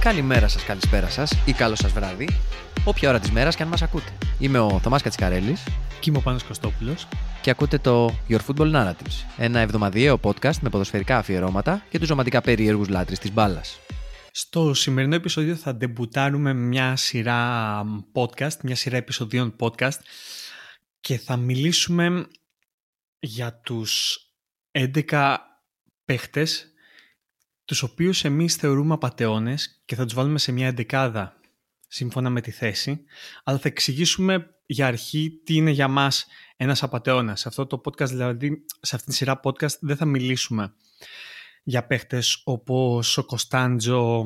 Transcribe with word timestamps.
Καλημέρα 0.00 0.48
σας, 0.48 0.64
καλησπέρα 0.64 1.08
σας 1.08 1.32
ή 1.46 1.52
καλό 1.52 1.74
σας 1.74 1.92
βράδυ, 1.92 2.28
όποια 2.84 3.08
ώρα 3.08 3.18
της 3.18 3.30
μέρας 3.30 3.56
και 3.56 3.62
αν 3.62 3.68
μας 3.68 3.82
ακούτε. 3.82 4.18
Είμαι 4.38 4.58
ο 4.58 4.78
Θωμάς 4.78 5.02
Κατσικαρέλης 5.02 5.64
Και 6.00 6.10
είμαι 6.10 6.18
ο 6.18 6.20
Πάνος 6.20 6.44
Κωστόπουλος. 6.44 7.08
και 7.42 7.50
ακούτε 7.50 7.78
το 7.78 8.14
Your 8.28 8.38
Football 8.46 8.74
Narratives, 8.74 9.26
ένα 9.36 9.60
εβδομαδιαίο 9.60 10.20
podcast 10.22 10.56
με 10.60 10.68
ποδοσφαιρικά 10.68 11.16
αφιερώματα 11.18 11.84
και 11.90 11.98
τους 11.98 12.08
ζωματικά 12.08 12.40
περίεργους 12.40 12.88
λάτρε 12.88 13.16
της 13.16 13.32
μπάλας. 13.32 13.78
Στο 14.30 14.74
σημερινό 14.74 15.14
επεισόδιο 15.14 15.54
θα 15.56 15.74
ντεμπουτάρουμε 15.74 16.52
μια 16.52 16.96
σειρά 16.96 17.82
podcast, 18.14 18.60
μια 18.62 18.76
σειρά 18.76 18.96
επεισοδίων 18.96 19.56
podcast 19.60 19.98
και 21.00 21.18
θα 21.18 21.36
μιλήσουμε 21.36 22.26
για 23.18 23.60
τους 23.64 24.18
11 24.70 25.36
παίχτες 26.04 26.69
τους 27.70 27.82
οποίους 27.82 28.24
εμείς 28.24 28.54
θεωρούμε 28.54 28.94
απατεώνες 28.94 29.82
και 29.84 29.94
θα 29.94 30.04
τους 30.04 30.14
βάλουμε 30.14 30.38
σε 30.38 30.52
μια 30.52 30.66
εντεκάδα 30.66 31.36
σύμφωνα 31.88 32.30
με 32.30 32.40
τη 32.40 32.50
θέση 32.50 33.04
αλλά 33.44 33.58
θα 33.58 33.68
εξηγήσουμε 33.68 34.54
για 34.66 34.86
αρχή 34.86 35.40
τι 35.44 35.54
είναι 35.54 35.70
για 35.70 35.88
μας 35.88 36.26
ένας 36.56 36.82
απατεώνας. 36.82 37.40
Σε 37.40 37.48
αυτό 37.48 37.66
το 37.66 37.80
podcast 37.84 38.08
δηλαδή, 38.08 38.64
σε 38.80 38.96
αυτή 38.96 39.08
τη 39.08 39.14
σειρά 39.14 39.40
podcast 39.42 39.78
δεν 39.80 39.96
θα 39.96 40.04
μιλήσουμε 40.04 40.74
για 41.62 41.86
παίχτες 41.86 42.42
όπως 42.44 43.18
ο 43.18 43.24
Κωνσταντζο, 43.24 44.24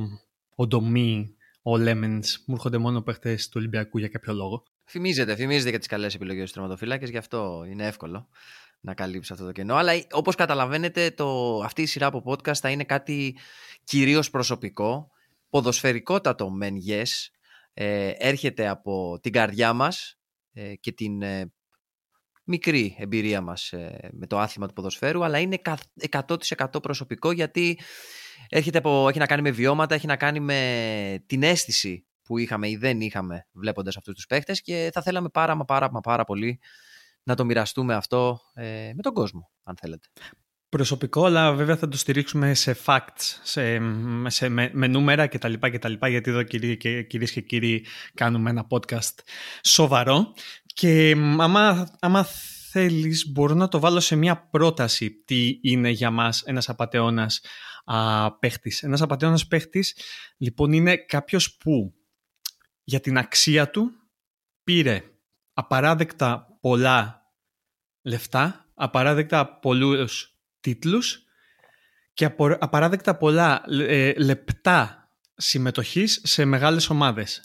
ο 0.55 0.67
Ντομή, 0.67 1.35
ο 1.63 1.77
Λέμενς. 1.77 2.43
Μου 2.47 2.55
έρχονται 2.55 2.79
μόνο 2.79 3.03
παίχτες 3.03 3.49
του 3.49 3.55
Ολυμπιακού 3.57 3.99
για 3.99 4.09
κάποιο 4.09 4.33
λόγο. 4.35 4.65
Φημίζεται, 4.85 5.37
φημίζεται 5.37 5.71
για 5.71 5.79
τις 5.79 5.89
καλές 5.89 6.15
επιλογές 6.15 6.49
του 6.49 6.55
τερματοφύλακες, 6.55 7.11
γι' 7.11 7.17
αυτό 7.17 7.67
είναι 7.71 7.87
εύκολο 7.87 8.29
να 8.85 8.95
καλύψει 8.95 9.33
αυτό 9.33 9.45
το 9.45 9.53
κενό. 9.53 9.75
Αλλά 9.75 9.93
όπως 10.11 10.35
καταλαβαίνετε, 10.35 11.11
το, 11.11 11.59
αυτή 11.65 11.83
η 11.83 11.87
σειρά 11.87 12.07
από 12.07 12.23
podcast 12.27 12.57
θα 12.57 12.71
είναι 12.71 12.85
κάτι 12.85 13.37
κυρίως 13.85 14.31
προσωπικό, 14.31 15.11
ποδοσφαιρικότατο 15.49 16.51
μεν 16.51 16.75
yes, 16.89 17.29
ε, 17.75 18.11
έρχεται 18.17 18.69
από 18.69 19.19
την 19.23 19.33
καρδιά 19.33 19.73
μας 19.73 20.19
ε, 20.53 20.75
και 20.75 20.93
την 20.93 21.23
ε, 21.23 21.53
μικρή 22.45 22.97
εμπειρία 22.99 23.41
μας 23.41 23.73
ε, 23.73 24.09
με 24.13 24.27
το 24.27 24.39
άθλημα 24.39 24.67
του 24.67 24.75
ποδοσφαίρου, 24.75 25.25
αλλά 25.25 25.39
είναι 25.39 25.57
κα- 25.57 25.79
100% 26.27 26.83
προσωπικό 26.83 27.33
γιατί 27.33 27.79
έρχεται 28.49 28.79
από, 28.79 29.09
έχει 29.09 29.19
να 29.19 29.27
κάνει 29.27 29.43
με 29.43 29.51
βιώματα, 29.51 29.95
έχει 29.95 30.07
να 30.07 30.17
κάνει 30.17 30.41
με 30.41 31.25
την 31.27 31.43
αίσθηση 31.43 32.07
που 32.23 32.39
είχαμε 32.39 32.69
ή 32.69 32.77
δεν 32.77 33.01
είχαμε 33.01 33.47
βλέποντας 33.53 33.97
αυτούς 33.97 34.15
τους 34.15 34.27
παίχτες 34.27 34.63
και 34.63 34.91
θα 34.93 35.03
θέλαμε 35.03 35.29
πάρα 35.29 35.55
μα 35.55 35.65
πάρα 35.65 35.91
μα 35.91 36.01
πάρα 36.01 36.25
πολύ 36.25 36.61
να 37.25 37.35
το 37.35 37.45
μοιραστούμε 37.45 37.95
αυτό 37.95 38.41
ε, 38.55 38.91
με 38.95 39.03
τον 39.03 39.13
κόσμο, 39.13 39.51
αν 39.63 39.77
θέλετε. 39.81 40.09
Προσωπικό, 40.69 41.25
αλλά 41.25 41.53
βέβαια 41.53 41.77
θα 41.77 41.89
το 41.89 41.97
στηρίξουμε 41.97 42.55
σε 42.55 42.77
facts, 42.85 43.39
σε, 43.43 43.81
σε, 44.27 44.49
με, 44.49 44.71
με 44.73 44.87
νούμερα 44.87 45.27
κτλ. 45.27 45.53
κτλ 45.61 45.93
γιατί 46.07 46.31
εδώ 46.31 46.43
κυρίες 46.43 46.77
και, 46.77 47.03
κυρίες 47.03 47.33
και 47.33 47.41
κύριοι 47.41 47.87
κάνουμε 48.15 48.51
ένα 48.51 48.67
podcast 48.71 49.19
σοβαρό. 49.63 50.33
Και 50.65 51.15
μ, 51.17 51.43
άμα, 51.43 51.89
άμα 52.01 52.27
θέλεις 52.71 53.31
μπορώ 53.33 53.55
να 53.55 53.69
το 53.69 53.79
βάλω 53.79 54.01
σε 54.01 54.17
μια 54.17 54.49
πρόταση 54.49 55.11
τι 55.11 55.59
είναι 55.63 55.91
για 55.91 56.11
μας 56.11 56.43
ένας 56.43 56.69
απατεώνας 56.69 57.41
α, 57.85 58.39
παίχτης. 58.39 58.83
Ένας 58.83 59.03
απατεώνας 59.03 59.47
παίχτης 59.47 59.97
λοιπόν 60.37 60.73
είναι 60.73 60.97
κάποιος 60.97 61.57
που 61.57 61.95
για 62.85 63.01
την 63.01 63.19
αξία 63.19 63.71
του 63.71 63.91
πήρε 64.65 65.03
απαράδεκτα 65.53 66.54
πολλά 66.65 67.31
λεφτά, 68.03 68.67
απαράδεκτα 68.75 69.59
πολλούς 69.59 70.35
τίτλους 70.61 71.25
και 72.15 72.25
απο- 72.25 72.57
απαράδεκτα 72.61 73.17
πολλά 73.17 73.63
ε, 73.69 74.13
λεπτά 74.13 75.09
συμμετοχής 75.35 76.21
σε 76.25 76.45
μεγάλες 76.45 76.91
ομάδες. 76.91 77.41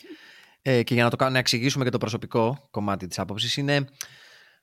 Ε, 0.61 0.83
και 0.83 0.93
για 0.93 1.03
να 1.03 1.09
το 1.09 1.15
κα- 1.15 1.29
να 1.29 1.39
εξηγήσουμε 1.39 1.83
και 1.83 1.89
το 1.89 1.97
προσωπικό 1.97 2.67
κομμάτι 2.71 3.07
της 3.07 3.19
άποψης 3.19 3.57
είναι 3.57 3.87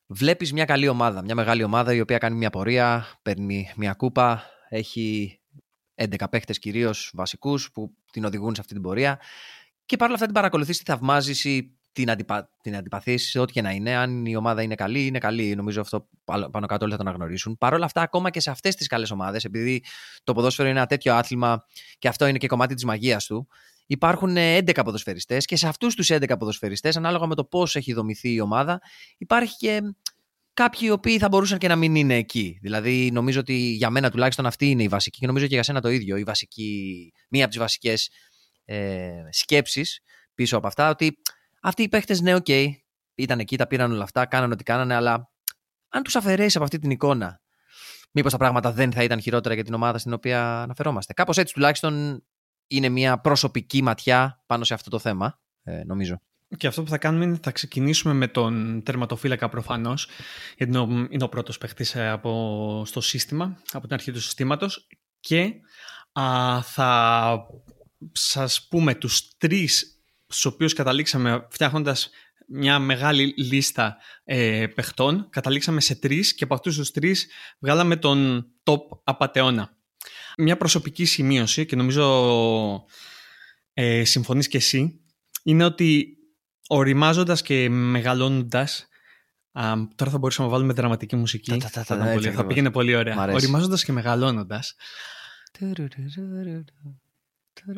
βλέπεις 0.07 0.53
μια 0.53 0.65
καλή 0.65 0.89
ομάδα, 0.89 1.23
μια 1.23 1.35
μεγάλη 1.35 1.63
ομάδα 1.63 1.95
η 1.95 2.01
οποία 2.01 2.19
κάνει 2.19 2.37
μια 2.37 2.51
πορεία, 2.51 3.07
παίρνει 3.23 3.73
μια 3.77 3.93
κούπα, 3.93 4.45
έχει 4.69 5.39
11 5.95 6.29
παίχτες 6.31 6.59
κυρίως 6.59 7.11
βασικούς 7.15 7.71
που 7.73 7.97
την 8.13 8.25
οδηγούν 8.25 8.55
σε 8.55 8.61
αυτή 8.61 8.73
την 8.73 8.83
πορεία 8.83 9.21
και 9.87 9.97
παρόλα 9.97 10.15
αυτά 10.15 10.27
την 10.27 10.35
παρακολουθείς, 10.35 10.79
τη 10.79 10.85
θαυμάζεις 10.85 11.45
ή 11.45 11.77
την, 11.97 12.11
αντιπα... 12.11 12.51
την 12.63 12.77
αντιπαθείς, 12.77 13.37
ό,τι 13.37 13.53
και 13.53 13.63
να 13.63 13.71
είναι. 13.71 13.97
Αν 13.97 14.27
η 14.27 14.37
ομάδα 14.37 14.63
είναι 14.63 14.75
καλή, 14.75 15.07
είναι 15.07 15.19
καλή. 15.19 15.55
Νομίζω 15.55 15.81
αυτό 15.81 16.09
πάνω 16.25 16.49
πάνω 16.49 16.67
κάτω 16.67 16.85
όλοι 16.85 16.95
θα 16.95 17.03
το 17.03 17.09
αναγνωρίσουν. 17.09 17.59
Παρ' 17.59 17.75
όλα 17.75 17.85
αυτά, 17.85 18.01
ακόμα 18.01 18.31
και 18.31 18.41
σε 18.41 18.51
αυτές 18.51 18.75
τις 18.75 18.87
καλές 18.87 19.11
ομάδες, 19.11 19.45
επειδή 19.45 19.85
το 20.25 20.33
ποδόσφαιρο 20.33 20.69
είναι 20.69 20.79
ένα 20.79 20.87
τέτοιο 20.87 21.15
άθλημα 21.15 21.65
και 21.99 22.09
αυτό 22.09 22.27
είναι 22.27 22.39
και 22.39 22.47
κομμάτι 22.47 22.75
της 22.75 22.85
μαγείας 22.85 23.27
του, 23.27 23.49
υπάρχουν 23.87 24.37
ε, 24.37 24.59
11 24.59 24.81
ποδοσφαιριστές 24.85 25.45
και 25.45 25.57
σε 25.57 25.69
αυτούς 25.69 25.95
τους 25.95 26.09
11 26.11 26.33
ποδοσφαιριστές, 26.39 26.97
ανάλογα 26.97 27.27
με 27.27 27.35
το 27.35 27.45
πώς 27.45 27.77
έχει 27.77 27.93
δομηθεί 27.93 28.33
η 28.33 28.41
ομάδα, 28.41 28.81
υπάρχει 29.19 29.57
και 29.57 29.81
κάποιοι 30.55 30.81
οι 30.83 30.91
οποίοι 30.91 31.19
θα 31.19 31.29
μπορούσαν 31.29 31.59
και 31.59 31.69
να 31.69 31.77
μην 31.77 31.95
είναι 31.95 32.17
εκεί. 32.17 32.59
Δηλαδή, 32.63 33.11
νομίζω 33.13 33.41
ότι 33.41 33.55
για 33.55 33.91
μένα 33.91 34.11
τουλάχιστον 34.11 34.47
αυτή 34.47 34.71
είναι 34.71 34.83
η 34.83 34.89
βασική 34.89 35.19
και 35.19 35.27
νομίζω 35.27 35.47
και 35.47 35.55
για 35.55 35.63
σένα 35.63 35.81
το 35.81 35.89
ίδιο. 35.89 36.17
Η 36.17 36.23
βασική, 36.23 37.13
μία 37.31 37.43
από 37.43 37.53
τις 37.53 37.61
βασικές 37.61 38.11
ε, 38.65 39.11
σκέψεις 39.31 40.01
πίσω 40.35 40.57
από 40.57 40.67
αυτά, 40.67 40.91
ότι 40.91 41.19
αυτοί 41.67 41.83
οι 41.83 41.89
παίχτες, 41.89 42.21
ναι, 42.21 42.35
οκ, 42.35 42.49
ήταν 43.15 43.39
εκεί, 43.39 43.57
τα 43.57 43.67
πήραν 43.67 43.93
όλα 43.93 44.03
αυτά, 44.03 44.27
κάνανε 44.27 44.53
ό,τι 44.53 44.65
κάνανε, 44.65 44.95
αλλά 44.95 45.31
αν 45.89 46.03
τους 46.03 46.17
αφαιρέσει 46.17 46.57
από 46.57 46.65
αυτή 46.65 46.79
την 46.79 46.91
εικόνα, 46.91 47.41
μήπως 48.13 48.33
τα 48.33 48.39
πράγματα 48.39 48.73
δεν 48.73 48.93
θα 48.93 49.03
ήταν 49.03 49.21
χειρότερα 49.21 49.55
για 49.55 49.65
την 49.65 49.75
ομάδα 49.75 49.99
στην 49.99 50.13
οποία 50.13 50.63
αναφερόμαστε. 50.63 51.13
Κάπως 51.13 51.37
έτσι 51.37 51.55
τουλάχιστον 51.55 52.25
είναι 52.67 52.89
μια 52.89 53.21
προσωπική 53.21 53.83
ματιά 53.83 54.43
πάνω 54.47 54.65
σε 54.65 54.75
αυτό 54.75 54.91
το 54.91 54.99
θέμα, 54.99 55.41
ε, 55.63 55.85
νομίζω. 55.85 56.21
Και 56.57 56.67
αυτό 56.67 56.83
που 56.83 56.89
θα 56.89 56.99
κάνουμε 56.99 57.25
είναι 57.25 57.39
θα 57.43 57.51
ξεκινήσουμε 57.51 58.15
με 58.15 58.29
τον 58.29 58.83
τερματοφύλακα 58.83 59.49
προφανώς, 59.49 60.09
γιατί 60.57 60.73
είναι 60.73 60.81
ο, 60.81 61.07
είναι 61.11 61.25
ο 61.25 61.29
πρώτος 61.29 61.59
παίχτης 61.59 61.95
ε, 61.95 62.09
από, 62.09 62.83
στο 62.87 63.01
σύστημα, 63.01 63.63
από 63.73 63.87
την 63.87 63.95
αρχή 63.95 64.13
του 64.13 64.21
συστήματος 64.21 64.87
και 65.21 65.53
α, 66.13 66.63
θα 66.63 67.41
σας 68.13 68.67
πούμε 68.69 68.95
τους 68.95 69.37
τρεις 69.37 69.96
στους 70.29 70.45
οποίους 70.45 70.73
καταλήξαμε 70.73 71.47
φτιάχνοντας 71.51 72.11
μια 72.49 72.79
μεγάλη 72.79 73.35
λίστα 73.37 73.97
ε, 74.25 74.67
παιχτών. 74.75 75.27
Καταλήξαμε 75.31 75.81
σε 75.81 75.95
τρεις 75.95 76.35
και 76.35 76.45
από 76.45 76.55
αυτούς 76.55 76.77
τους 76.77 76.91
τρεις 76.91 77.27
βγάλαμε 77.59 77.97
τον 77.97 78.47
top 78.65 78.99
απατεώνα. 79.05 79.77
Μια 80.39 80.57
προσωπική 80.57 81.05
σημείωση 81.05 81.67
και 81.67 81.77
νομίζω 81.77 82.85
ε, 83.73 84.05
συμφωνείς 84.05 84.49
και 84.49 84.57
εσύ 84.57 85.01
είναι 85.43 85.65
ότι 85.65 86.17
οριμάζοντας 86.67 87.43
και 87.43 87.69
μεγαλώνοντας 87.69 88.89
α, 89.53 89.73
τώρα 89.95 90.11
θα 90.11 90.19
μπορούσαμε 90.19 90.49
να 90.49 90.55
βάλουμε 90.55 90.73
δραματική 90.73 91.17
μουσική 91.17 91.51
Τα, 91.51 91.57
τα, 91.59 91.71
τα, 91.71 91.85
θα, 91.85 91.85
τα, 91.85 91.95
ήταν 91.95 92.07
έτσι 92.07 92.13
πολύ- 92.15 92.25
θα 92.25 92.31
ακριβώς. 92.31 92.47
πήγαινε 92.49 92.71
πολύ 92.71 92.93
Μ' 92.95 92.97
ωραία 92.99 93.17
αρέσει. 93.19 93.37
οριμάζοντας 93.37 93.85
και 93.85 93.93
μεγαλώνοντας 93.93 94.75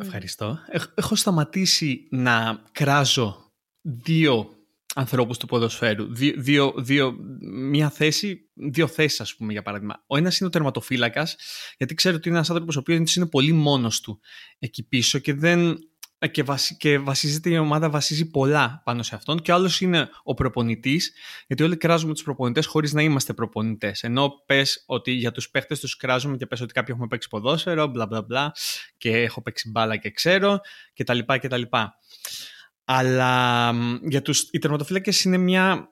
Ευχαριστώ. 0.00 0.58
Έχ- 0.66 0.92
Έχω 0.94 1.14
σταματήσει 1.14 2.08
να 2.10 2.62
κράζω 2.72 3.52
δύο 3.80 4.52
ανθρώπους 4.94 5.38
του 5.38 5.46
ποδοσφαίρου. 5.46 6.14
Δύο, 6.14 6.32
δύο, 6.36 6.74
δύο, 6.76 7.16
μία 7.70 7.90
θέση, 7.90 8.50
δύο 8.54 8.86
θέσεις 8.86 9.20
ας 9.20 9.36
πούμε 9.36 9.52
για 9.52 9.62
παράδειγμα. 9.62 10.04
Ο 10.06 10.16
ένας 10.16 10.38
είναι 10.38 10.48
ο 10.48 10.52
τερματοφύλακας, 10.52 11.36
γιατί 11.76 11.94
ξέρω 11.94 12.16
ότι 12.16 12.28
είναι 12.28 12.36
ένας 12.36 12.50
άνθρωπος 12.50 12.76
ο 12.76 12.78
οποίος 12.78 13.16
είναι 13.16 13.26
πολύ 13.26 13.52
μόνος 13.52 14.00
του 14.00 14.20
εκεί 14.58 14.82
πίσω 14.88 15.18
και 15.18 15.34
δεν... 15.34 15.78
Και, 16.30 16.42
βασι- 16.42 16.76
και 16.76 16.98
βασίζεται 16.98 17.50
η 17.50 17.58
ομάδα 17.58 17.90
βασίζει 17.90 18.30
πολλά 18.30 18.82
πάνω 18.84 19.02
σε 19.02 19.14
αυτόν 19.14 19.42
και 19.42 19.52
ο 19.52 19.54
άλλος 19.54 19.80
είναι 19.80 20.08
ο 20.22 20.34
προπονητής 20.34 21.12
γιατί 21.46 21.62
όλοι 21.62 21.76
κράζουμε 21.76 22.12
τους 22.12 22.22
προπονητές 22.22 22.66
χωρίς 22.66 22.92
να 22.92 23.02
είμαστε 23.02 23.32
προπονητές 23.32 24.02
ενώ 24.02 24.42
πες 24.46 24.82
ότι 24.86 25.10
για 25.10 25.32
τους 25.32 25.50
παίχτες 25.50 25.80
τους 25.80 25.96
κράζουμε 25.96 26.36
και 26.36 26.46
πες 26.46 26.60
ότι 26.60 26.72
κάποιοι 26.72 26.88
έχουμε 26.92 27.08
παίξει 27.08 27.28
ποδόσφαιρο 27.28 27.86
μπλα 27.86 28.06
μπλα 28.06 28.22
μπλα 28.22 28.52
και 28.96 29.16
έχω 29.16 29.42
παίξει 29.42 29.70
μπάλα 29.70 29.96
και 29.96 30.10
ξέρω 30.10 30.60
και 30.92 31.04
τα 31.04 31.14
λοιπά 31.14 31.38
και 31.38 31.48
τα 31.48 31.56
λοιπά. 31.56 31.98
Αλλά 32.84 33.72
μ, 33.72 33.98
για 34.02 34.22
τους, 34.22 34.48
οι 34.50 34.58
τερματοφύλακες 34.58 35.24
είναι 35.24 35.36
μια 35.36 35.88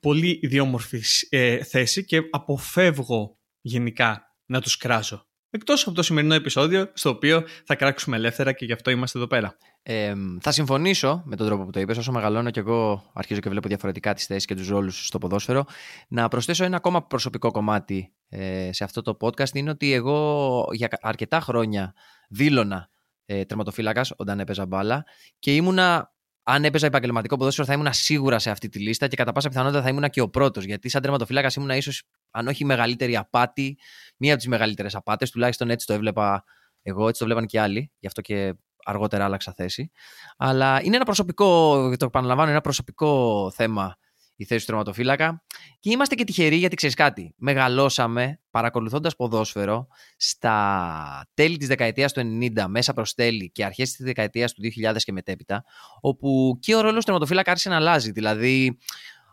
πολύ 0.00 0.38
ιδιόμορφη 0.42 1.02
ε, 1.28 1.64
θέση 1.64 2.04
και 2.04 2.22
αποφεύγω 2.30 3.38
γενικά 3.60 4.34
να 4.46 4.60
τους 4.60 4.76
κράζω. 4.76 5.26
Εκτός 5.50 5.86
από 5.86 5.96
το 5.96 6.02
σημερινό 6.02 6.34
επεισόδιο, 6.34 6.90
στο 6.94 7.10
οποίο 7.10 7.44
θα 7.64 7.74
κράξουμε 7.74 8.16
ελεύθερα 8.16 8.52
και 8.52 8.64
γι' 8.64 8.72
αυτό 8.72 8.90
είμαστε 8.90 9.18
εδώ 9.18 9.26
πέρα. 9.26 9.56
Ε, 9.92 10.14
θα 10.40 10.50
συμφωνήσω 10.52 11.22
με 11.24 11.36
τον 11.36 11.46
τρόπο 11.46 11.64
που 11.64 11.70
το 11.70 11.80
είπες. 11.80 11.96
Όσο 11.98 12.12
μεγαλώνω 12.12 12.50
και 12.50 12.60
εγώ 12.60 13.10
αρχίζω 13.12 13.40
και 13.40 13.48
βλέπω 13.48 13.68
διαφορετικά 13.68 14.14
τις 14.14 14.26
θέσεις 14.26 14.44
και 14.44 14.54
τους 14.54 14.68
ρόλους 14.68 15.06
στο 15.06 15.18
ποδόσφαιρο. 15.18 15.64
Να 16.08 16.28
προσθέσω 16.28 16.64
ένα 16.64 16.76
ακόμα 16.76 17.06
προσωπικό 17.06 17.50
κομμάτι 17.50 18.12
ε, 18.28 18.70
σε 18.72 18.84
αυτό 18.84 19.02
το 19.02 19.16
podcast 19.20 19.54
είναι 19.54 19.70
ότι 19.70 19.92
εγώ 19.92 20.64
για 20.72 20.88
κα- 20.88 20.98
αρκετά 21.02 21.40
χρόνια 21.40 21.94
δήλωνα 22.28 22.88
ε, 23.24 23.44
τερματοφύλακας 23.44 24.12
όταν 24.16 24.40
έπαιζα 24.40 24.66
μπάλα 24.66 25.04
και 25.38 25.54
ήμουνα 25.54 26.14
αν 26.42 26.64
έπαιζα 26.64 26.86
επαγγελματικό 26.86 27.36
ποδόσφαιρο, 27.36 27.66
θα 27.66 27.72
ήμουν 27.72 27.92
σίγουρα 27.92 28.38
σε 28.38 28.50
αυτή 28.50 28.68
τη 28.68 28.78
λίστα 28.78 29.08
και 29.08 29.16
κατά 29.16 29.32
πάσα 29.32 29.48
πιθανότητα 29.48 29.82
θα 29.82 29.88
ήμουν 29.88 30.10
και 30.10 30.20
ο 30.20 30.28
πρώτος. 30.28 30.64
Γιατί 30.64 30.88
σαν 30.88 31.02
τερματοφύλακας 31.02 31.54
ήμουν 31.54 31.70
ίσως, 31.70 32.02
αν 32.30 32.46
όχι 32.46 32.62
η 32.62 32.66
μεγαλύτερη 32.66 33.16
απάτη, 33.16 33.78
μία 34.16 34.30
από 34.30 34.40
τις 34.40 34.50
μεγαλύτερες 34.50 34.94
απάτες. 34.94 35.30
Τουλάχιστον 35.30 35.70
έτσι 35.70 35.86
το 35.86 35.92
έβλεπα 35.92 36.44
εγώ, 36.82 37.08
έτσι 37.08 37.20
το 37.20 37.26
βλέπαν 37.26 37.46
και 37.46 37.60
άλλοι. 37.60 37.92
Γι' 37.98 38.06
αυτό 38.06 38.20
και 38.20 38.54
αργότερα 38.84 39.24
άλλαξα 39.24 39.52
θέση. 39.56 39.90
Αλλά 40.36 40.80
είναι 40.82 40.96
ένα 40.96 41.04
προσωπικό, 41.04 41.74
το 41.96 42.04
επαναλαμβάνω, 42.04 42.50
ένα 42.50 42.60
προσωπικό 42.60 43.50
θέμα 43.54 43.96
η 44.40 44.44
θέση 44.44 44.60
του 44.60 44.66
τερματοφύλακα. 44.66 45.42
Και 45.80 45.90
είμαστε 45.90 46.14
και 46.14 46.24
τυχεροί 46.24 46.56
γιατί 46.56 46.76
ξέρεις 46.76 46.94
κάτι. 46.94 47.34
Μεγαλώσαμε 47.36 48.40
παρακολουθώντας 48.50 49.16
ποδόσφαιρο 49.16 49.86
στα 50.16 51.30
τέλη 51.34 51.56
της 51.56 51.68
δεκαετίας 51.68 52.12
του 52.12 52.20
90, 52.20 52.64
μέσα 52.68 52.92
προς 52.92 53.14
τέλη 53.14 53.50
και 53.50 53.64
αρχές 53.64 53.92
της 53.92 54.04
δεκαετίας 54.04 54.52
του 54.52 54.62
2000 54.62 54.96
και 55.04 55.12
μετέπειτα, 55.12 55.64
όπου 56.00 56.58
και 56.60 56.74
ο 56.74 56.80
ρόλος 56.80 56.98
του 56.98 57.04
τερματοφύλακα 57.04 57.50
άρχισε 57.50 57.68
να 57.68 57.76
αλλάζει. 57.76 58.10
Δηλαδή, 58.10 58.78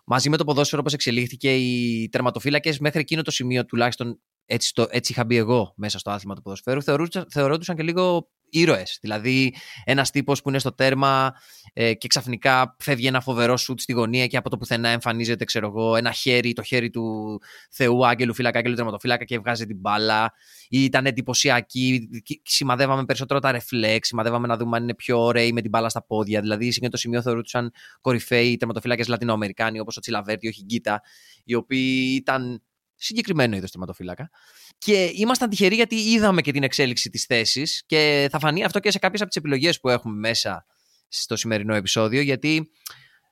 μαζί 0.05 0.29
με 0.29 0.37
το 0.37 0.43
ποδόσφαιρο 0.43 0.81
όπως 0.81 0.93
εξελίχθηκε, 0.93 1.55
οι 1.55 2.09
τερματοφύλακες 2.09 2.79
μέχρι 2.79 2.99
εκείνο 2.99 3.21
το 3.21 3.31
σημείο 3.31 3.65
τουλάχιστον 3.65 4.19
έτσι, 4.45 4.73
το, 4.73 4.87
έτσι 4.89 5.11
είχα 5.11 5.25
μπει 5.25 5.35
εγώ 5.35 5.73
μέσα 5.75 5.99
στο 5.99 6.11
άθλημα 6.11 6.35
του 6.35 6.41
ποδοσφαίρου, 6.41 6.81
θεωρούνταν 7.29 7.75
και 7.75 7.83
λίγο 7.83 8.29
ήρωες. 8.49 8.97
Δηλαδή, 9.01 9.55
ένας 9.83 10.11
τύπος 10.11 10.41
που 10.41 10.49
είναι 10.49 10.59
στο 10.59 10.73
τέρμα 10.73 11.33
ε, 11.73 11.93
και 11.93 12.07
ξαφνικά 12.07 12.75
φεύγει 12.79 13.07
ένα 13.07 13.21
φοβερό 13.21 13.57
σουτ 13.57 13.79
στη 13.79 13.93
γωνία 13.93 14.27
και 14.27 14.37
από 14.37 14.49
το 14.49 14.57
πουθενά 14.57 14.89
εμφανίζεται, 14.89 15.43
ξέρω 15.43 15.67
εγώ, 15.67 15.95
ένα 15.95 16.11
χέρι, 16.11 16.53
το 16.53 16.63
χέρι 16.63 16.89
του 16.89 17.39
Θεού, 17.71 18.07
Άγγελου, 18.07 18.33
φύλακα, 18.33 18.57
Άγγελου 18.57 18.75
τερματοφύλακα 18.75 19.23
και 19.23 19.39
βγάζει 19.39 19.65
την 19.65 19.77
μπάλα. 19.79 20.33
Ή 20.69 20.83
ήταν 20.83 21.05
εντυπωσιακή. 21.05 22.09
Σημαδεύαμε 22.43 23.05
περισσότερο 23.05 23.39
τα 23.39 23.51
ρεφλέξ, 23.51 24.07
σημαδεύαμε 24.07 24.47
να 24.47 24.57
δούμε 24.57 24.77
αν 24.77 24.83
είναι 24.83 24.95
πιο 24.95 25.23
ωραίοι 25.23 25.51
με 25.53 25.61
την 25.61 25.69
μπάλα 25.69 25.89
στα 25.89 26.03
πόδια. 26.05 26.41
Δηλαδή, 26.41 26.63
σε 26.63 26.69
εκείνο 26.69 26.89
το 26.89 26.97
σημείο 26.97 27.21
θεωρούνταν 27.21 27.71
κορυφαίοι 28.01 28.57
τερματοφύλακες 28.57 29.07
Λατινοαμερικάνοι, 29.07 29.79
όπως 29.79 29.97
ο 29.97 29.99
Τσιλαβέρτη, 29.99 30.47
ο 30.47 30.51
Χιγκίτα, 30.51 31.01
οι 31.43 31.53
οποίοι 31.53 32.15
ήταν 32.19 32.61
συγκεκριμένο 32.97 33.55
είδος 33.55 33.71
τερματοφύλακα. 33.71 34.29
Και 34.77 35.11
ήμασταν 35.13 35.49
τυχεροί 35.49 35.75
γιατί 35.75 35.95
είδαμε 35.95 36.41
και 36.41 36.51
την 36.51 36.63
εξέλιξη 36.63 37.09
της 37.09 37.25
θέσης 37.25 37.83
και 37.85 38.27
θα 38.31 38.39
φανεί 38.39 38.63
αυτό 38.63 38.79
και 38.79 38.91
σε 38.91 38.99
κάποιες 38.99 39.21
από 39.21 39.29
τις 39.29 39.39
επιλογές 39.39 39.79
που 39.79 39.89
έχουμε 39.89 40.17
μέσα 40.17 40.65
στο 41.07 41.35
σημερινό 41.35 41.75
επεισόδιο, 41.75 42.21
γιατί 42.21 42.71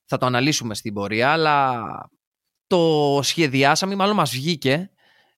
θα 0.06 0.18
το 0.18 0.26
αναλύσουμε 0.26 0.76
στην 0.76 0.94
πορεία, 0.94 1.32
αλλά 1.32 1.84
το 2.68 3.20
σχεδιάσαμε, 3.24 3.94
ή 3.94 3.96
μάλλον 3.96 4.16
μας 4.16 4.32
βγήκε 4.32 4.92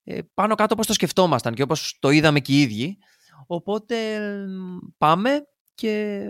ε, 0.04 0.20
πάνω 0.34 0.56
κάτω 0.56 0.74
όπως 0.74 0.88
το 0.88 0.94
σκεφτόμασταν 0.94 1.54
και 1.54 1.62
όπως 1.62 1.98
το 2.00 2.10
είδαμε 2.10 2.40
και 2.40 2.54
οι 2.54 2.62
ίδιοι. 2.62 2.98
Οπότε 3.48 4.20
πάμε 4.98 5.48
και 5.76 6.24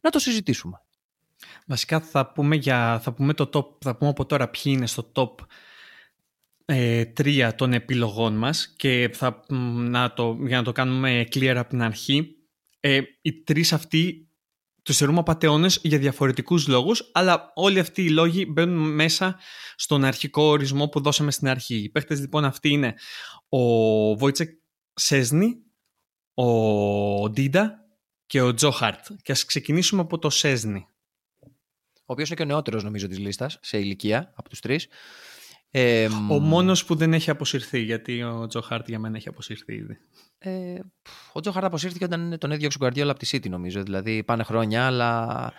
να 0.00 0.10
το 0.10 0.18
συζητήσουμε. 0.18 0.82
Βασικά 1.66 2.00
θα 2.00 2.32
πούμε, 2.32 2.56
για, 2.56 3.00
θα 3.02 3.12
πούμε, 3.12 3.34
το 3.34 3.50
top, 3.52 3.84
θα 3.84 3.96
πούμε 3.96 4.10
από 4.10 4.26
τώρα 4.26 4.48
ποιοι 4.48 4.62
είναι 4.76 4.86
στο 4.86 5.12
top 5.14 5.34
ε, 6.72 7.04
τρία 7.04 7.54
των 7.54 7.72
επιλογών 7.72 8.36
μας 8.36 8.74
και 8.76 9.10
θα, 9.12 9.44
να 9.48 10.12
το, 10.12 10.36
για 10.40 10.56
να 10.56 10.62
το 10.62 10.72
κάνουμε 10.72 11.26
clear 11.32 11.54
από 11.56 11.68
την 11.68 11.82
αρχή 11.82 12.36
ε, 12.80 13.00
οι 13.22 13.42
τρεις 13.42 13.72
αυτοί 13.72 14.26
τους 14.82 14.96
θεωρούμε 14.96 15.18
απατεώνες 15.18 15.80
για 15.82 15.98
διαφορετικούς 15.98 16.68
λόγους 16.68 17.10
αλλά 17.12 17.52
όλοι 17.54 17.78
αυτοί 17.78 18.02
οι 18.02 18.10
λόγοι 18.10 18.46
μπαίνουν 18.48 18.94
μέσα 18.94 19.38
στον 19.76 20.04
αρχικό 20.04 20.42
ορισμό 20.42 20.88
που 20.88 21.00
δώσαμε 21.00 21.30
στην 21.30 21.48
αρχή. 21.48 21.74
Οι 21.74 21.88
παίχτες 21.88 22.20
λοιπόν 22.20 22.44
αυτοί 22.44 22.68
είναι 22.68 22.94
ο 23.48 23.58
Βόιτσεκ 24.16 24.50
Σέσνη, 24.94 25.56
ο 26.34 27.30
Ντίντα 27.30 27.86
και 28.26 28.40
ο 28.40 28.54
Τζο 28.54 28.70
Χαρτ. 28.70 29.06
Και 29.22 29.32
ας 29.32 29.44
ξεκινήσουμε 29.44 30.00
από 30.00 30.18
το 30.18 30.30
Σέσνη. 30.30 30.86
Ο 31.94 32.12
οποίος 32.12 32.28
είναι 32.28 32.36
και 32.36 32.42
ο 32.42 32.46
νεότερος 32.46 32.84
νομίζω 32.84 33.08
της 33.08 33.18
λίστας 33.18 33.58
σε 33.62 33.78
ηλικία 33.78 34.32
από 34.36 34.48
τους 34.48 34.60
τρεις. 34.60 34.88
Ε, 35.74 36.08
ο 36.28 36.38
μόνος 36.38 36.84
που 36.84 36.94
δεν 36.94 37.14
έχει 37.14 37.30
αποσυρθεί, 37.30 37.78
γιατί 37.78 38.22
ο 38.22 38.46
Τζο 38.46 38.60
Χάρτ 38.60 38.88
για 38.88 38.98
μένα 38.98 39.16
έχει 39.16 39.28
αποσυρθεί 39.28 39.74
ήδη. 39.74 39.98
Ε, 40.38 40.78
ο 41.32 41.40
Τζο 41.40 41.52
Χάρτ 41.52 41.66
αποσύρθηκε 41.66 42.04
όταν 42.04 42.36
τον 42.38 42.52
έδιωξε 42.52 42.76
ο 42.80 42.80
Γκουαρδιόλα 42.80 43.10
από 43.10 43.20
τη 43.20 43.28
City 43.32 43.48
νομίζω. 43.48 43.82
Δηλαδή 43.82 44.22
πάνε 44.22 44.42
χρόνια, 44.42 44.86
αλλά 44.86 45.52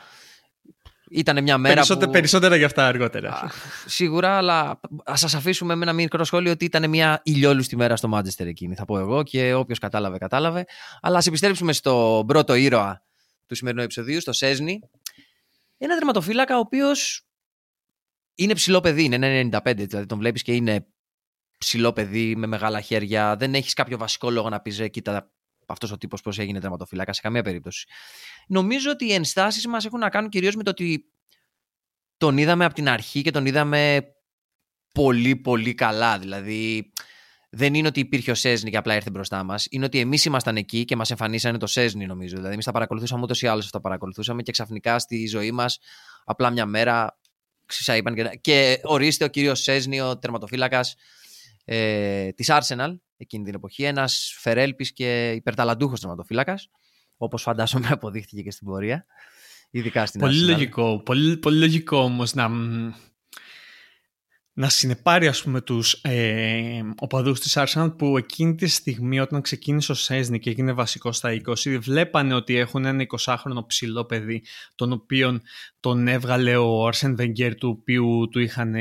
ήταν 1.10 1.44
μια 1.44 1.58
μέρα 1.58 1.74
Περισσότερα, 1.74 2.06
που... 2.06 2.12
Περισσότερα 2.12 2.56
για 2.56 2.66
αυτά 2.66 2.88
αργότερα. 2.88 3.52
σίγουρα, 3.86 4.38
αλλά 4.38 4.80
ας 5.06 5.20
σας 5.20 5.34
αφήσουμε 5.34 5.76
με 5.76 5.84
ένα 5.84 5.94
μικρό 5.94 6.24
σχόλιο 6.24 6.52
ότι 6.52 6.66
ήταν 6.66 6.90
μια 6.90 7.22
ηλιόλουστη 7.24 7.76
μέρα 7.76 7.96
στο 7.96 8.08
Μάντζεστερ 8.08 8.48
εκείνη, 8.48 8.76
θα 8.76 8.86
πω 8.86 9.00
εγώ, 9.00 9.24
και 9.24 9.54
όποιος 9.54 9.80
κατάλαβε, 9.80 10.18
κατάλαβε. 10.18 10.66
Αλλά 11.02 11.18
ας 11.18 11.28
επιστρέψουμε 11.28 11.74
στον 11.74 12.26
πρώτο 12.26 12.54
ήρωα 12.54 13.04
του 13.48 13.56
σημερινού 13.56 13.82
επεισοδίου, 13.82 14.22
στο 14.22 14.32
Σέσνη. 14.34 14.80
Ένα 15.78 15.96
δερματοφύλακα 15.96 16.56
ο 16.56 16.60
οποίος 16.60 17.26
είναι 18.36 18.54
ψηλό 18.54 18.80
παιδί, 18.80 19.04
είναι 19.04 19.50
95, 19.64 19.74
δηλαδή 19.76 20.06
τον 20.06 20.18
βλέπεις 20.18 20.42
και 20.42 20.54
είναι 20.54 20.88
ψηλό 21.58 21.94
παιδί 21.94 22.36
με 22.36 22.48
μεγάλα 22.48 22.82
χέρια. 22.82 23.36
Δεν 23.36 23.54
έχεις 23.54 23.74
κάποιο 23.74 23.98
βασικό 23.98 24.30
λόγο 24.30 24.50
να 24.50 24.60
πεις, 24.62 24.80
«Ε, 24.80 24.88
κοίτα, 24.88 25.32
αυτός 25.68 25.92
ο 25.92 25.98
τύπος 25.98 26.22
πώς 26.22 26.40
έγινε 26.40 26.60
τερματοφύλακας 26.60 27.16
σε 27.16 27.22
καμία 27.22 27.42
περίπτωση. 27.42 27.88
Νομίζω 28.48 28.92
ότι 28.92 29.06
οι 29.06 29.14
ενστάσεις 29.14 29.68
μας 29.68 29.86
έχουν 29.86 30.00
να 30.00 30.10
κάνουν 30.10 30.30
κυρίως 30.30 30.56
με 30.56 30.64
το 30.64 30.70
ότι 30.70 31.06
τον 32.18 32.38
είδαμε 32.38 32.66
από 32.66 32.74
την 32.74 32.90
αρχή 32.90 33.22
και 33.22 33.32
τον 33.32 33.46
είδαμε 33.46 34.04
πολύ 34.94 35.36
πολύ 35.36 35.74
καλά. 35.74 36.20
Δηλαδή, 36.20 36.94
δεν 37.50 37.74
είναι 37.74 37.88
ότι 37.88 38.00
υπήρχε 38.00 38.32
ο 38.32 38.36
Σέσνη 38.36 38.70
και 38.70 38.78
απλά 38.78 38.96
ήρθε 38.96 39.10
μπροστά 39.10 39.44
μας. 39.44 39.68
Είναι 39.70 39.86
ότι 39.86 40.00
εμείς 40.00 40.26
ήμασταν 40.26 40.58
εκεί 40.58 40.86
και 40.86 40.96
μας 40.96 41.12
εμφανίσανε 41.12 41.58
το 41.58 41.68
Σέσνη, 41.68 42.06
νομίζω. 42.06 42.36
Δηλαδή, 42.36 42.54
εμείς 42.54 42.66
τα 42.66 42.72
παρακολουθούσαμε 42.72 43.22
ούτω 43.24 43.34
ή 43.40 43.48
άλλω 43.48 43.60
αυτά 43.60 43.82
παρακολουθούσαμε 43.82 44.42
και 44.42 44.52
ξαφνικά 44.52 45.00
στη 45.00 45.28
ζωή 45.28 45.52
μας, 45.52 45.80
απλά 46.24 46.50
μια 46.50 46.66
μέρα 46.66 47.20
είπαν 47.98 48.16
και, 48.16 48.40
και 48.42 48.80
ορίστε 48.84 49.26
ο 49.26 49.28
κύριος 49.28 49.62
Σέσνη, 49.62 50.02
ο 50.02 50.18
τερματοφύλακας 50.18 50.96
ε, 51.66 52.32
της 52.32 52.48
Arsenal 52.52 52.96
εκείνη 53.18 53.44
την 53.44 53.54
εποχή, 53.54 53.84
ένας 53.84 54.36
φερέλπης 54.40 54.94
και 54.94 55.32
υπερταλαντούχος 55.32 56.00
τερματοφύλακας, 56.00 56.70
όπως 57.18 57.42
φαντάζομαι 57.42 57.88
αποδείχθηκε 57.92 58.42
και 58.42 58.52
στην 58.52 58.68
πορεία, 58.68 59.06
ειδικά 59.70 60.06
στην 60.06 60.20
πολύ 60.20 60.44
Arsenal. 60.44 60.50
Λογικό, 60.50 61.02
πολύ, 61.04 61.38
πολύ 61.38 61.58
λογικό 61.58 61.98
όμως 61.98 62.34
να, 62.34 62.50
να 64.56 64.70
συνεπάρει 64.70 65.28
ας 65.28 65.44
πούμε 65.44 65.62
τους 65.62 65.94
ε, 65.94 66.82
οπαδούς 67.00 67.40
της 67.40 67.58
Arsenal 67.58 67.94
που 67.98 68.18
εκείνη 68.18 68.56
τη 68.56 68.68
στιγμή 68.68 69.20
όταν 69.20 69.42
ξεκίνησε 69.42 69.92
ο 69.92 69.96
Σέσνη 69.96 70.40
και 70.40 70.50
έγινε 70.50 70.74
βασικός 70.74 71.18
στα 71.18 71.42
20 71.66 71.78
βλέπανε 71.80 72.34
ότι 72.34 72.56
έχουν 72.56 72.86
ένα 72.86 73.06
20χρονο 73.18 73.68
ψηλό 73.68 74.06
παιδί 74.06 74.44
τον 74.76 74.92
οποίο 74.92 75.40
τον 75.80 76.08
έβγαλε 76.08 76.58
ο 76.58 76.88
Arsen 76.88 77.16
Wenger 77.20 77.56
του 77.58 77.78
οποίου 77.80 78.28
του 78.32 78.40
είχαν 78.40 78.76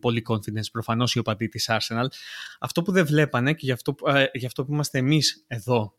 πολύ 0.00 0.22
confidence 0.28 0.70
προφανώς 0.72 1.14
οι 1.14 1.18
οπαδοί 1.18 1.48
της 1.48 1.70
Arsenal. 1.70 2.06
Αυτό 2.60 2.82
που 2.82 2.92
δεν 2.92 3.06
βλέπανε 3.06 3.52
και 3.52 3.66
γι' 3.66 3.72
αυτό, 3.72 3.94
ε, 4.06 4.24
γι 4.32 4.46
αυτό 4.46 4.64
που 4.64 4.72
είμαστε 4.72 4.98
εμείς 4.98 5.44
εδώ 5.46 5.94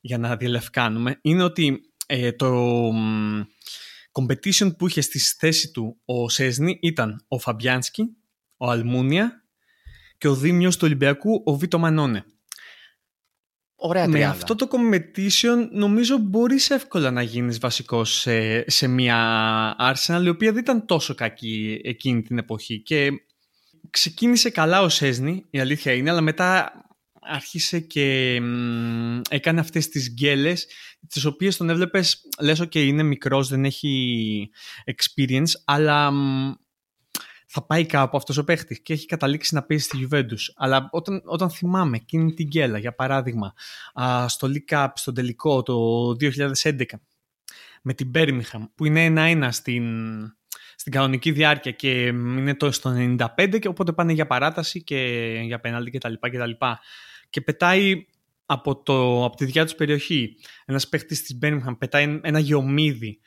για 0.00 0.18
να 0.18 0.36
διελευκάνουμε 0.36 1.18
είναι 1.22 1.42
ότι 1.42 1.80
ε, 2.06 2.32
το 2.32 2.90
competition 4.12 4.76
που 4.76 4.86
είχε 4.86 5.00
στη 5.00 5.18
θέση 5.18 5.70
του 5.70 6.00
ο 6.04 6.28
Σέσνη 6.28 6.78
ήταν 6.82 7.24
ο 7.28 7.38
Φαμπιάνσκι 7.38 8.14
ο 8.60 8.70
Αλμούνια 8.70 9.44
και 10.18 10.28
ο 10.28 10.34
Δήμιος 10.34 10.76
του 10.76 10.82
Ολυμπιακού, 10.84 11.42
ο 11.44 11.56
Βίτο 11.56 11.78
Μανώνε. 11.78 12.24
Ωραία 13.74 14.08
Με 14.08 14.24
αυτό 14.24 14.54
το 14.54 14.68
competition 14.70 15.68
νομίζω 15.70 16.18
μπορείς 16.18 16.70
εύκολα 16.70 17.10
να 17.10 17.22
γίνεις 17.22 17.58
βασικός 17.58 18.20
σε, 18.20 18.70
σε 18.70 18.86
μια 18.86 19.76
Arsenal 19.78 20.22
η 20.24 20.28
οποία 20.28 20.52
δεν 20.52 20.62
ήταν 20.62 20.86
τόσο 20.86 21.14
κακή 21.14 21.80
εκείνη 21.84 22.22
την 22.22 22.38
εποχή 22.38 22.82
και 22.82 23.10
ξεκίνησε 23.90 24.50
καλά 24.50 24.82
ο 24.82 24.88
Σέσνη, 24.88 25.46
η 25.50 25.60
αλήθεια 25.60 25.92
είναι, 25.92 26.10
αλλά 26.10 26.20
μετά 26.20 26.72
άρχισε 27.20 27.80
και 27.80 28.34
έκανε 29.30 29.60
αυτές 29.60 29.88
τις 29.88 30.12
γκέλες 30.12 30.66
τις 31.08 31.24
οποίες 31.24 31.56
τον 31.56 31.70
έβλεπες, 31.70 32.20
λες 32.40 32.60
ότι 32.60 32.86
είναι 32.86 33.02
μικρός, 33.02 33.48
δεν 33.48 33.64
έχει 33.64 34.50
experience, 34.84 35.50
αλλά 35.64 36.12
θα 37.52 37.62
πάει 37.62 37.86
κάπου 37.86 38.16
αυτός 38.16 38.36
ο 38.36 38.44
παίχτης 38.44 38.80
και 38.82 38.92
έχει 38.92 39.06
καταλήξει 39.06 39.54
να 39.54 39.62
παίζει 39.62 39.84
στη 39.84 40.08
Juventus. 40.10 40.52
Αλλά 40.56 40.88
όταν, 40.92 41.22
όταν 41.24 41.50
θυμάμαι 41.50 41.96
εκείνη 41.96 42.34
την 42.34 42.46
γκέλα, 42.46 42.78
για 42.78 42.94
παράδειγμα, 42.94 43.54
α, 43.94 44.28
στο 44.28 44.48
League 44.52 44.74
Cup, 44.74 44.88
στο 44.94 45.12
τελικό 45.12 45.62
το 45.62 45.74
2011, 46.62 46.84
με 47.82 47.94
την 47.94 48.10
Birmingham, 48.14 48.68
που 48.74 48.84
είναι 48.84 49.04
ένα-ένα 49.04 49.52
στην, 49.52 49.84
στην 50.76 50.92
κανονική 50.92 51.30
διάρκεια 51.30 51.70
και 51.70 52.06
είναι 52.06 52.54
το 52.54 52.70
στο 52.70 53.16
95 53.36 53.58
και 53.60 53.68
οπότε 53.68 53.92
πάνε 53.92 54.12
για 54.12 54.26
παράταση 54.26 54.82
και 54.82 54.96
για 55.44 55.60
πέναλτι 55.60 55.90
κτλ. 55.90 56.12
Και, 56.12 56.28
και, 56.30 56.38
και 57.30 57.40
πετάει 57.40 58.06
από, 58.46 58.82
το, 58.82 59.24
από 59.24 59.36
τη 59.36 59.44
δικιά 59.44 59.64
τους 59.64 59.74
περιοχή 59.74 60.36
ένας 60.64 60.88
παίχτης 60.88 61.22
της 61.22 61.38
Birmingham 61.42 61.78
πετάει 61.78 62.20
ένα 62.22 62.38
γεωμίδι 62.38 63.20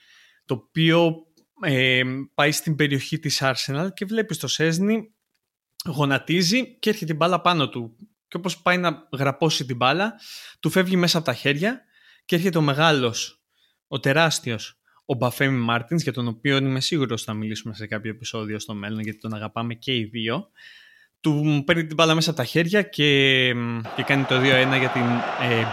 το 0.45 0.53
οποίο 0.53 1.27
ε, 1.63 2.03
πάει 2.33 2.51
στην 2.51 2.75
περιοχή 2.75 3.19
της 3.19 3.41
Arsenal 3.43 3.87
και 3.93 4.05
βλέπεις 4.05 4.37
το 4.37 4.47
Σέσνη 4.47 5.13
γονατίζει 5.85 6.77
και 6.79 6.89
έρχεται 6.89 7.05
την 7.05 7.15
μπάλα 7.15 7.41
πάνω 7.41 7.69
του. 7.69 7.95
Και 8.27 8.37
όπως 8.37 8.61
πάει 8.61 8.77
να 8.77 9.07
γραπώσει 9.11 9.65
την 9.65 9.75
μπάλα 9.75 10.13
του 10.59 10.69
φεύγει 10.69 10.95
μέσα 10.95 11.17
από 11.17 11.25
τα 11.25 11.33
χέρια 11.33 11.81
και 12.25 12.35
έρχεται 12.35 12.57
ο 12.57 12.61
μεγάλος, 12.61 13.43
ο 13.87 13.99
τεράστιος 13.99 14.77
ο 15.05 15.13
Μπαφέμι 15.13 15.57
Μάρτινς 15.57 16.03
για 16.03 16.13
τον 16.13 16.27
οποίο 16.27 16.57
είμαι 16.57 16.79
σίγουρος 16.79 17.23
θα 17.23 17.33
μιλήσουμε 17.33 17.73
σε 17.73 17.87
κάποιο 17.87 18.11
επεισόδιο 18.11 18.59
στο 18.59 18.73
μέλλον 18.73 18.99
γιατί 18.99 19.19
τον 19.19 19.33
αγαπάμε 19.33 19.73
και 19.73 19.95
οι 19.95 20.03
δύο. 20.03 20.49
Του 21.21 21.63
παίρνει 21.65 21.85
την 21.85 21.95
μπάλα 21.95 22.15
μέσα 22.15 22.29
από 22.29 22.39
τα 22.39 22.45
χέρια 22.45 22.81
και, 22.81 23.53
και 23.95 24.03
κάνει 24.03 24.23
το 24.23 24.35
2-1 24.35 24.41
για 24.79 24.89
την 24.89 25.05
ε, 25.41 25.65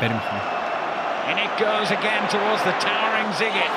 And 1.30 1.38
it 1.46 1.52
goes 1.64 1.90
again 1.98 2.22
towards 2.34 2.62
the 2.68 2.74
towering 2.86 3.30
Zigic. 3.38 3.76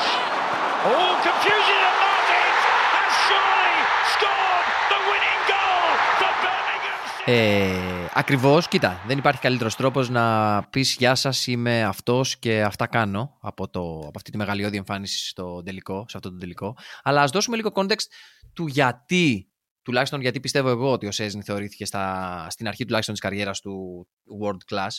Oh, 0.93 1.11
confusion 1.27 1.79
and 1.89 1.97
Martins 2.05 2.61
has 2.97 3.11
surely 3.27 3.77
scored 4.13 4.67
the 4.93 4.99
winning 5.09 5.41
goal 5.53 5.87
for 6.19 6.31
Birmingham. 6.43 7.01
Ε, 7.25 8.05
ακριβώς, 8.13 8.67
κοίτα, 8.67 9.03
δεν 9.07 9.17
υπάρχει 9.17 9.41
καλύτερος 9.41 9.75
τρόπος 9.75 10.09
να 10.09 10.63
πεις 10.63 10.95
«Γεια 10.95 11.15
σας, 11.15 11.47
είμαι 11.47 11.83
αυτός 11.83 12.37
και 12.37 12.63
αυτά 12.63 12.87
κάνω» 12.87 13.37
από, 13.41 13.69
το, 13.69 13.97
από 13.97 14.11
αυτή 14.15 14.31
τη 14.31 14.37
μεγαλειώδη 14.37 14.77
εμφάνιση 14.77 15.27
στο 15.27 15.63
τελικό, 15.63 16.05
σε 16.07 16.17
αυτό 16.17 16.31
το 16.31 16.37
τελικό. 16.37 16.77
Αλλά 17.03 17.21
ας 17.21 17.31
δώσουμε 17.31 17.55
λίγο 17.55 17.71
context 17.73 18.05
του 18.53 18.67
γιατί 18.67 19.51
τουλάχιστον 19.81 20.21
γιατί 20.21 20.39
πιστεύω 20.39 20.69
εγώ 20.69 20.91
ότι 20.91 21.07
ο 21.07 21.11
Σέζιν 21.11 21.43
θεωρήθηκε 21.43 21.85
στα, 21.85 22.47
στην 22.49 22.67
αρχή 22.67 22.83
τουλάχιστον 22.83 23.15
της 23.15 23.23
καριέρας 23.23 23.61
του 23.61 24.07
world 24.41 24.73
class, 24.73 24.91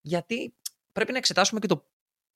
γιατί 0.00 0.54
πρέπει 0.92 1.12
να 1.12 1.18
εξετάσουμε 1.18 1.60
και 1.60 1.66
το 1.66 1.89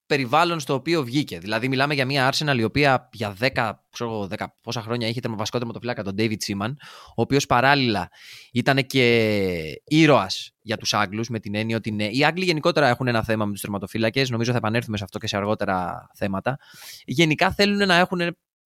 περιβάλλον 0.07 0.61
στο 0.61 0.75
οποίο 0.75 1.05
βγήκε. 1.05 1.39
Δηλαδή, 1.39 1.69
μιλάμε 1.69 1.95
για 1.95 2.07
μια 2.07 2.33
Arsenal 2.33 2.57
η 2.59 2.65
οποία 2.65 3.09
για 3.13 3.37
10, 3.41 3.71
ξέρω, 3.91 4.29
10 4.39 4.45
πόσα 4.63 4.81
χρόνια 4.83 5.09
είχε 5.09 5.21
βασικό 5.29 5.59
τερματοφύλακα 5.59 6.03
τον 6.03 6.15
David 6.19 6.37
Seaman, 6.47 6.73
ο 7.09 7.23
οποίος 7.23 7.47
παράλληλα 7.47 8.11
ήταν 8.53 8.87
και 8.87 9.83
ήρωας 9.85 10.53
για 10.61 10.77
τους 10.77 10.95
Άγγλους, 10.95 11.29
με 11.29 11.41
την 11.41 11.55
έννοια 11.55 11.77
ότι 11.77 11.91
ναι, 11.91 12.07
οι 12.07 12.25
Άγγλοι 12.25 12.45
γενικότερα 12.45 12.89
έχουν 12.89 13.07
ένα 13.07 13.23
θέμα 13.23 13.45
με 13.45 13.53
τους 13.53 13.61
τερματοφύλακες. 13.61 14.31
Νομίζω 14.31 14.51
θα 14.51 14.57
επανέλθουμε 14.57 14.97
σε 14.97 15.05
αυτό 15.05 15.19
και 15.19 15.27
σε 15.27 15.37
αργότερα 15.37 16.09
θέματα. 16.15 16.59
Γενικά 17.05 17.53
θέλουν 17.53 17.87
να 17.87 17.95
έχουν 17.95 18.21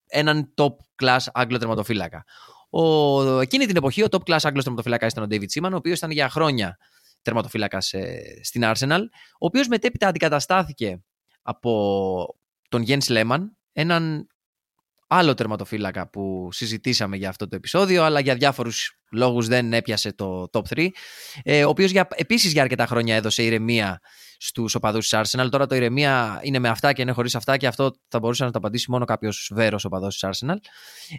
έναν 0.06 0.54
top 0.56 1.02
class 1.02 1.18
Άγγλο 1.32 1.58
τερματοφύλακα. 1.58 2.24
Ο, 2.70 3.40
εκείνη 3.40 3.66
την 3.66 3.76
εποχή 3.76 4.02
ο 4.02 4.06
top 4.10 4.32
class 4.32 4.38
Άγγλος 4.42 4.64
τερματοφύλακα 4.64 5.06
ήταν 5.06 5.24
ο 5.24 5.26
David 5.30 5.46
Seaman, 5.54 5.72
ο 5.72 5.76
οποίος 5.76 5.98
ήταν 5.98 6.10
για 6.10 6.28
χρόνια 6.28 6.78
τερματοφύλακας 7.22 7.92
ε, 7.92 8.40
στην 8.42 8.62
Arsenal, 8.64 9.00
ο 9.32 9.46
οποίος 9.46 9.68
μετέπειτα 9.68 10.08
αντικαταστάθηκε 10.08 11.02
από 11.48 12.34
τον 12.68 12.84
Jens 12.86 13.06
Lehmann, 13.08 13.40
έναν 13.72 14.26
άλλο 15.06 15.34
τερματοφύλακα 15.34 16.08
που 16.10 16.48
συζητήσαμε 16.52 17.16
για 17.16 17.28
αυτό 17.28 17.48
το 17.48 17.56
επεισόδιο, 17.56 18.02
αλλά 18.02 18.20
για 18.20 18.34
διάφορους 18.34 18.98
λόγους 19.10 19.46
δεν 19.46 19.72
έπιασε 19.72 20.12
το 20.12 20.48
top 20.52 20.62
3, 20.68 20.88
ε, 21.42 21.64
ο 21.64 21.68
οποίος 21.68 21.90
για, 21.90 22.08
επίσης 22.14 22.52
για 22.52 22.62
αρκετά 22.62 22.86
χρόνια 22.86 23.16
έδωσε 23.16 23.42
ηρεμία 23.42 24.00
στους 24.38 24.74
οπαδούς 24.74 25.08
της 25.08 25.18
Arsenal. 25.18 25.48
Τώρα 25.50 25.66
το 25.66 25.74
ηρεμία 25.74 26.40
είναι 26.42 26.58
με 26.58 26.68
αυτά 26.68 26.92
και 26.92 27.02
είναι 27.02 27.12
χωρίς 27.12 27.34
αυτά 27.34 27.56
και 27.56 27.66
αυτό 27.66 27.94
θα 28.08 28.18
μπορούσε 28.18 28.44
να 28.44 28.50
το 28.50 28.58
απαντήσει 28.58 28.90
μόνο 28.90 29.04
κάποιος 29.04 29.50
βέρος 29.54 29.84
οπαδός 29.84 30.18
της 30.18 30.28
Arsenal. 30.30 30.56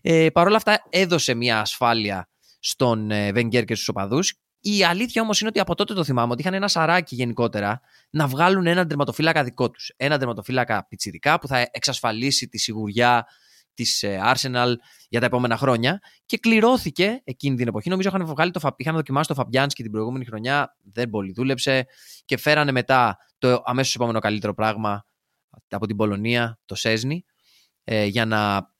Ε, 0.01 0.29
Παρ' 0.29 0.47
όλα 0.47 0.55
αυτά 0.55 0.83
έδωσε 0.89 1.33
μια 1.33 1.59
ασφάλεια 1.59 2.29
στον 2.59 3.11
ε, 3.11 3.29
Wenger 3.29 3.65
και 3.65 3.75
στους 3.75 3.87
οπαδούς 3.87 4.33
η 4.61 4.83
αλήθεια 4.83 5.21
όμως 5.21 5.39
είναι 5.39 5.49
ότι 5.49 5.59
από 5.59 5.75
τότε 5.75 5.93
το 5.93 6.03
θυμάμαι 6.03 6.31
ότι 6.31 6.41
είχαν 6.41 6.53
ένα 6.53 6.67
σαράκι 6.67 7.15
γενικότερα 7.15 7.81
να 8.09 8.27
βγάλουν 8.27 8.67
έναν 8.67 8.87
τερματοφύλακα 8.87 9.43
δικό 9.43 9.69
τους. 9.69 9.93
Ένα 9.97 10.17
τερματοφύλακα 10.17 10.85
πιτσιρικά 10.87 11.39
που 11.39 11.47
θα 11.47 11.69
εξασφαλίσει 11.71 12.47
τη 12.47 12.57
σιγουριά 12.57 13.27
της 13.73 14.03
ε, 14.03 14.19
Arsenal 14.23 14.73
για 15.09 15.19
τα 15.19 15.25
επόμενα 15.25 15.57
χρόνια. 15.57 16.01
Και 16.25 16.37
κληρώθηκε 16.37 17.21
εκείνη 17.23 17.55
την 17.55 17.67
εποχή. 17.67 17.89
Νομίζω 17.89 18.09
είχαν, 18.09 18.25
βγάλει 18.25 18.51
το, 18.51 18.75
είχαν 18.75 18.95
δοκιμάσει 18.95 19.27
το 19.27 19.33
Φαμπιάνσκι 19.33 19.83
την 19.83 19.91
προηγούμενη 19.91 20.25
χρονιά. 20.25 20.75
Δεν 20.83 21.09
πολύ 21.09 21.31
δούλεψε. 21.31 21.87
Και 22.25 22.37
φέρανε 22.37 22.71
μετά 22.71 23.17
το 23.37 23.61
αμέσως 23.65 23.95
επόμενο 23.95 24.19
καλύτερο 24.19 24.53
πράγμα 24.53 25.05
από 25.69 25.87
την 25.87 25.95
Πολωνία, 25.95 26.59
το 26.65 26.75
Σέσνη, 26.75 27.25
ε, 27.83 28.05
για 28.05 28.25
να 28.25 28.71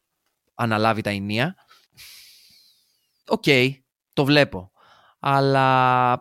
αναλάβει 0.53 1.01
τα 1.01 1.09
ηνία. 1.09 1.55
Οκ, 3.27 3.43
το 4.13 4.25
βλέπω 4.25 4.71
αλλά, 5.19 6.19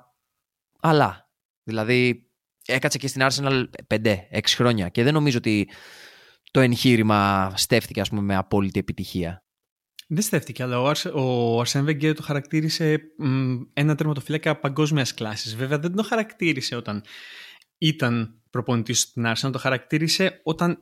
αλλά 0.80 1.30
δηλαδή 1.62 2.30
έκατσε 2.66 2.98
και 2.98 3.08
στην 3.08 3.26
Arsenal 3.30 3.64
5-6 3.94 4.20
χρόνια 4.46 4.88
και 4.88 5.02
δεν 5.02 5.12
νομίζω 5.12 5.38
ότι 5.38 5.68
το 6.50 6.60
εγχείρημα 6.60 7.52
στέφθηκε 7.56 8.00
ας 8.00 8.08
πούμε, 8.08 8.20
με 8.20 8.36
απόλυτη 8.36 8.78
επιτυχία. 8.78 9.42
Δεν 10.10 10.22
στέφτηκε, 10.22 10.62
αλλά 10.62 10.80
ο, 11.14 11.60
Αρσεν 11.60 11.84
Βεγγέρ 11.84 12.14
το 12.14 12.22
χαρακτήρισε 12.22 13.00
ένα 13.72 13.94
τερματοφύλακα 13.94 14.60
παγκόσμιας 14.60 15.14
κλάσης. 15.14 15.56
Βέβαια, 15.56 15.78
δεν 15.78 15.94
το 15.94 16.02
χαρακτήρισε 16.02 16.76
όταν 16.76 17.04
ήταν 17.78 18.42
προπονητής 18.50 19.00
στην 19.00 19.24
Arsenal, 19.26 19.52
το 19.52 19.58
χαρακτήρισε 19.58 20.40
όταν 20.42 20.78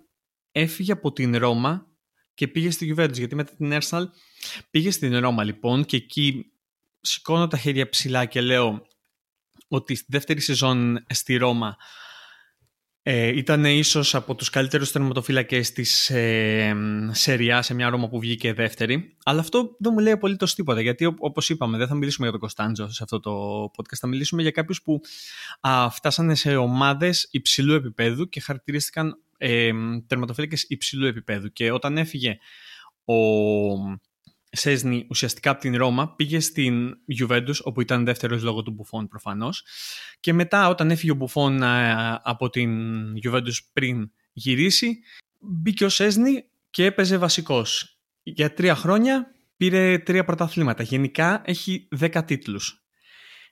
έφυγε 0.53 0.93
από 0.93 1.13
την 1.13 1.37
Ρώμα 1.37 1.87
και 2.35 2.49
πήγε 2.49 2.71
στη 2.71 2.95
Juventus. 2.97 3.13
Γιατί 3.13 3.35
μετά 3.35 3.55
την 3.57 3.79
Arsenal 3.81 4.05
πήγε 4.71 4.91
στην 4.91 5.19
Ρώμα 5.19 5.45
λοιπόν 5.45 5.85
και 5.85 5.97
εκεί 5.97 6.53
σηκώνω 7.07 7.47
τα 7.47 7.57
χέρια 7.57 7.89
ψηλά 7.89 8.25
και 8.25 8.41
λέω 8.41 8.87
ότι 9.69 9.95
στη 9.95 10.07
δεύτερη 10.09 10.41
σεζόν 10.41 11.05
στη 11.09 11.37
Ρώμα 11.37 11.77
ε, 13.09 13.37
ήταν 13.37 13.65
ίσως 13.65 14.15
από 14.15 14.35
τους 14.35 14.51
καλύτερους 14.51 14.93
τερματοφύλακες 14.93 15.73
της 15.73 16.11
ε, 16.11 16.77
Σεριά 17.11 17.63
σε 17.63 17.75
μια 17.75 17.89
Ρώμα 17.89 18.09
που 18.09 18.21
βγήκε 18.21 18.53
δεύτερη. 18.53 19.17
Αλλά 19.25 19.41
αυτό 19.41 19.77
δεν 19.79 19.93
μου 19.93 19.99
λέει 19.99 20.13
απολύτως 20.13 20.55
τίποτα, 20.55 20.81
γιατί 20.81 21.15
όπως 21.19 21.49
είπαμε 21.49 21.79
δεν 21.79 21.87
θα 21.87 21.95
μιλήσουμε 21.95 22.23
για 22.23 22.31
τον 22.31 22.41
Κωνσταντζο 22.41 22.93
σε 22.93 23.03
αυτό 23.03 23.21
το 23.21 23.63
podcast, 23.65 23.97
θα 23.99 24.07
μιλήσουμε 24.07 24.43
για 24.43 24.51
κάποιους 24.51 24.83
που 24.83 25.01
α, 25.61 25.91
φτάσανε 25.91 26.35
σε 26.35 26.57
ομάδες 26.57 27.29
υψηλού 27.31 27.75
επίπεδου 27.75 28.29
και 28.29 28.41
χαρακτηρίστηκαν 28.41 29.19
ε, 29.39 29.71
τερματοφύλακες 30.07 30.63
υψηλού 30.63 31.07
επίπεδου. 31.07 31.53
Και 31.53 31.73
όταν 31.73 31.99
έφυγε 31.99 32.39
ο 33.05 33.15
Σέσνη 34.57 35.07
ουσιαστικά 35.11 35.51
από 35.51 35.61
την 35.61 35.77
Ρώμα, 35.77 36.15
πήγε 36.15 36.41
στην 36.41 36.97
Juventus, 37.19 37.57
όπου 37.63 37.81
ήταν 37.81 38.05
δεύτερος 38.05 38.43
λόγω 38.43 38.63
του 38.63 38.71
Μπουφόν 38.71 39.09
προφανώς. 39.09 39.65
Και 40.21 40.33
μετά 40.33 40.69
όταν 40.69 40.91
έφυγε 40.91 41.13
ο 41.13 41.15
Μπουφόν 41.15 41.63
ε, 41.63 42.21
από 42.23 42.51
την 42.51 42.71
Juventus 43.25 43.59
πριν 43.73 44.11
γυρίσει, 44.33 44.99
μπήκε 45.39 45.85
ο 45.85 45.89
Σέσνη 45.89 46.45
και 46.71 46.85
έπαιζε 46.85 47.17
βασικός. 47.17 47.99
Για 48.23 48.55
τρία 48.55 48.75
χρόνια 48.75 49.35
πήρε 49.57 49.99
τρία 49.99 50.25
πρωταθλήματα. 50.25 50.83
Γενικά 50.83 51.43
έχει 51.45 51.89
δέκα 51.91 52.25
τίτλους. 52.25 52.85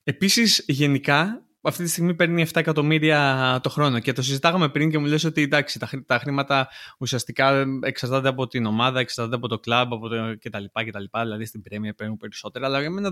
Επίσης, 0.04 0.64
γενικά, 0.66 1.46
αυτή 1.68 1.82
τη 1.84 1.90
στιγμή 1.90 2.14
παίρνει 2.14 2.46
7 2.46 2.50
εκατομμύρια 2.54 3.60
το 3.62 3.68
χρόνο 3.68 3.98
και 3.98 4.12
το 4.12 4.22
συζητάγαμε 4.22 4.68
πριν 4.68 4.90
και 4.90 4.98
μου 4.98 5.06
λες 5.06 5.24
ότι 5.24 5.42
εντάξει, 5.42 5.78
τα, 5.78 5.90
τα 6.06 6.18
χρήματα 6.18 6.68
ουσιαστικά 6.98 7.64
εξαρτάται 7.82 8.28
από 8.28 8.46
την 8.46 8.66
ομάδα, 8.66 9.00
εξαρτάται 9.00 9.36
από 9.36 9.48
το 9.48 9.58
κλαμπ 9.58 9.92
από 9.92 10.08
το 10.08 10.36
κτλ, 10.40 10.64
κτλ. 10.72 11.04
Δηλαδή 11.22 11.44
στην 11.44 11.62
Πρέμια 11.62 11.94
παίρνουν 11.94 12.16
περισσότερα, 12.16 12.66
αλλά 12.66 12.80
για 12.80 12.90
μένα 12.90 13.10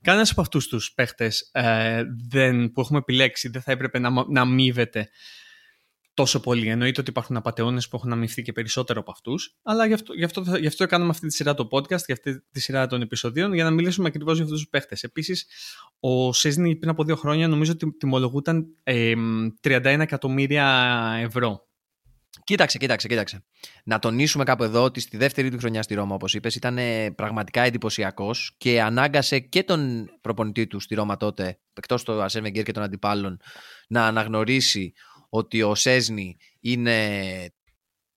κανένας 0.00 0.30
από 0.30 0.40
αυτούς 0.40 0.68
τους 0.68 0.92
παίχτες 0.92 1.50
ε, 1.52 2.02
που 2.72 2.80
έχουμε 2.80 2.98
επιλέξει 2.98 3.48
δεν 3.48 3.62
θα 3.62 3.72
έπρεπε 3.72 3.98
να, 3.98 4.10
να 4.28 4.40
αμείβεται 4.40 5.10
τόσο 6.14 6.40
πολύ. 6.40 6.68
Εννοείται 6.68 7.00
ότι 7.00 7.10
υπάρχουν 7.10 7.36
απαταιώνες 7.36 7.88
που 7.88 7.96
έχουν 7.96 8.12
αμυφθεί 8.12 8.42
και 8.42 8.52
περισσότερο 8.52 9.00
από 9.00 9.10
αυτούς. 9.10 9.56
Αλλά 9.62 9.86
γι' 9.86 9.92
αυτό, 9.92 10.12
γι, 10.12 10.24
αυτό, 10.24 10.44
γι' 10.58 10.66
αυτό 10.66 10.86
κάνουμε 10.86 11.10
αυτή 11.10 11.26
τη 11.26 11.34
σειρά 11.34 11.54
το 11.54 11.68
podcast, 11.70 12.04
γι' 12.06 12.12
αυτή 12.12 12.42
τη 12.52 12.60
σειρά 12.60 12.86
των 12.86 13.02
επεισοδίων, 13.02 13.54
για 13.54 13.64
να 13.64 13.70
μιλήσουμε 13.70 14.08
ακριβώς 14.08 14.34
για 14.34 14.44
αυτούς 14.44 14.58
τους 14.58 14.68
παίχτες. 14.68 15.02
Επίσης, 15.02 15.46
ο 16.00 16.32
Σέσνη 16.32 16.76
πριν 16.76 16.90
από 16.90 17.04
δύο 17.04 17.16
χρόνια 17.16 17.48
νομίζω 17.48 17.72
ότι 17.72 17.96
τιμολογούταν 17.96 18.66
ε, 18.82 19.12
31 19.62 19.84
εκατομμύρια 19.84 20.66
ευρώ. 21.20 21.66
Κοίταξε, 22.44 22.78
κοίταξε, 22.78 23.08
κοίταξε. 23.08 23.44
Να 23.84 23.98
τονίσουμε 23.98 24.44
κάπου 24.44 24.62
εδώ 24.62 24.82
ότι 24.82 25.00
στη 25.00 25.16
δεύτερη 25.16 25.50
του 25.50 25.58
χρονιά 25.58 25.82
στη 25.82 25.94
Ρώμα, 25.94 26.14
όπως 26.14 26.34
είπες, 26.34 26.54
ήταν 26.54 26.78
πραγματικά 27.14 27.62
εντυπωσιακός 27.62 28.54
και 28.58 28.82
ανάγκασε 28.82 29.38
και 29.38 29.62
τον 29.62 30.10
προπονητή 30.20 30.66
του 30.66 30.80
στη 30.80 30.94
Ρώμα 30.94 31.16
τότε, 31.16 31.58
εκτός 31.74 32.02
του 32.04 32.22
Αρσέν 32.22 32.52
και 32.52 32.72
των 32.72 32.82
αντιπάλων, 32.82 33.40
να 33.88 34.06
αναγνωρίσει 34.06 34.92
ότι 35.34 35.62
ο 35.62 35.74
Σέσνη 35.74 36.36
είναι 36.60 36.96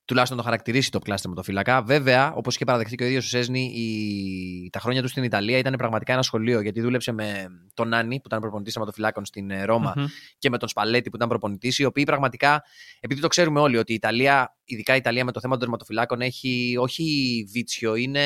τουλάχιστον 0.05 0.37
το 0.37 0.43
χαρακτηρίσει 0.43 0.91
το 0.91 0.99
κλάστερ 0.99 1.29
με 1.29 1.35
το 1.35 1.43
φύλακα. 1.43 1.81
Βέβαια, 1.81 2.33
όπως 2.33 2.55
είχε 2.55 2.65
παραδεχτεί 2.65 2.95
και 2.95 3.03
ο 3.03 3.07
ίδιος 3.07 3.25
ο 3.25 3.27
Σέσνη, 3.27 3.63
η... 3.63 4.69
τα 4.69 4.79
χρόνια 4.79 5.01
του 5.01 5.07
στην 5.07 5.23
Ιταλία 5.23 5.57
ήταν 5.57 5.73
πραγματικά 5.77 6.13
ένα 6.13 6.21
σχολείο 6.21 6.61
γιατί 6.61 6.81
δούλεψε 6.81 7.11
με 7.11 7.47
τον 7.73 7.87
Νάνι 7.87 8.15
που 8.15 8.23
ήταν 8.25 8.39
προπονητής 8.39 8.73
τερματοφυλάκων 8.73 9.25
στην 9.25 9.51
ε, 9.51 9.63
ρωμα 9.63 9.93
και 10.37 10.49
με 10.49 10.57
τον 10.57 10.69
Σπαλέτη 10.69 11.09
που 11.09 11.15
ήταν 11.15 11.29
προπονητής, 11.29 11.79
οι 11.79 11.85
οποίοι 11.85 12.03
πραγματικά, 12.03 12.63
επειδή 12.99 13.21
το 13.21 13.27
ξέρουμε 13.27 13.59
όλοι 13.59 13.77
ότι 13.77 13.91
η 13.91 13.95
Ιταλία, 13.95 14.57
ειδικά 14.63 14.93
η 14.93 14.97
Ιταλία 14.97 15.25
με 15.25 15.31
το 15.31 15.39
θέμα 15.39 15.53
των 15.53 15.61
τερματοφυλάκων, 15.61 16.21
έχει 16.21 16.75
όχι 16.79 17.45
βίτσιο, 17.51 17.95
είναι 17.95 18.21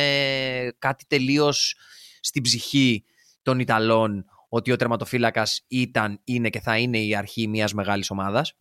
κάτι 0.80 1.06
τελείως 1.08 1.76
στην 2.20 2.42
ψυχή 2.42 3.04
των 3.42 3.60
Ιταλών 3.60 4.26
ότι 4.50 4.72
ο 4.72 4.76
τερματοφύλακας 4.76 5.66
ήταν, 5.68 6.22
είναι 6.24 6.50
και 6.50 6.60
θα 6.60 6.78
είναι 6.78 7.00
η 7.00 7.16
αρχή 7.16 7.48
μιας 7.48 7.74
μεγάλης 7.74 8.10
ομάδας. 8.10 8.54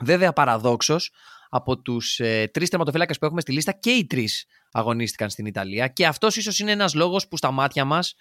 Βέβαια, 0.00 0.32
παραδόξως, 0.32 1.10
από 1.48 1.78
τους 1.78 2.20
ε, 2.20 2.50
τρεις 2.52 2.68
τερματοφύλακε 2.68 3.18
που 3.18 3.24
έχουμε 3.24 3.40
στη 3.40 3.52
λίστα 3.52 3.72
και 3.72 3.90
οι 3.90 4.06
τρεις 4.06 4.46
αγωνίστηκαν 4.72 5.30
στην 5.30 5.46
Ιταλία. 5.46 5.88
Και 5.88 6.06
αυτός 6.06 6.36
ίσως 6.36 6.58
είναι 6.58 6.70
ένας 6.70 6.94
λόγος 6.94 7.28
που 7.28 7.36
στα 7.36 7.50
μάτια 7.50 7.84
μας 7.84 8.14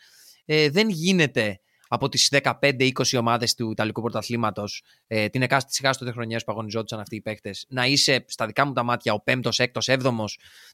ε, 0.46 0.70
δεν 0.70 0.90
γίνεται 0.90 1.60
από 1.88 2.10
τις 2.10 2.34
15-20 2.60 2.92
ομάδες 3.18 3.54
του 3.54 3.72
Ιταλικού 3.72 4.02
Πρωταθλήματος, 4.02 4.84
ε, 5.08 5.30
την 5.30 5.42
εκάστοτε 5.42 5.74
σιγάστοτε 5.74 6.12
χρονιά 6.12 6.38
που 6.38 6.52
αγωνιζόντουσαν 6.52 7.00
αυτοί 7.00 7.16
οι 7.16 7.22
παίχτε, 7.22 7.52
να 7.68 7.86
είσαι 7.86 8.26
στα 8.28 8.46
δικά 8.46 8.66
μου 8.66 8.74
τα 8.74 8.84
μάτια 8.84 9.14
ο 9.14 9.24
5ο, 9.26 9.50
6ο, 9.52 9.98
7ο 9.98 10.26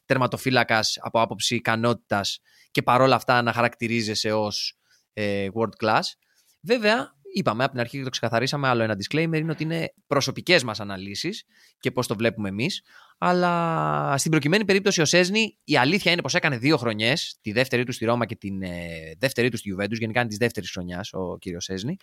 τερματοφύλακας 0.06 0.98
από 1.00 1.20
άποψη 1.20 1.54
ικανότητας 1.54 2.40
και 2.70 2.82
παρόλα 2.82 3.14
αυτά 3.14 3.42
να 3.42 3.52
χαρακτηρίζεσαι 3.52 4.32
ως 4.32 4.78
ε, 5.12 5.48
world 5.54 5.86
class. 5.86 6.02
Βέβαια, 6.60 7.14
είπαμε 7.34 7.62
από 7.62 7.72
την 7.72 7.80
αρχή 7.80 7.98
και 7.98 8.04
το 8.04 8.10
ξεκαθαρίσαμε, 8.10 8.68
άλλο 8.68 8.82
ένα 8.82 8.96
disclaimer 8.96 9.36
είναι 9.36 9.50
ότι 9.50 9.62
είναι 9.62 9.94
προσωπικές 10.06 10.64
μας 10.64 10.80
αναλύσεις 10.80 11.44
και 11.80 11.90
πώς 11.90 12.06
το 12.06 12.16
βλέπουμε 12.16 12.48
εμείς. 12.48 12.82
Αλλά 13.18 14.14
στην 14.18 14.30
προκειμένη 14.30 14.64
περίπτωση 14.64 15.00
ο 15.00 15.04
Σέσνη, 15.04 15.58
η 15.64 15.76
αλήθεια 15.76 16.12
είναι 16.12 16.22
πως 16.22 16.34
έκανε 16.34 16.58
δύο 16.58 16.76
χρονιές, 16.76 17.38
τη 17.40 17.52
δεύτερη 17.52 17.84
του 17.84 17.92
στη 17.92 18.04
Ρώμα 18.04 18.26
και 18.26 18.36
την 18.36 18.62
ε, 18.62 18.68
δεύτερη 19.18 19.48
του 19.48 19.56
στη 19.56 19.68
Ιουβέντους, 19.68 19.98
γενικά 19.98 20.20
είναι 20.20 20.28
της 20.28 20.38
δεύτερης 20.38 20.70
χρονιάς 20.70 21.12
ο 21.12 21.38
κύριος 21.38 21.64
Σέσνη, 21.64 21.96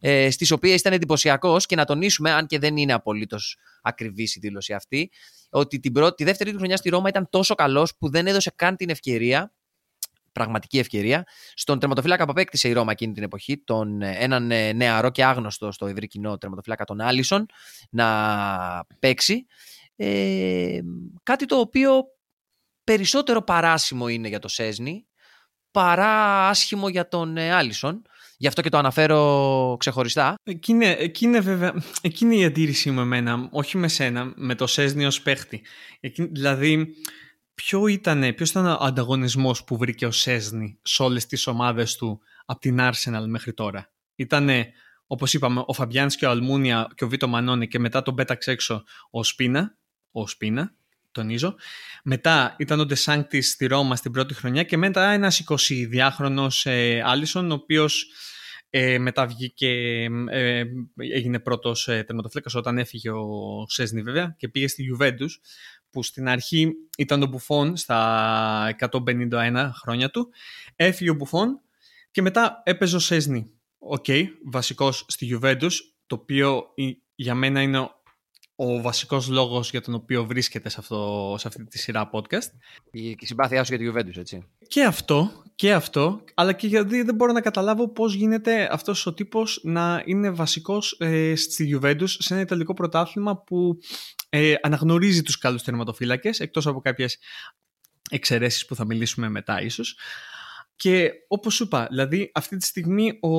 ε, 0.00 0.30
στις 0.30 0.50
οποίες 0.50 0.80
ήταν 0.80 0.92
εντυπωσιακός 0.92 1.66
και 1.66 1.76
να 1.76 1.84
τονίσουμε, 1.84 2.30
αν 2.30 2.46
και 2.46 2.58
δεν 2.58 2.76
είναι 2.76 2.92
απολύτως 2.92 3.56
ακριβής 3.82 4.36
η 4.36 4.40
δήλωση 4.40 4.72
αυτή, 4.72 5.10
ότι 5.50 5.80
την 5.80 5.92
πρώτη, 5.92 6.14
τη 6.14 6.24
δεύτερη 6.24 6.50
του 6.50 6.56
χρονιά 6.56 6.76
στη 6.76 6.88
Ρώμα 6.88 7.08
ήταν 7.08 7.28
τόσο 7.30 7.54
καλός 7.54 7.96
που 7.98 8.10
δεν 8.10 8.26
έδωσε 8.26 8.52
καν 8.56 8.76
την 8.76 8.88
ευκαιρία 8.88 9.52
πραγματική 10.32 10.78
ευκαιρία. 10.78 11.26
Στον 11.54 11.78
τερματοφύλακα 11.78 12.24
που 12.24 12.30
απέκτησε 12.30 12.68
η 12.68 12.72
Ρώμα 12.72 12.92
εκείνη 12.92 13.12
την 13.12 13.22
εποχή, 13.22 13.62
τον, 13.64 14.02
ε, 14.02 14.16
έναν 14.18 14.50
ε, 14.50 14.72
νεαρό 14.72 15.10
και 15.10 15.24
άγνωστο 15.24 15.72
στο 15.72 15.86
ευρύ 15.86 16.06
κοινό 16.06 16.38
τερματοφύλακα, 16.38 16.84
τον 16.84 17.00
Άλισον, 17.00 17.46
να 17.90 18.86
παίξει. 18.98 19.46
Ε, 19.96 20.78
κάτι 21.22 21.46
το 21.46 21.56
οποίο 21.56 22.04
περισσότερο 22.84 23.42
παράσιμο 23.42 24.08
είναι 24.08 24.28
για 24.28 24.38
το 24.38 24.48
Σέσνη 24.48 25.06
παρά 25.70 26.48
άσχημο 26.48 26.88
για 26.88 27.08
τον 27.08 27.36
ε, 27.36 27.52
Άλισον. 27.52 28.02
Γι' 28.36 28.46
αυτό 28.46 28.62
και 28.62 28.68
το 28.68 28.78
αναφέρω 28.78 29.76
ξεχωριστά. 29.78 30.34
Εκείνη, 30.42 30.86
εκείνη, 30.86 31.40
βέβαια, 31.40 31.74
εκείνη 32.00 32.38
η 32.38 32.44
αντίρρηση 32.44 32.90
μου 32.90 33.00
εμένα, 33.00 33.48
όχι 33.50 33.78
με 33.78 33.88
σένα, 33.88 34.32
με 34.36 34.54
το 34.54 34.66
Σέσνη 34.66 35.04
ως 35.04 35.22
παίχτη. 35.22 35.62
Εκείνη, 36.00 36.28
δηλαδή, 36.32 36.94
ποιο 37.54 37.86
ήταν, 37.86 38.34
ποιος 38.34 38.50
ήταν 38.50 38.66
ο 38.66 38.78
ανταγωνισμός 38.80 39.64
που 39.64 39.76
βρήκε 39.76 40.06
ο 40.06 40.10
Σέσνη 40.10 40.78
σε 40.82 41.02
όλες 41.02 41.26
τις 41.26 41.46
ομάδες 41.46 41.96
του 41.96 42.20
από 42.46 42.60
την 42.60 42.78
Arsenal 42.80 43.24
μέχρι 43.26 43.52
τώρα; 43.52 43.92
Ήτανε, 44.14 44.72
όπως 45.06 45.34
είπαμε, 45.34 45.62
ο 45.66 45.72
Φαμπιάνς 45.72 46.16
και 46.16 46.26
ο 46.26 46.30
Αλμούνια 46.30 46.90
και 46.94 47.04
ο 47.04 47.08
Βίτο 47.08 47.28
Μανώνη 47.28 47.68
και 47.68 47.78
μετά 47.78 48.02
τον 48.02 48.14
πέταξε 48.14 48.50
έξω 48.50 48.84
ο 49.10 49.24
Σπίνα, 49.24 49.76
ο 50.10 50.26
Σπίνα, 50.26 50.74
τονίζω. 51.12 51.54
Μετά 52.04 52.54
ήταν 52.58 52.80
ο 52.80 52.86
Ντε 52.86 53.02
Σάνκτις 53.02 53.40
στη 53.40 53.66
Ρώμα 53.66 53.96
στην 53.96 54.12
πρώτη 54.12 54.34
χρονιά 54.34 54.62
και 54.62 54.76
μετά 54.76 55.10
ένας 55.10 55.44
22χρονος 55.48 56.60
ε, 56.64 57.02
Άλισον, 57.04 57.50
ο 57.50 57.54
οποίος 57.54 58.06
ε, 58.70 58.98
μετά 58.98 59.26
βγήκε, 59.26 59.70
ε, 60.30 60.64
έγινε 60.96 61.38
πρώτος 61.38 61.88
ε, 61.88 62.02
τερματοφύλακας 62.02 62.54
όταν 62.54 62.78
έφυγε 62.78 63.10
ο 63.10 63.64
Σέσνη 63.68 64.02
βέβαια 64.02 64.34
και 64.38 64.48
πήγε 64.48 64.68
στη 64.68 64.84
Juventus 64.92 65.30
που 65.92 66.02
στην 66.02 66.28
αρχή 66.28 66.72
ήταν 66.98 67.20
το 67.20 67.26
Μπουφόν 67.26 67.76
στα 67.76 68.76
151 68.90 69.70
χρόνια 69.82 70.10
του. 70.10 70.28
Έφυγε 70.76 71.10
ο 71.10 71.14
Μπουφόν 71.14 71.60
και 72.10 72.22
μετά 72.22 72.62
έπαιζε 72.64 72.96
ο 72.96 72.98
Σέσνη. 72.98 73.50
OK, 73.78 74.04
okay, 74.08 74.24
βασικός 74.50 75.04
στη 75.08 75.38
Juventus, 75.40 75.72
το 76.06 76.14
οποίο 76.14 76.64
για 77.14 77.34
μένα 77.34 77.62
είναι 77.62 77.90
ο 78.54 78.80
βασικός 78.80 79.28
λόγος 79.28 79.70
για 79.70 79.80
τον 79.80 79.94
οποίο 79.94 80.24
βρίσκεται 80.24 80.68
σε, 80.68 80.76
αυτό, 80.78 81.34
σε 81.38 81.48
αυτή 81.48 81.64
τη 81.66 81.78
σειρά 81.78 82.10
podcast. 82.12 82.50
Η, 82.90 83.16
συμπάθειά 83.20 83.64
σου 83.64 83.74
για 83.74 83.92
τη 83.92 83.98
Juventus, 83.98 84.16
έτσι. 84.16 84.46
Και 84.68 84.84
αυτό, 84.84 85.30
και 85.54 85.72
αυτό, 85.72 86.24
αλλά 86.34 86.52
και 86.52 86.66
γιατί 86.66 87.02
δεν 87.02 87.14
μπορώ 87.14 87.32
να 87.32 87.40
καταλάβω 87.40 87.88
πώς 87.88 88.14
γίνεται 88.14 88.68
αυτός 88.72 89.06
ο 89.06 89.14
τύπος 89.14 89.60
να 89.62 90.02
είναι 90.06 90.30
βασικός 90.30 90.96
ε, 91.00 91.34
στη 91.36 91.78
Juventus 91.80 92.08
σε 92.08 92.32
ένα 92.34 92.42
Ιταλικό 92.42 92.74
πρωτάθλημα 92.74 93.42
που 93.42 93.78
ε, 94.34 94.54
αναγνωρίζει 94.62 95.22
τους 95.22 95.38
καλούς 95.38 95.62
τερματοφύλακες, 95.62 96.40
εκτός 96.40 96.66
από 96.66 96.80
κάποιες 96.80 97.18
εξαιρέσεις 98.10 98.66
που 98.66 98.74
θα 98.74 98.84
μιλήσουμε 98.84 99.28
μετά 99.28 99.62
ίσως. 99.62 99.98
Και 100.76 101.10
όπως 101.28 101.54
σου 101.54 101.64
είπα, 101.64 101.86
δηλαδή 101.90 102.30
αυτή 102.34 102.56
τη 102.56 102.66
στιγμή, 102.66 103.18
ο... 103.20 103.30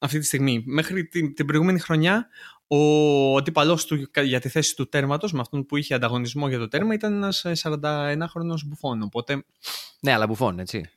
αυτή 0.00 0.18
τη 0.18 0.24
στιγμή 0.24 0.62
μέχρι 0.66 1.06
την, 1.06 1.34
την 1.34 1.46
προηγούμενη 1.46 1.78
χρονιά 1.78 2.28
ο 2.66 3.36
αντίπαλός 3.36 3.86
του 3.86 4.10
για 4.22 4.40
τη 4.40 4.48
θέση 4.48 4.76
του 4.76 4.88
τέρματος, 4.88 5.32
με 5.32 5.40
αυτόν 5.40 5.66
που 5.66 5.76
είχε 5.76 5.94
ανταγωνισμό 5.94 6.48
για 6.48 6.58
το 6.58 6.68
τέρμα, 6.68 6.94
ήταν 6.94 7.12
ένας 7.12 7.44
41χρονο 7.62 8.54
Μπουφόν. 8.66 9.02
Οπότε... 9.02 9.44
Ναι, 10.00 10.12
αλλά 10.12 10.26
Μπουφόν, 10.26 10.58
έτσι. 10.58 10.90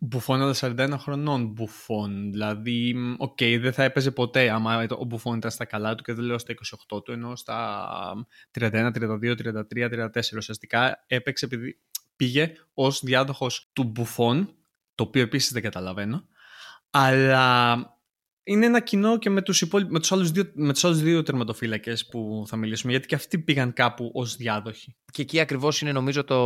Μπουφόν 0.00 0.42
αλλά 0.42 0.54
41 0.60 0.94
χρονών 0.98 1.46
Μπουφόν. 1.46 2.30
Δηλαδή, 2.30 2.94
OK, 3.18 3.36
okay, 3.40 3.58
δεν 3.60 3.72
θα 3.72 3.84
έπαιζε 3.84 4.10
ποτέ 4.10 4.50
άμα 4.50 4.86
ο 4.98 5.04
Μπουφόν 5.04 5.36
ήταν 5.36 5.50
στα 5.50 5.64
καλά 5.64 5.94
του 5.94 6.02
και 6.02 6.12
δεν 6.12 6.24
λέω 6.24 6.38
στα 6.38 6.54
28 6.96 7.04
του, 7.04 7.12
ενώ 7.12 7.36
στα 7.36 8.26
31, 8.58 8.90
32, 8.94 9.34
33, 9.36 9.90
34. 9.90 10.08
Ουσιαστικά 10.36 11.04
έπαιξε 11.06 11.44
επειδή 11.44 11.78
πήγε 12.16 12.52
ως 12.74 13.00
διάδοχος 13.04 13.70
του 13.72 13.84
μπουφόν, 13.84 14.54
το 14.94 15.02
οποίο 15.02 15.22
επίσης 15.22 15.52
δεν 15.52 15.62
καταλαβαίνω. 15.62 16.24
Αλλά 16.90 17.76
είναι 18.48 18.66
ένα 18.66 18.80
κοινό 18.80 19.18
και 19.18 19.30
με 19.30 19.42
τους, 19.42 19.60
υπόλοι... 19.60 19.86
με 19.88 20.00
τους, 20.00 20.12
άλλους, 20.12 20.30
δύο... 20.30 20.50
με 20.54 20.72
τους 20.72 20.84
άλλους 20.84 21.00
δύο 21.00 21.22
τερματοφύλακες 21.22 22.06
που 22.06 22.44
θα 22.46 22.56
μιλήσουμε, 22.56 22.92
γιατί 22.92 23.06
και 23.06 23.14
αυτοί 23.14 23.38
πήγαν 23.38 23.72
κάπου 23.72 24.10
ως 24.14 24.36
διάδοχοι. 24.36 24.96
Και 25.12 25.22
εκεί 25.22 25.40
ακριβώς 25.40 25.80
είναι 25.80 25.92
νομίζω 25.92 26.24
το 26.24 26.36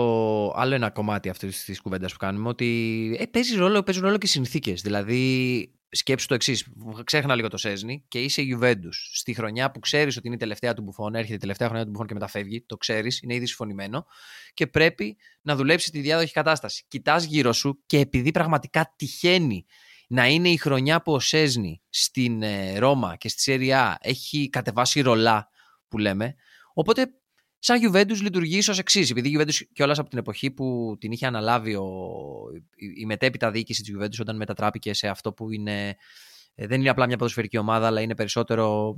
άλλο 0.55 0.75
ένα 0.75 0.91
κομμάτι 0.91 1.29
αυτής 1.29 1.65
της 1.65 1.81
κουβέντας 1.81 2.13
που 2.13 2.19
κάνουμε, 2.19 2.49
ότι 2.49 3.17
ε, 3.21 3.27
παίζει 3.27 3.57
ρόλο, 3.57 3.83
παίζουν 3.83 4.05
ρόλο 4.05 4.19
και 4.19 4.27
συνθήκες. 4.27 4.81
Δηλαδή, 4.81 5.73
σκέψου 5.89 6.27
το 6.27 6.35
εξής. 6.35 6.67
Ξέχνα 7.05 7.35
λίγο 7.35 7.49
το 7.49 7.57
Σέσνη 7.57 8.05
και 8.09 8.23
είσαι 8.23 8.43
Juventus. 8.53 8.95
Στη 9.13 9.35
χρονιά 9.35 9.71
που 9.71 9.81
ξέρεις 9.81 10.17
ότι 10.17 10.27
είναι 10.27 10.37
η 10.37 10.39
τελευταία 10.39 10.75
του 10.75 10.83
μπουφών, 10.83 11.15
έρχεται 11.15 11.35
η 11.35 11.39
τελευταία 11.39 11.69
χρονιά 11.69 11.85
του 11.85 11.91
μπουφών 11.91 12.07
και 12.07 12.15
μεταφεύγει, 12.15 12.65
το 12.67 12.77
ξέρεις, 12.77 13.23
είναι 13.23 13.35
ήδη 13.35 13.47
συμφωνημένο 13.47 14.07
και 14.55 14.67
πρέπει 14.67 15.17
να 15.43 15.57
δουλέψει 15.57 15.91
τη 15.91 16.01
διάδοχη 16.01 16.33
κατάσταση. 16.33 16.85
Κοιτάς 16.89 17.25
γύρω 17.25 17.53
σου 17.53 17.83
και 17.87 17.99
επειδή 17.99 18.31
πραγματικά 18.31 18.95
τυχαίνει 18.97 19.67
να 20.13 20.29
είναι 20.29 20.49
η 20.49 20.57
χρονιά 20.57 21.03
που 21.03 21.13
ο 21.13 21.21
Σέσνη 21.21 21.83
στην 21.89 22.43
ε, 22.43 22.79
Ρώμα 22.79 23.17
και 23.17 23.29
στη 23.29 23.41
Σέρια 23.41 23.99
έχει 24.01 24.49
κατεβάσει 24.49 25.01
ρολά 25.01 25.49
που 25.89 25.99
λέμε. 25.99 26.35
Οπότε 26.75 27.07
σαν 27.59 27.79
Juventus 27.83 28.17
λειτουργεί 28.21 28.59
ως 28.59 28.79
εξής. 28.79 29.11
Επειδή 29.11 29.29
η 29.29 29.37
Juventus 29.39 29.55
κιόλας 29.73 29.99
από 29.99 30.09
την 30.09 30.19
εποχή 30.19 30.51
που 30.51 30.97
την 31.01 31.13
είχε 31.13 31.27
αναλάβει 31.27 31.75
ο, 31.75 31.91
η 32.99 33.07
μετέπειτα 33.07 33.51
διοίκηση 33.51 33.83
της 33.83 33.97
Juventus 33.97 34.21
όταν 34.21 34.37
μετατράπηκε 34.37 34.95
σε 34.95 35.09
αυτό 35.09 35.33
που 35.33 35.53
είναι. 35.53 35.97
Ε, 36.55 36.67
δεν 36.67 36.81
είναι 36.81 36.91
απλά 36.91 37.07
μια 37.07 37.17
ποδοσφαιρική 37.17 37.59
ομάδα, 37.59 37.87
αλλά 37.87 38.01
είναι 38.01 38.15
περισσότερο 38.15 38.95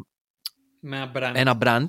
ένα 1.34 1.58
brand. 1.60 1.86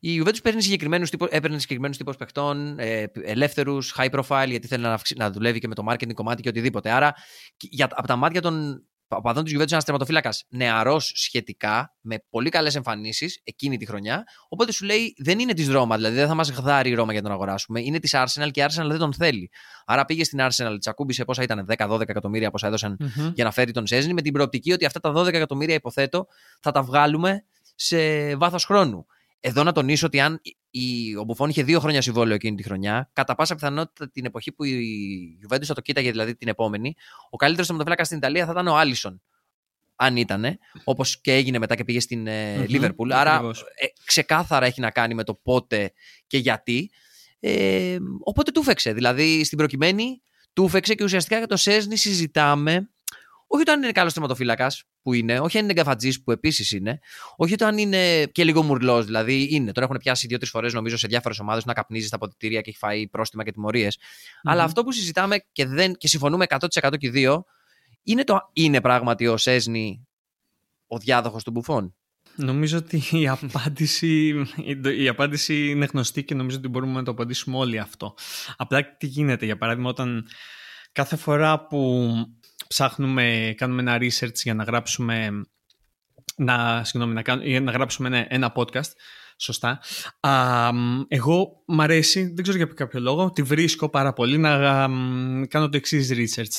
Η 0.00 0.22
Juventus 0.22 0.42
παίρνει 0.42 0.62
συγκεκριμένους 0.62 1.10
τύπου, 1.10 1.26
έπαιρνε 1.30 1.58
συγκεκριμένους 1.58 1.96
τύπους 1.96 2.16
παιχτών, 2.16 2.78
ε, 2.78 3.04
ελεύθερους, 3.24 3.94
high 3.98 4.10
profile, 4.10 4.48
γιατί 4.48 4.66
θέλει 4.66 4.82
να, 4.82 5.00
να 5.16 5.30
δουλεύει 5.30 5.58
και 5.58 5.68
με 5.68 5.74
το 5.74 5.84
marketing 5.88 6.14
κομμάτι 6.14 6.42
και 6.42 6.48
οτιδήποτε. 6.48 6.90
Άρα, 6.90 7.14
για, 7.56 7.88
από 7.90 8.06
τα 8.06 8.16
μάτια 8.16 8.40
των 8.40 8.84
παδών 9.22 9.44
της 9.44 9.54
Juventus, 9.56 9.70
ένας 9.70 9.84
τερματοφύλακας 9.84 10.44
νεαρός 10.48 11.12
σχετικά, 11.14 11.94
με 12.00 12.24
πολύ 12.30 12.50
καλές 12.50 12.74
εμφανίσεις 12.74 13.40
εκείνη 13.44 13.76
τη 13.76 13.86
χρονιά. 13.86 14.24
Οπότε 14.48 14.72
σου 14.72 14.84
λέει 14.84 15.14
δεν 15.18 15.38
είναι 15.38 15.54
της 15.54 15.68
Ρώμα, 15.68 15.96
δηλαδή 15.96 16.14
δεν 16.14 16.26
θα 16.26 16.34
μας 16.34 16.50
γδάρει 16.50 16.90
η 16.90 16.94
Ρώμα 16.94 17.12
για 17.12 17.20
να 17.20 17.28
τον 17.28 17.36
αγοράσουμε. 17.36 17.80
Είναι 17.80 17.98
της 17.98 18.14
Arsenal 18.14 18.50
και 18.50 18.60
η 18.60 18.64
Arsenal 18.68 18.86
δεν 18.88 18.98
τον 18.98 19.14
θέλει. 19.14 19.50
Άρα 19.86 20.04
πήγε 20.04 20.24
στην 20.24 20.38
Arsenal, 20.42 20.76
τσακούμπησε 20.80 21.24
πόσα 21.24 21.42
ήταν, 21.42 21.66
10-12 21.76 22.00
εκατομμύρια 22.00 22.50
πόσα 22.50 22.66
έδωσαν 22.66 22.96
mm-hmm. 23.00 23.32
για 23.34 23.44
να 23.44 23.50
φέρει 23.50 23.72
τον 23.72 23.86
Σέζνη, 23.86 24.12
με 24.12 24.22
την 24.22 24.32
προοπτική 24.32 24.72
ότι 24.72 24.84
αυτά 24.84 25.00
τα 25.00 25.12
12 25.16 25.26
εκατομμύρια 25.26 25.74
υποθέτω 25.74 26.26
θα 26.60 26.70
τα 26.70 26.82
βγάλουμε 26.82 27.44
σε 27.82 28.36
βάθος 28.36 28.64
χρόνου. 28.64 29.06
Εδώ 29.40 29.62
να 29.62 29.72
τονίσω 29.72 30.06
ότι 30.06 30.20
αν 30.20 30.40
η, 30.70 31.16
ο 31.16 31.24
Μπουφόν 31.24 31.48
είχε 31.48 31.62
δύο 31.62 31.80
χρόνια 31.80 32.02
συμβόλαιο 32.02 32.34
εκείνη 32.34 32.56
τη 32.56 32.62
χρονιά, 32.62 33.10
κατά 33.12 33.34
πάσα 33.34 33.54
πιθανότητα 33.54 34.10
την 34.10 34.24
εποχή 34.24 34.52
που 34.52 34.64
η 34.64 35.38
Juventus 35.42 35.64
θα 35.64 35.74
το 35.74 35.80
κοίταγε, 35.80 36.10
δηλαδή 36.10 36.36
την 36.36 36.48
επόμενη, 36.48 36.94
ο 37.30 37.36
καλύτερος 37.36 37.66
θεματοφύλακας 37.66 38.06
στην 38.06 38.18
Ιταλία 38.18 38.44
θα 38.44 38.52
ήταν 38.52 38.66
ο 38.66 38.76
Άλισον. 38.76 39.22
Αν 39.96 40.16
ήταν, 40.16 40.58
όπως 40.84 41.20
και 41.20 41.34
έγινε 41.34 41.58
μετά 41.58 41.74
και 41.74 41.84
πήγε 41.84 42.00
στην 42.00 42.26
Λίβερπουλ. 42.66 43.12
Άρα 43.12 43.40
ε, 43.74 43.86
ξεκάθαρα 44.04 44.66
έχει 44.66 44.80
να 44.80 44.90
κάνει 44.90 45.14
με 45.14 45.24
το 45.24 45.34
πότε 45.34 45.92
και 46.26 46.38
γιατί. 46.38 46.90
Ε, 47.40 47.96
οπότε 48.20 48.50
του 48.50 48.62
φέξε. 48.62 48.92
Δηλαδή 48.92 49.44
στην 49.44 49.58
προκειμένη 49.58 50.22
του 50.52 50.68
φέξε 50.68 50.94
και 50.94 51.04
ουσιαστικά 51.04 51.38
για 51.38 51.46
το 51.46 51.56
Σέσνη 51.56 51.96
συζητάμε 51.96 52.90
όχι 53.52 53.62
όταν 53.62 53.82
είναι 53.82 53.92
καλός 53.92 54.12
θεματοφύλακας 54.12 54.82
που 55.02 55.12
είναι, 55.12 55.40
όχι 55.40 55.58
αν 55.58 55.64
είναι 55.64 55.72
γκαφατζή 55.72 56.22
που 56.22 56.30
επίσης 56.30 56.72
είναι, 56.72 56.98
όχι 57.36 57.52
όταν 57.52 57.78
είναι 57.78 58.24
και 58.24 58.44
λίγο 58.44 58.62
μουρλός, 58.62 59.04
δηλαδή 59.04 59.48
είναι. 59.50 59.72
Τώρα 59.72 59.86
έχουν 59.86 60.00
πιάσει 60.00 60.26
δύο-τρεις 60.26 60.50
φορές 60.50 60.72
νομίζω 60.72 60.96
σε 60.96 61.06
διάφορες 61.06 61.38
ομάδες 61.38 61.64
να 61.64 61.72
καπνίζει 61.72 62.06
στα 62.06 62.16
αποδητήρια 62.16 62.60
και 62.60 62.70
έχει 62.70 62.78
φάει 62.78 63.08
πρόστιμα 63.08 63.44
και 63.44 63.52
τιμωρίες. 63.52 63.98
Mm-hmm. 63.98 64.50
Αλλά 64.50 64.62
αυτό 64.62 64.84
που 64.84 64.92
συζητάμε 64.92 65.44
και, 65.52 65.66
δεν, 65.66 65.94
και 65.94 66.08
συμφωνούμε 66.08 66.46
100% 66.48 66.66
και 66.98 67.06
οι 67.06 67.08
δύο, 67.08 67.44
είναι, 68.02 68.24
το, 68.24 68.38
είναι 68.52 68.80
πράγματι 68.80 69.26
ο 69.26 69.36
Σέσνη 69.36 70.08
ο 70.86 70.98
διάδοχος 70.98 71.44
του 71.44 71.50
Μπουφών. 71.50 71.94
Νομίζω 72.36 72.78
ότι 72.78 73.02
η 73.10 73.28
απάντηση, 73.28 74.34
η 74.98 75.08
απάντηση 75.08 75.68
είναι 75.68 75.88
γνωστή 75.92 76.24
και 76.24 76.34
νομίζω 76.34 76.56
ότι 76.56 76.68
μπορούμε 76.68 76.92
να 76.92 77.02
το 77.02 77.10
απαντήσουμε 77.10 77.56
όλοι 77.56 77.78
αυτό. 77.78 78.14
Απλά 78.56 78.96
τι 78.96 79.06
γίνεται, 79.06 79.44
για 79.44 79.58
παράδειγμα, 79.58 79.88
όταν 79.88 80.26
κάθε 80.92 81.16
φορά 81.16 81.66
που 81.66 82.08
ψάχνουμε, 82.74 83.54
κάνουμε 83.56 83.80
ένα 83.80 83.98
research 84.00 84.34
για 84.34 84.54
να 84.54 84.64
γράψουμε 84.64 85.44
να, 86.36 86.84
συγγνώμη, 86.84 87.14
να, 87.14 87.22
κάνουμε, 87.22 87.58
να 87.58 87.70
γράψουμε 87.70 88.08
ένα, 88.08 88.26
ένα 88.28 88.52
podcast 88.56 88.90
σωστά. 89.36 89.80
Α, 90.20 90.70
εγώ 91.08 91.62
μ' 91.66 91.80
αρέσει, 91.80 92.32
δεν 92.34 92.42
ξέρω 92.42 92.56
για 92.56 92.66
κάποιο 92.66 93.00
λόγο, 93.00 93.30
τη 93.30 93.42
βρίσκω 93.42 93.88
πάρα 93.88 94.12
πολύ 94.12 94.38
να 94.38 94.50
α, 94.50 94.88
κάνω 95.48 95.68
το 95.68 95.76
εξής 95.76 96.10
research. 96.12 96.58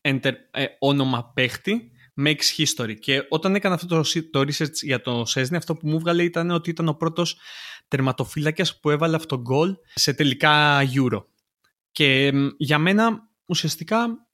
Enter, 0.00 0.32
ε, 0.50 0.64
όνομα 0.78 1.32
παίχτη, 1.34 1.90
makes 2.24 2.56
history. 2.56 2.94
Και 2.98 3.26
όταν 3.28 3.54
έκανα 3.54 3.74
αυτό 3.74 3.86
το, 3.86 4.30
το 4.30 4.40
research 4.40 4.74
για 4.82 5.00
το 5.00 5.24
Σέσνη, 5.24 5.56
αυτό 5.56 5.74
που 5.74 5.88
μου 5.88 5.98
βγάλε 5.98 6.22
ήταν 6.22 6.50
ότι 6.50 6.70
ήταν 6.70 6.88
ο 6.88 6.94
πρώτος 6.94 7.38
τερματοφύλακας 7.88 8.80
που 8.80 8.90
έβαλε 8.90 9.16
αυτό 9.16 9.40
γκολ 9.40 9.76
σε 9.94 10.12
τελικά 10.12 10.82
Euro. 10.94 11.24
Και 11.92 12.32
για 12.56 12.78
μένα 12.78 13.28
ουσιαστικά 13.46 14.26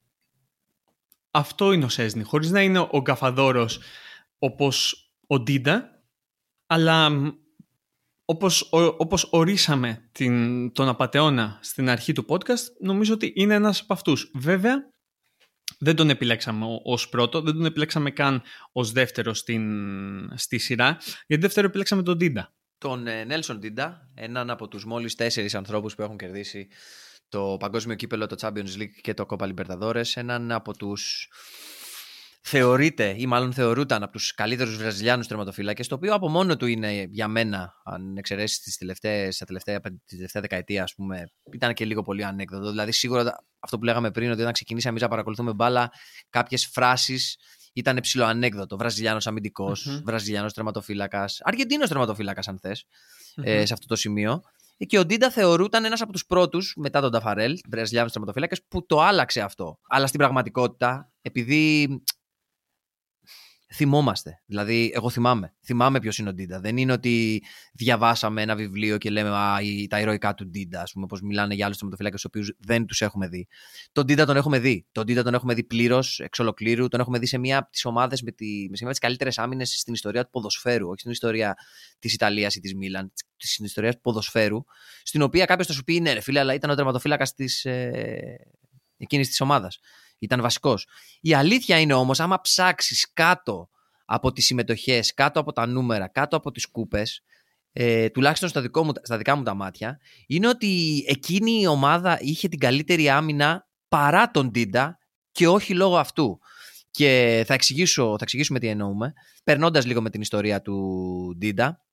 αυτό 1.31 1.71
είναι 1.71 1.85
ο 1.85 1.89
Σέσνη. 1.89 2.23
Χωρίς 2.23 2.51
να 2.51 2.61
είναι 2.61 2.79
ο 2.79 3.01
γκαφαδόρος 3.01 3.79
όπως 4.39 5.03
ο 5.27 5.39
Ντίντα, 5.39 6.03
αλλά 6.67 7.11
όπως, 8.25 8.69
όπως 8.71 9.27
ορίσαμε 9.31 10.09
την, 10.11 10.71
τον 10.71 10.87
απατεώνα 10.87 11.59
στην 11.61 11.89
αρχή 11.89 12.13
του 12.13 12.25
podcast, 12.29 12.63
νομίζω 12.79 13.13
ότι 13.13 13.33
είναι 13.35 13.53
ένας 13.53 13.81
από 13.81 13.93
αυτούς. 13.93 14.31
Βέβαια, 14.33 14.89
δεν 15.79 15.95
τον 15.95 16.09
επιλέξαμε 16.09 16.65
ως 16.83 17.09
πρώτο, 17.09 17.41
δεν 17.41 17.53
τον 17.53 17.65
επιλέξαμε 17.65 18.11
καν 18.11 18.41
ως 18.71 18.91
δεύτερο 18.91 19.33
στην, 19.33 20.37
στη 20.37 20.57
σειρά, 20.57 20.97
γιατί 21.27 21.41
δεύτερο 21.43 21.67
επιλέξαμε 21.67 22.03
τον 22.03 22.17
Ντίντα. 22.17 22.53
Τον 22.77 23.01
Νέλσον 23.01 23.59
Ντίντα, 23.59 24.09
έναν 24.13 24.49
από 24.49 24.67
τους 24.67 24.85
μόλις 24.85 25.15
τέσσερις 25.15 25.55
ανθρώπους 25.55 25.95
που 25.95 26.01
έχουν 26.01 26.17
κερδίσει 26.17 26.67
το 27.29 27.57
παγκόσμιο 27.59 27.95
κύπελλο, 27.95 28.25
το 28.25 28.35
Champions 28.39 28.77
League 28.77 28.99
και 29.01 29.13
το 29.13 29.25
Copa 29.29 29.53
Libertadores, 29.53 30.11
έναν 30.15 30.51
από 30.51 30.77
τους 30.77 31.29
θεωρείται 32.41 33.15
ή 33.17 33.25
μάλλον 33.25 33.53
θεωρούταν 33.53 34.03
από 34.03 34.11
τους 34.11 34.33
καλύτερους 34.33 34.77
Βραζιλιάνους 34.77 35.27
τερματοφύλακες, 35.27 35.83
το 35.83 35.95
οποίο 35.95 36.13
από 36.13 36.29
μόνο 36.29 36.57
του 36.57 36.65
είναι 36.65 37.07
για 37.09 37.27
μένα, 37.27 37.73
αν 37.83 38.17
εξαιρέσεις 38.17 38.59
τις 38.59 38.77
τελευταίες, 38.77 39.37
τη 39.37 39.45
τελευταία, 39.45 39.79
τελευταία 40.05 40.41
δεκαετία, 40.41 40.83
ας 40.83 40.93
πούμε, 40.95 41.31
ήταν 41.53 41.73
και 41.73 41.85
λίγο 41.85 42.01
πολύ 42.01 42.23
ανέκδοτο. 42.23 42.69
Δηλαδή, 42.69 42.91
σίγουρα 42.91 43.45
αυτό 43.59 43.77
που 43.77 43.83
λέγαμε 43.83 44.11
πριν, 44.11 44.31
ότι 44.31 44.41
όταν 44.41 44.53
ξεκινήσαμε 44.53 44.93
εμείς 44.93 45.01
να 45.01 45.09
παρακολουθούμε 45.09 45.53
μπάλα, 45.53 45.91
κάποιες 46.29 46.69
φράσεις 46.71 47.37
ήταν 47.73 47.99
ψιλοανέκδοτο. 48.01 48.77
Βραζιλιάνος 48.77 49.27
αμυντικός, 49.27 49.87
mm-hmm. 49.89 50.01
Βραζιλιάνος 50.03 50.53
τερματοφύλακας, 50.53 51.39
Αργεντίνος 51.41 51.89
τερματοφύλακας, 51.89 52.47
αν 52.47 52.59
θες, 52.59 52.85
mm-hmm. 52.85 53.45
ε, 53.45 53.65
σε 53.65 53.73
αυτό 53.73 53.87
το 53.87 53.95
σημείο. 53.95 54.41
Και 54.85 54.99
ο 54.99 55.05
Ντίντα 55.05 55.29
θεωρούταν 55.29 55.85
ένας 55.85 56.01
από 56.01 56.11
τους 56.11 56.25
πρώτους, 56.25 56.73
μετά 56.77 57.01
τον 57.01 57.11
Ταφαρέλ, 57.11 57.59
Βραζιλιάνο 57.69 58.09
τερματοφύλακα, 58.09 58.55
που 58.67 58.85
το 58.85 59.01
άλλαξε 59.01 59.41
αυτό. 59.41 59.79
Αλλά 59.87 60.07
στην 60.07 60.19
πραγματικότητα, 60.19 61.11
επειδή 61.21 61.87
θυμόμαστε. 63.73 64.41
Δηλαδή, 64.45 64.91
εγώ 64.93 65.09
θυμάμαι. 65.09 65.53
Θυμάμαι 65.65 65.99
ποιος 65.99 66.17
είναι 66.17 66.29
ο 66.29 66.33
Ντίντα. 66.33 66.59
Δεν 66.59 66.77
είναι 66.77 66.91
ότι 66.91 67.43
διαβάσαμε 67.73 68.41
ένα 68.41 68.55
βιβλίο 68.55 68.97
και 68.97 69.09
λέμε 69.09 69.29
Α, 69.29 69.57
τα 69.89 69.99
ηρωικά 69.99 70.33
του 70.33 70.47
Ντίντα, 70.47 70.81
ας 70.81 70.91
πούμε, 70.91 71.05
που 71.05 71.17
μιλάνε 71.23 71.53
για 71.53 71.65
άλλους 71.65 71.77
τερματοφύλακες, 71.77 72.21
τους 72.21 72.29
οποίους 72.33 72.55
δεν 72.59 72.85
τους 72.85 73.01
έχουμε 73.01 73.27
δει. 73.27 73.47
Τον 73.91 74.05
Ντίντα 74.05 74.25
τον 74.25 74.35
έχουμε 74.35 74.59
δει. 74.59 74.85
Τον 74.91 75.05
Ντίντα 75.05 75.23
τον 75.23 75.33
έχουμε 75.33 75.53
δει 75.53 75.63
πλήρως, 75.63 76.19
εξ 76.19 76.39
ολοκλήρου. 76.39 76.87
Τον 76.87 76.99
έχουμε 76.99 77.19
δει 77.19 77.25
σε 77.25 77.37
μία 77.37 77.57
από 77.57 77.71
τις 77.71 77.85
ομάδες 77.85 78.21
με, 78.21 78.31
τη, 78.31 78.67
με 78.81 78.89
τις 78.89 78.99
καλύτερες 78.99 79.37
άμυνες 79.37 79.79
στην 79.79 79.93
ιστορία 79.93 80.23
του 80.23 80.29
ποδοσφαίρου, 80.29 80.87
όχι 80.87 80.99
στην 80.99 81.11
ιστορία 81.11 81.55
της 81.99 82.13
Ιταλίας 82.13 82.55
ή 82.55 82.59
της 82.59 82.75
Μίλαν, 82.75 83.13
στην 83.37 83.65
ιστορία 83.65 83.93
του 83.93 84.01
ποδοσφαίρου, 84.01 84.63
στην 85.03 85.21
οποία 85.21 85.45
κάποιος 85.45 85.67
θα 85.67 85.73
σου 85.73 85.83
πει 85.83 85.99
ναι, 85.99 86.13
ρε 86.13 86.19
φίλε, 86.19 86.39
αλλά 86.39 86.53
ήταν 86.53 86.69
ο 86.69 86.75
τερματοφύλακας 86.75 87.33
ε, 87.63 88.35
εκείνης 88.97 89.27
της 89.27 89.41
ομάδας. 89.41 89.79
Ήταν 90.19 90.41
βασικός. 90.41 90.87
Η 91.21 91.33
αλήθεια 91.33 91.79
είναι 91.79 91.93
όμως, 91.93 92.19
άμα 92.19 92.41
ψάξεις 92.41 93.13
κάτω 93.13 93.69
από 94.05 94.31
τις 94.31 94.45
συμμετοχές, 94.45 95.13
κάτω 95.13 95.39
από 95.39 95.51
τα 95.51 95.65
νούμερα, 95.65 96.07
κάτω 96.07 96.37
από 96.37 96.51
τις 96.51 96.67
κούπες, 96.67 97.23
ε, 97.71 98.09
τουλάχιστον 98.09 98.49
στα, 98.49 98.61
δικό 98.61 98.83
μου, 98.83 98.91
στα 99.01 99.17
δικά 99.17 99.35
μου 99.35 99.43
τα 99.43 99.53
μάτια, 99.53 99.99
είναι 100.27 100.47
ότι 100.47 101.03
εκείνη 101.07 101.61
η 101.61 101.67
ομάδα 101.67 102.17
είχε 102.21 102.47
την 102.47 102.59
καλύτερη 102.59 103.09
άμυνα 103.09 103.67
παρά 103.87 104.31
τον 104.31 104.49
Ντίντα 104.51 104.97
και 105.31 105.47
όχι 105.47 105.73
λόγω 105.73 105.97
αυτού. 105.97 106.39
Και 106.91 107.43
θα, 107.47 107.53
εξηγήσω, 107.53 108.05
θα 108.05 108.17
εξηγήσουμε 108.21 108.59
τι 108.59 108.67
εννοούμε, 108.67 109.13
περνώντας 109.43 109.85
λίγο 109.85 110.01
με 110.01 110.09
την 110.09 110.21
ιστορία 110.21 110.61
του 110.61 111.35
Ντίντα 111.37 111.83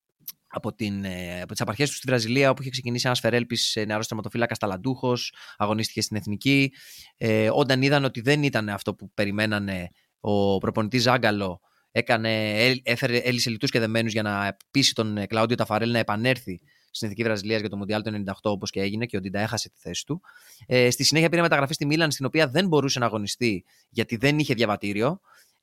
από, 0.47 0.73
την, 0.73 1.03
ε, 1.03 1.41
από 1.41 1.51
τις 1.51 1.61
απαρχές 1.61 1.89
του 1.89 1.95
στη 1.95 2.07
Βραζιλία 2.07 2.49
όπου 2.49 2.61
είχε 2.61 2.71
ξεκινήσει 2.71 3.07
ένας 3.07 3.19
φέρελπις 3.19 3.75
ε, 3.75 3.85
νεαρός 3.85 4.07
τερματοφύλακας 4.07 4.57
ταλαντούχος, 4.57 5.33
αγωνίστηκε 5.57 6.01
στην 6.01 6.17
Εθνική. 6.17 6.71
Ε, 7.17 7.49
όταν 7.53 7.81
είδαν 7.81 8.03
ότι 8.03 8.21
δεν 8.21 8.43
ήταν 8.43 8.69
αυτό 8.69 8.95
που 8.95 9.11
περιμένανε 9.13 9.89
ο 10.19 10.57
προπονητής 10.57 11.01
Ζάγκαλο 11.01 11.61
έκανε, 11.91 12.61
έφερε, 12.83 13.17
έλυσε 13.17 13.49
λυτούς 13.49 13.71
και 13.71 13.79
δεμένους 13.79 14.11
για 14.11 14.21
να 14.21 14.57
πείσει 14.71 14.93
τον 14.93 15.17
ε, 15.17 15.25
Κλάουντιο 15.25 15.55
Ταφαρέλ 15.55 15.91
να 15.91 15.99
επανέλθει 15.99 16.61
στην 16.91 17.07
Εθνική 17.07 17.23
Βραζιλίας 17.23 17.59
για 17.59 17.69
το 17.69 17.77
Μοντιάλ 17.77 18.01
του 18.01 18.23
98 18.25 18.31
όπως 18.41 18.69
και 18.69 18.81
έγινε 18.81 19.05
και 19.05 19.17
ο 19.17 19.19
Ντίντα 19.19 19.39
έχασε 19.39 19.69
τη 19.69 19.79
θέση 19.79 20.05
του. 20.05 20.21
Ε, 20.65 20.89
στη 20.89 21.03
συνέχεια 21.03 21.29
πήρε 21.29 21.41
μεταγραφή 21.41 21.73
στη 21.73 21.85
Μίλαν 21.85 22.11
στην 22.11 22.25
οποία 22.25 22.47
δεν 22.47 22.67
μπορούσε 22.67 22.99
να 22.99 23.05
αγωνιστεί 23.05 23.65
γιατί 23.89 24.15
δεν 24.15 24.39
είχε 24.39 24.53
διαβατήριο 24.53 25.07
ε, 25.09 25.19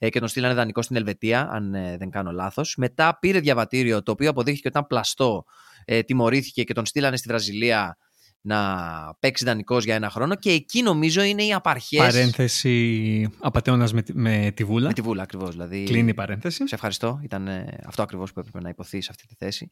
και 0.08 0.18
τον 0.18 0.28
στείλανε 0.28 0.54
δανεικό 0.54 0.82
στην 0.82 0.96
Ελβετία, 0.96 1.48
αν 1.50 1.74
ε, 1.74 1.96
δεν 1.96 2.10
κάνω 2.10 2.30
λάθος. 2.30 2.74
Μετά 2.76 3.18
πήρε 3.18 3.40
διαβατήριο 3.40 4.02
το 4.02 4.12
οποίο 4.12 4.30
αποδείχθηκε 4.30 4.68
ότι 4.68 4.76
ήταν 4.76 4.88
πλαστό, 4.88 5.44
ε, 5.84 6.02
τιμωρήθηκε 6.02 6.64
και 6.64 6.72
τον 6.72 6.86
στείλανε 6.86 7.16
στη 7.16 7.28
Βραζιλία 7.28 7.98
να 8.46 8.58
παίξει 9.20 9.44
δανεικός 9.44 9.84
για 9.84 9.94
ένα 9.94 10.10
χρόνο 10.10 10.34
και 10.34 10.50
εκεί 10.50 10.82
νομίζω 10.82 11.22
είναι 11.22 11.44
οι 11.44 11.52
απαρχές. 11.52 11.98
Παρένθεση 11.98 13.28
απατεώνας 13.38 13.92
με, 13.92 14.02
με 14.12 14.52
τη 14.54 14.64
βούλα. 14.64 14.86
Με 14.86 14.92
τη 14.92 15.00
βούλα, 15.00 15.22
ακριβώς. 15.22 15.50
Δηλαδή, 15.50 15.84
Κλείνει 15.84 16.10
η 16.10 16.14
παρένθεση. 16.14 16.68
Σε 16.68 16.74
ευχαριστώ. 16.74 17.20
Ήταν 17.22 17.48
αυτό 17.86 18.02
ακριβώς 18.02 18.32
που 18.32 18.40
έπρεπε 18.40 18.60
να 18.60 18.68
υποθεί 18.68 19.00
σε 19.00 19.08
αυτή 19.10 19.26
τη 19.26 19.34
θέση. 19.38 19.68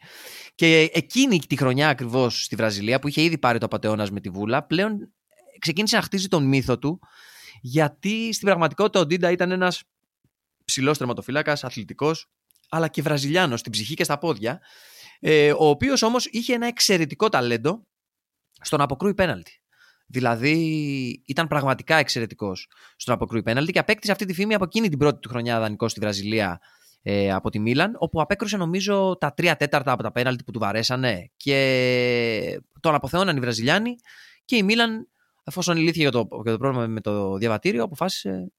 Και 0.55 0.91
εκείνη 0.93 1.39
τη 1.39 1.57
χρονιά 1.57 1.89
ακριβώς 1.89 2.45
στη 2.45 2.57
Βραζιλία 2.57 2.99
που 2.99 3.09
είχε 3.09 3.23
ήδη 3.23 3.39
πάρει 3.39 3.59
το 3.59 3.67
απαταιώνας 3.67 4.11
με 4.11 4.21
τη 4.21 4.29
Βούλα, 4.29 4.67
πλέον 4.67 5.13
ξεκίνησε 5.59 5.97
να 5.97 6.03
χτίζει 6.03 6.29
τον 6.29 6.45
μύθο 6.45 6.79
του 6.79 7.01
γιατί 7.65 8.33
στην 8.33 8.47
πραγματικότητα 8.47 9.01
ο 9.01 9.07
Ντίντα 9.07 9.31
ήταν 9.31 9.51
ένας 9.51 9.83
ψηλό 10.73 10.93
τερματοφύλακας, 10.97 11.65
αθλητικός, 11.65 12.31
αλλά 12.69 12.89
και 12.89 13.03
Βραζιλιάνος 13.03 13.61
στην 13.61 13.73
ψυχή 13.73 13.95
και 13.95 14.05
στα 14.05 14.19
πόδια. 14.19 14.61
Ε, 15.21 15.53
ο 15.53 15.69
οποίος 15.69 16.03
όμως 16.03 16.27
είχε 16.27 16.55
ένα 16.55 16.67
εξαιρετικό 16.67 17.29
ταλέντο 17.29 17.87
στον 18.61 18.81
αποκρούει 18.81 19.15
πέναλτι. 19.15 19.61
Δηλαδή 20.07 20.53
ήταν 21.27 21.47
πραγματικά 21.49 21.97
εξαιρετικός 21.97 22.69
στον 22.97 23.15
αποκρούει 23.15 23.43
πέναλτι 23.43 23.73
και 23.73 23.79
απέκτησε 23.79 24.13
αυτή 24.13 24.25
τη 24.25 24.35
φήμη 24.35 24.55
από 24.55 24.65
εκείνη 24.65 24.89
την 24.89 24.99
πρώτη 24.99 25.19
του 25.19 25.29
χρονιά 25.29 25.61
δανεικό 25.61 25.89
στη 25.89 26.01
Βραζιλία 26.01 26.61
ε, 27.03 27.33
από 27.33 27.51
τη 27.51 27.59
Μίλαν, 27.59 27.93
όπου 27.99 28.21
απέκρουσε 28.21 28.57
νομίζω 28.57 29.17
τα 29.21 29.35
τρία 29.35 29.57
τέταρτα 29.57 29.93
από 29.93 30.03
τα 30.03 30.13
πέναλτι 30.13 30.45
που 30.45 30.51
του 30.51 30.59
βαρέσανε 30.59 31.31
και 31.37 32.61
τον 32.81 32.95
αποθεώναν 32.95 33.37
οι 33.37 33.41
Βραζιλιάνοι 33.41 33.97
και 34.45 34.57
η 34.57 34.63
Μίλαν, 34.63 35.09
εφόσον 35.45 35.77
λύθηκε 35.77 36.01
για 36.01 36.11
το, 36.11 36.29
για 36.43 36.53
το 36.53 36.59
πρόβλημα 36.59 36.87
με 36.87 37.01
το 37.01 37.37
διαβατήριο, 37.37 37.85
αποφάσισε 37.85 38.53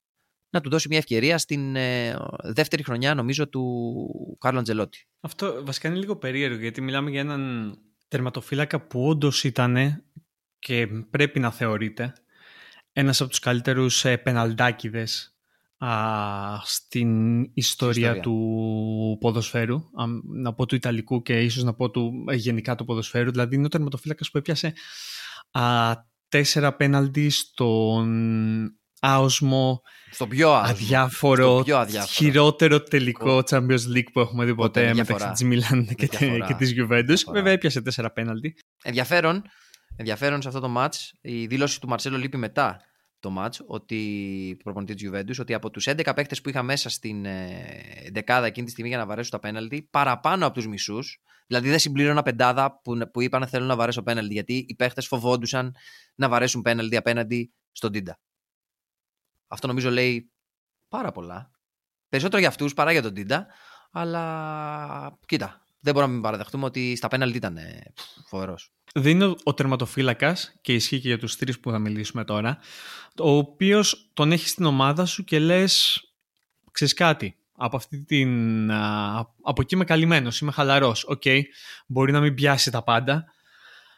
να 0.54 0.62
του 0.62 0.70
δώσει 0.70 0.88
μια 0.88 0.98
ευκαιρία 0.98 1.38
στην 1.38 1.76
ε, 1.76 2.16
δεύτερη 2.44 2.84
χρονιά 2.84 3.14
νομίζω 3.14 3.48
του 3.48 4.38
Κάρλο 4.40 4.60
Αντζελότη. 4.60 5.08
Αυτό 5.20 5.62
βασικά 5.66 5.88
είναι 5.88 5.98
λίγο 5.98 6.16
περίεργο 6.16 6.60
γιατί 6.60 6.82
μιλάμε 6.82 7.10
για 7.10 7.20
έναν 7.20 7.74
τερματοφύλακα 8.08 8.82
που 8.82 9.08
όντως 9.08 9.44
ήταν 9.44 10.04
και 10.60 10.88
πρέπει 11.10 11.40
να 11.40 11.52
θεωρείται 11.52 12.14
ένας 12.94 13.22
από 13.22 13.30
τους 13.30 13.40
καλύτερους 13.40 14.06
ε, 14.06 14.18
πεναλτάκιδες 14.18 15.28
στην 16.64 17.42
ιστορία, 17.54 18.20
του 18.20 19.18
ποδοσφαίρου, 19.20 19.84
να 20.24 20.54
πω 20.54 20.66
του 20.66 20.76
Ιταλικού 20.76 21.22
και 21.22 21.40
ίσως 21.40 21.64
να 21.64 21.74
πω 21.74 21.90
του 21.90 22.26
ε, 22.28 22.36
γενικά 22.36 22.76
του 22.76 22.86
ποδοσφαίρου. 22.86 23.32
Δηλαδή 23.32 23.56
είναι 23.56 23.66
ο 23.66 23.70
τερματοφύλακας 23.70 24.32
που 24.32 24.38
έπιασε 24.38 24.74
α, 25.52 25.94
τέσσερα 26.30 26.76
πέναλτι 26.76 27.30
στον 27.30 28.78
άοσμο, 29.06 29.82
στο 30.12 30.28
πιο 30.28 30.54
αδιάφορο, 30.54 31.54
στο 31.56 31.64
πιο 31.64 31.78
αδιάφορο. 31.78 32.12
χειρότερο 32.12 32.84
τελικό 32.84 33.44
Champions 33.50 33.96
League 33.96 34.12
που 34.14 34.20
έχουμε 34.20 34.46
δει 34.46 34.56
ποτέ, 34.56 34.94
μεταξύ 34.94 35.32
της 35.32 35.44
Μιλάν 35.44 35.86
και, 35.86 36.08
και 36.48 36.54
της 36.58 36.74
Juventus. 36.78 37.32
Βέβαια 37.32 37.52
έπιασε 37.52 37.82
τέσσερα 37.82 38.12
πέναλτι. 38.12 38.54
Ενδιαφέρον, 38.84 39.42
ενδιαφέρον 39.96 40.42
σε 40.42 40.48
αυτό 40.48 40.60
το 40.60 40.74
match 40.78 40.96
η 41.22 41.46
δήλωση 41.46 41.82
του 41.82 41.88
Μαρσέλο 41.88 42.18
λείπει 42.18 42.38
μετά 42.38 42.82
το 43.20 43.34
match, 43.38 43.66
ότι, 43.66 44.56
του 44.58 44.64
προπονητή 44.64 44.94
της 44.94 45.10
Juventus, 45.10 45.40
ότι 45.40 45.54
από 45.54 45.70
τους 45.70 45.88
11 45.88 46.12
παίχτες 46.16 46.42
που 46.42 46.50
είχα 46.50 46.64
μέσα 46.64 46.90
στην 46.90 47.26
ε, 47.26 47.56
δεκάδα 48.14 48.46
εκείνη 48.46 48.66
τη 48.66 48.72
στιγμή 48.72 48.90
για 48.90 49.00
να 49.00 49.06
βαρέσουν 49.06 49.32
τα 49.32 49.40
πέναλτι, 49.40 49.88
παραπάνω 49.92 50.46
από 50.46 50.56
τους 50.56 50.68
μισούς, 50.68 51.22
δηλαδή 51.48 51.70
δεν 51.70 51.80
συμπλήρωνα 51.80 52.22
πεντάδα 52.22 52.80
που, 52.84 52.98
που 53.14 53.22
είπαν 53.22 53.48
θέλουν 53.48 53.68
να 53.68 53.76
βαρέσω 53.76 54.04
πέναλτι, 54.04 54.34
γιατί 54.34 54.66
οι 54.68 54.76
παίχτες 54.76 55.08
φοβόντουσαν 55.08 55.76
να 56.16 56.30
βαρέσουν 56.30 56.62
πέναλτι 56.62 56.96
απέναντι 56.96 57.54
στον 57.72 57.92
Τίντα. 57.92 58.20
Αυτό 59.54 59.68
νομίζω 59.68 59.90
λέει 59.92 60.32
πάρα 60.90 61.12
πολλά. 61.12 61.52
Περισσότερο 62.10 62.40
για 62.40 62.50
αυτούς 62.50 62.74
παρά 62.74 62.92
για 62.92 63.02
τον 63.02 63.14
Ντίντα. 63.14 63.48
Αλλά 63.92 65.18
κοίτα, 65.26 65.66
δεν 65.80 65.94
μπορούμε 65.94 66.06
να 66.06 66.14
μην 66.14 66.22
παραδεχτούμε 66.22 66.66
ότι 66.66 66.96
στα 66.96 67.08
πέναλτι 67.08 67.38
ήταν 67.38 67.58
φοβερός. 68.28 68.72
Δεν 68.94 69.12
είναι 69.12 69.36
ο 69.44 69.54
τερματοφύλακας 69.54 70.56
και 70.62 70.74
ισχύει 70.74 71.00
και 71.00 71.08
για 71.08 71.18
τους 71.18 71.36
τρεις 71.36 71.60
που 71.60 71.72
θα 71.72 71.80
μιλήσουμε 71.80 72.24
τώρα, 72.24 72.58
ο 73.20 73.30
οποίος 73.30 74.10
τον 74.14 74.32
έχει 74.32 74.48
στην 74.48 74.66
ομάδα 74.66 75.06
σου 75.06 75.24
και 75.24 75.40
λες, 75.40 76.02
ξέρεις 76.72 76.94
κάτι. 76.94 77.38
Από, 77.58 77.76
αυτή 77.76 78.04
την, 78.04 78.72
από 78.72 79.62
εκεί 79.62 79.76
είμαι 79.76 79.86
καλυμμένος, 79.86 80.40
είμαι 80.40 80.52
χαλαρός. 80.52 81.04
OK, 81.08 81.22
okay, 81.26 81.42
μπορεί 81.88 82.12
να 82.12 82.20
μην 82.22 82.34
πιάσει 82.34 82.72
τα 82.72 82.84
πάντα, 82.84 83.26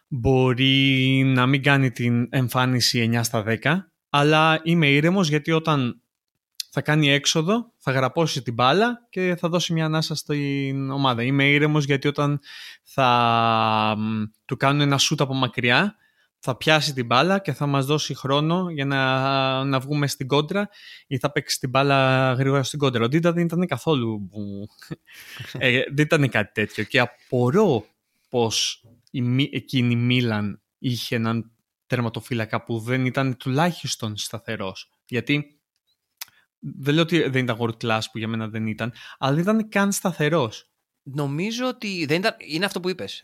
μπορεί 0.07 1.23
να 1.25 1.45
μην 1.45 1.63
κάνει 1.63 1.91
την 1.91 2.27
εμφάνιση 2.29 3.09
9 3.13 3.19
στα 3.23 3.43
10, 3.63 3.77
αλλά 4.17 4.59
είμαι 4.63 4.87
ήρεμος 4.87 5.29
γιατί 5.29 5.51
όταν 5.51 6.01
θα 6.69 6.81
κάνει 6.81 7.09
έξοδο 7.09 7.71
θα 7.77 7.91
γραπώσει 7.91 8.41
την 8.41 8.53
μπάλα 8.53 9.07
και 9.09 9.35
θα 9.39 9.49
δώσει 9.49 9.73
μια 9.73 9.85
ανάσα 9.85 10.15
στην 10.15 10.91
ομάδα. 10.91 11.23
Είμαι 11.23 11.49
ήρεμος 11.49 11.85
γιατί 11.85 12.07
όταν 12.07 12.39
θα 12.83 13.97
του 14.45 14.57
κάνουν 14.57 14.81
ένα 14.81 14.97
σουτ 14.97 15.21
από 15.21 15.33
μακριά, 15.33 15.95
θα 16.39 16.57
πιάσει 16.57 16.93
την 16.93 17.05
μπάλα 17.05 17.39
και 17.39 17.53
θα 17.53 17.65
μας 17.65 17.85
δώσει 17.85 18.13
χρόνο 18.13 18.69
για 18.69 18.85
να, 18.85 19.63
να 19.63 19.79
βγούμε 19.79 20.07
στην 20.07 20.27
κόντρα 20.27 20.69
ή 21.07 21.17
θα 21.17 21.31
παίξει 21.31 21.59
την 21.59 21.69
μπάλα 21.69 22.33
γρήγορα 22.33 22.63
στην 22.63 22.79
κόντρα. 22.79 23.03
Ο 23.03 23.07
Ντίντα 23.07 23.31
δεν 23.31 23.43
ήταν 23.45 23.67
καθόλου... 23.67 24.29
ε, 25.57 25.83
δεν 25.93 26.05
ήταν 26.05 26.29
κάτι 26.29 26.51
τέτοιο 26.53 26.83
και 26.83 26.99
απορώ 26.99 27.85
πως 28.29 28.83
η, 29.11 29.49
εκείνη 29.51 29.93
η 29.93 29.95
Μίλαν 29.95 30.61
είχε 30.79 31.15
έναν 31.15 31.49
τερματοφύλακα 31.87 32.63
που 32.63 32.79
δεν 32.79 33.05
ήταν 33.05 33.37
τουλάχιστον 33.37 34.17
σταθερός. 34.17 34.91
Γιατί 35.05 35.59
δεν 36.59 36.93
λέω 36.93 37.03
ότι 37.03 37.29
δεν 37.29 37.43
ήταν 37.43 37.57
world 37.59 37.77
class 37.83 38.01
που 38.11 38.17
για 38.17 38.27
μένα 38.27 38.47
δεν 38.47 38.67
ήταν, 38.67 38.93
αλλά 39.17 39.33
δεν 39.33 39.41
ήταν 39.43 39.69
καν 39.69 39.91
σταθερός. 39.91 40.69
Νομίζω 41.07 41.67
ότι 41.67 42.05
δεν 42.05 42.17
ήταν, 42.17 42.35
είναι 42.37 42.65
αυτό 42.65 42.79
που 42.79 42.89
είπες. 42.89 43.23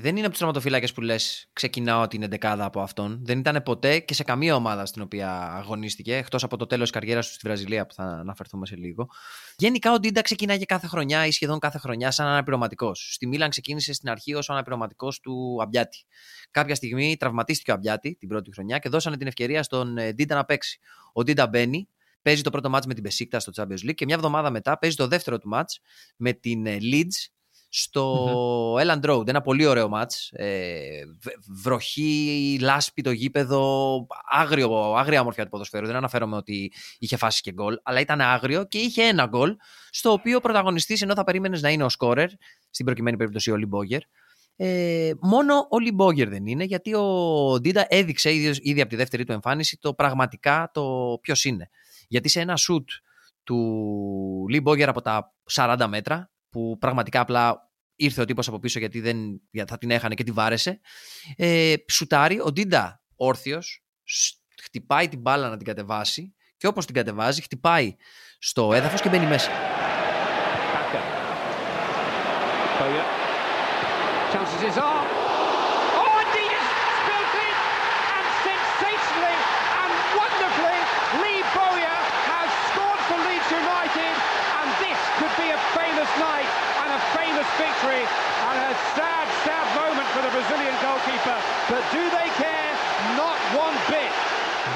Δεν 0.00 0.10
είναι 0.10 0.20
από 0.20 0.28
τους 0.28 0.36
τερματοφύλακες 0.36 0.92
που 0.92 1.00
λες 1.00 1.48
ξεκινάω 1.52 2.06
την 2.06 2.22
εντεκάδα 2.22 2.64
από 2.64 2.80
αυτόν. 2.80 3.18
Δεν 3.22 3.38
ήταν 3.38 3.62
ποτέ 3.62 3.98
και 3.98 4.14
σε 4.14 4.24
καμία 4.24 4.54
ομάδα 4.54 4.86
στην 4.86 5.02
οποία 5.02 5.30
αγωνίστηκε, 5.30 6.16
εκτός 6.16 6.42
από 6.42 6.56
το 6.56 6.66
τέλος 6.66 6.90
της 6.90 7.00
καριέρας 7.00 7.26
του 7.26 7.32
στη 7.32 7.42
Βραζιλία 7.46 7.86
που 7.86 7.94
θα 7.94 8.02
αναφερθούμε 8.02 8.66
σε 8.66 8.76
λίγο. 8.76 9.08
Γενικά 9.56 9.92
ο 9.92 9.98
Ντίντα 9.98 10.20
ξεκινάγε 10.20 10.64
κάθε 10.64 10.86
χρονιά 10.86 11.26
ή 11.26 11.30
σχεδόν 11.30 11.58
κάθε 11.58 11.78
χρονιά 11.78 12.10
σαν 12.10 12.26
αναπληρωματικός. 12.26 13.08
Στη 13.12 13.26
Μίλαν 13.26 13.50
ξεκίνησε 13.50 13.92
στην 13.92 14.08
αρχή 14.08 14.34
ως 14.34 14.50
αναπληρωματικός 14.50 15.20
του 15.20 15.58
Αμπιάτι. 15.62 16.04
Κάποια 16.50 16.74
στιγμή 16.74 17.16
τραυματίστηκε 17.16 17.70
ο 17.70 17.74
Αμπιάτι 17.74 18.16
την 18.18 18.28
πρώτη 18.28 18.52
χρονιά 18.52 18.78
και 18.78 18.88
δώσανε 18.88 19.16
την 19.16 19.26
ευκαιρία 19.26 19.62
στον 19.62 19.98
ε, 19.98 20.12
Ντίντα 20.12 20.34
να 20.34 20.44
παίξει. 20.44 20.80
Ο 21.12 21.22
Ντίντα 21.22 21.46
μπαίνει, 21.46 21.88
παίζει 22.26 22.42
το 22.42 22.50
πρώτο 22.50 22.68
ματς 22.68 22.86
με 22.86 22.94
την 22.94 23.02
Μπεσίκτας 23.02 23.40
στο 23.40 23.52
Champions 23.56 23.88
League 23.88 23.94
και 23.94 24.04
μια 24.04 24.14
εβδομάδα 24.14 24.50
μετά 24.50 24.78
παίζει 24.78 24.96
το 24.96 25.06
δεύτερο 25.06 25.38
του 25.38 25.48
ματς 25.48 25.80
με 26.16 26.32
την 26.32 26.66
ε, 26.66 26.76
Leeds 26.80 27.28
στο 27.68 28.74
mm 28.74 28.82
Elland 28.82 29.10
Road. 29.10 29.28
Ένα 29.28 29.40
πολύ 29.40 29.66
ωραίο 29.66 29.88
ματς. 29.88 30.30
Ε, 30.32 31.00
βροχή, 31.62 32.58
λάσπη 32.60 33.02
το 33.02 33.10
γήπεδο, 33.10 34.06
άγριο, 34.30 34.94
άγρια 34.94 35.20
ομορφιά 35.20 35.44
του 35.44 35.50
ποδοσφαίρου. 35.50 35.86
Δεν 35.86 35.96
αναφέρομαι 35.96 36.36
ότι 36.36 36.72
είχε 36.98 37.16
φάσεις 37.16 37.40
και 37.40 37.52
γκολ, 37.52 37.76
αλλά 37.82 38.00
ήταν 38.00 38.20
άγριο 38.20 38.64
και 38.64 38.78
είχε 38.78 39.02
ένα 39.02 39.26
γκολ, 39.26 39.56
στο 39.90 40.12
οποίο 40.12 40.36
ο 40.36 40.40
πρωταγωνιστής, 40.40 41.02
ενώ 41.02 41.14
θα 41.14 41.24
περίμενες 41.24 41.62
να 41.62 41.70
είναι 41.70 41.84
ο 41.84 41.88
σκόρερ, 41.88 42.28
στην 42.70 42.84
προκειμένη 42.84 43.16
περίπτωση 43.16 43.50
ο 43.50 43.56
Λι 43.56 43.65
Μπόγιερ, 43.65 44.00
ε, 44.56 45.12
μόνο 45.20 45.66
ο 45.70 45.78
Λι 45.78 45.89
Μπόγιερ 45.89 46.28
δεν 46.28 46.46
είναι, 46.46 46.64
γιατί 46.64 46.94
ο 46.94 47.58
Ντίντα 47.60 47.86
έδειξε 47.88 48.34
ήδη, 48.34 48.58
ήδη 48.62 48.80
από 48.80 48.90
τη 48.90 48.96
δεύτερη 48.96 49.24
του 49.24 49.32
εμφάνιση 49.32 49.78
το 49.78 49.94
πραγματικά 49.94 50.70
το 50.74 51.18
ποιος 51.22 51.44
είναι. 51.44 51.70
Γιατί 52.08 52.28
σε 52.28 52.40
ένα 52.40 52.56
σουτ 52.56 52.90
του 53.44 54.46
Λι 54.48 54.60
Μπόγιερ 54.60 54.88
από 54.88 55.00
τα 55.00 55.34
40 55.52 55.86
μέτρα, 55.88 56.30
που 56.50 56.76
πραγματικά 56.78 57.20
απλά 57.20 57.70
ήρθε 57.96 58.20
ο 58.20 58.24
τύπος 58.24 58.48
από 58.48 58.58
πίσω 58.58 58.78
γιατί 58.78 59.00
δεν, 59.00 59.40
θα 59.66 59.78
την 59.78 59.90
έχανε 59.90 60.14
και 60.14 60.24
τη 60.24 60.30
βάρεσε, 60.30 60.80
ε, 61.36 61.74
σουτάρει, 61.90 62.40
ο 62.40 62.52
Ντίντα 62.52 63.02
όρθιος, 63.16 63.84
χτυπάει 64.62 65.08
την 65.08 65.20
μπάλα 65.20 65.48
να 65.48 65.56
την 65.56 65.66
κατεβάσει 65.66 66.34
και 66.56 66.66
όπως 66.66 66.86
την 66.86 66.94
κατεβάζει 66.94 67.42
χτυπάει 67.42 67.96
στο 68.38 68.74
έδαφος 68.74 69.00
και 69.00 69.08
μπαίνει 69.08 69.26
μέσα. 69.26 69.75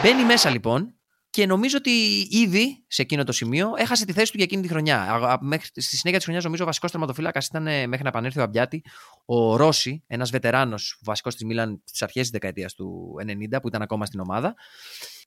Μπαίνει 0.03 0.25
μέσα 0.25 0.51
λοιπόν 0.51 0.95
και 1.31 1.47
νομίζω 1.47 1.77
ότι 1.77 1.91
ήδη 2.31 2.85
σε 2.87 3.03
εκείνο 3.03 3.25
το 3.25 3.33
σημείο 3.33 3.73
έχασε 3.77 4.05
τη 4.05 4.13
θέση 4.13 4.31
του 4.31 4.37
για 4.37 4.47
εκείνη 4.47 4.63
τη 4.63 4.69
χρονιά. 4.69 5.19
Μέχρι, 5.41 5.67
στη 5.67 5.83
συνέχεια 5.83 6.13
της 6.13 6.23
χρονιάς, 6.23 6.45
νομίζω, 6.45 6.63
ο 6.63 6.67
βασικός 6.67 6.91
τερματοφύλακας 6.91 7.47
ήταν 7.47 7.67
ε, 7.67 7.87
μέχρι 7.87 8.03
να 8.03 8.09
επανέλθει 8.09 8.39
ο 8.39 8.43
Αμπιάτι 8.43 8.83
ο 9.25 9.57
Ρόσι, 9.57 10.05
ένας 10.07 10.31
βετεράνος 10.31 10.99
βασικός 11.03 11.35
της 11.35 11.45
Μίλαν 11.45 11.83
στις 11.85 12.03
αρχές 12.03 12.23
της 12.23 12.31
δεκαετίας 12.31 12.75
του 12.75 13.15
90, 13.55 13.61
που 13.63 13.69
ήταν 13.69 13.83
ακόμα 13.83 14.07
στην 14.07 14.21
ομάδα. 14.21 14.55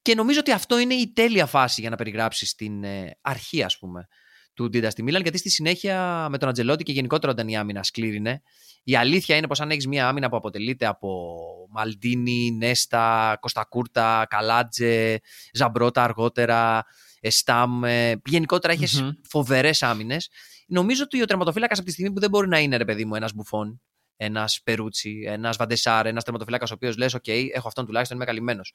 Και 0.01 0.15
νομίζω 0.15 0.39
ότι 0.39 0.51
αυτό 0.51 0.79
είναι 0.79 0.93
η 0.93 1.11
τέλεια 1.13 1.45
φάση 1.45 1.81
για 1.81 1.89
να 1.89 1.95
περιγράψεις 1.95 2.55
την 2.55 2.83
ε, 2.83 3.17
αρχή, 3.21 3.63
ας 3.63 3.77
πούμε, 3.77 4.07
του 4.53 4.69
Ντίντα 4.69 4.89
στη 4.89 5.03
Μίλαν, 5.03 5.21
γιατί 5.21 5.37
στη 5.37 5.49
συνέχεια 5.49 6.27
με 6.29 6.37
τον 6.37 6.49
Αντσελότι 6.49 6.83
και 6.83 6.91
γενικότερα 6.91 7.31
όταν 7.31 7.47
η 7.47 7.57
άμυνα 7.57 7.83
σκλήρυνε, 7.83 8.41
η 8.83 8.95
αλήθεια 8.95 9.35
είναι 9.35 9.47
πως 9.47 9.61
αν 9.61 9.71
έχεις 9.71 9.87
μια 9.87 10.07
άμυνα 10.07 10.29
που 10.29 10.35
αποτελείται 10.35 10.85
από 10.85 11.37
Μαλντίνι, 11.69 12.51
Νέστα, 12.51 13.37
Κωστακούρτα, 13.39 14.25
Καλάτζε, 14.29 15.21
Ζαμπρότα 15.53 16.03
αργότερα, 16.03 16.85
Σταμ, 17.19 17.83
ε, 17.83 18.21
γενικότερα 18.25 18.73
έχεις 18.73 19.01
mm-hmm. 19.01 19.11
φοβερές 19.29 19.83
άμυνες. 19.83 20.29
Νομίζω 20.67 21.03
ότι 21.03 21.21
ο 21.21 21.25
τερματοφύλακας 21.25 21.77
από 21.77 21.87
τη 21.87 21.93
στιγμή 21.93 22.13
που 22.13 22.19
δεν 22.19 22.29
μπορεί 22.29 22.47
να 22.47 22.59
είναι, 22.59 22.77
ρε 22.77 22.85
παιδί 22.85 23.05
μου, 23.05 23.15
ένας 23.15 23.33
Μπουφόν, 23.33 23.81
ένας 24.15 24.61
Περούτσι, 24.63 25.23
ένας 25.27 25.57
Βαν 25.57 25.70
ντερ 25.70 25.88
Σαρ, 25.88 26.05
ένας 26.05 26.23
τερματοφύλακας 26.23 26.71
ο 26.71 26.73
οποίος 26.73 26.97
λες: 26.97 27.15
OK, 27.15 27.49
έχω 27.53 27.67
αυτόν 27.67 27.85
τουλάχιστον, 27.85 28.17
είμαι 28.17 28.25
καλυμμένος. 28.25 28.73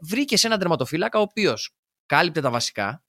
Βρήκες 0.00 0.44
έναν 0.44 0.58
τερματοφύλακα 0.58 1.18
ο 1.18 1.22
οποίος 1.22 1.74
κάλυπτε 2.06 2.40
τα 2.40 2.50
βασικά, 2.50 3.03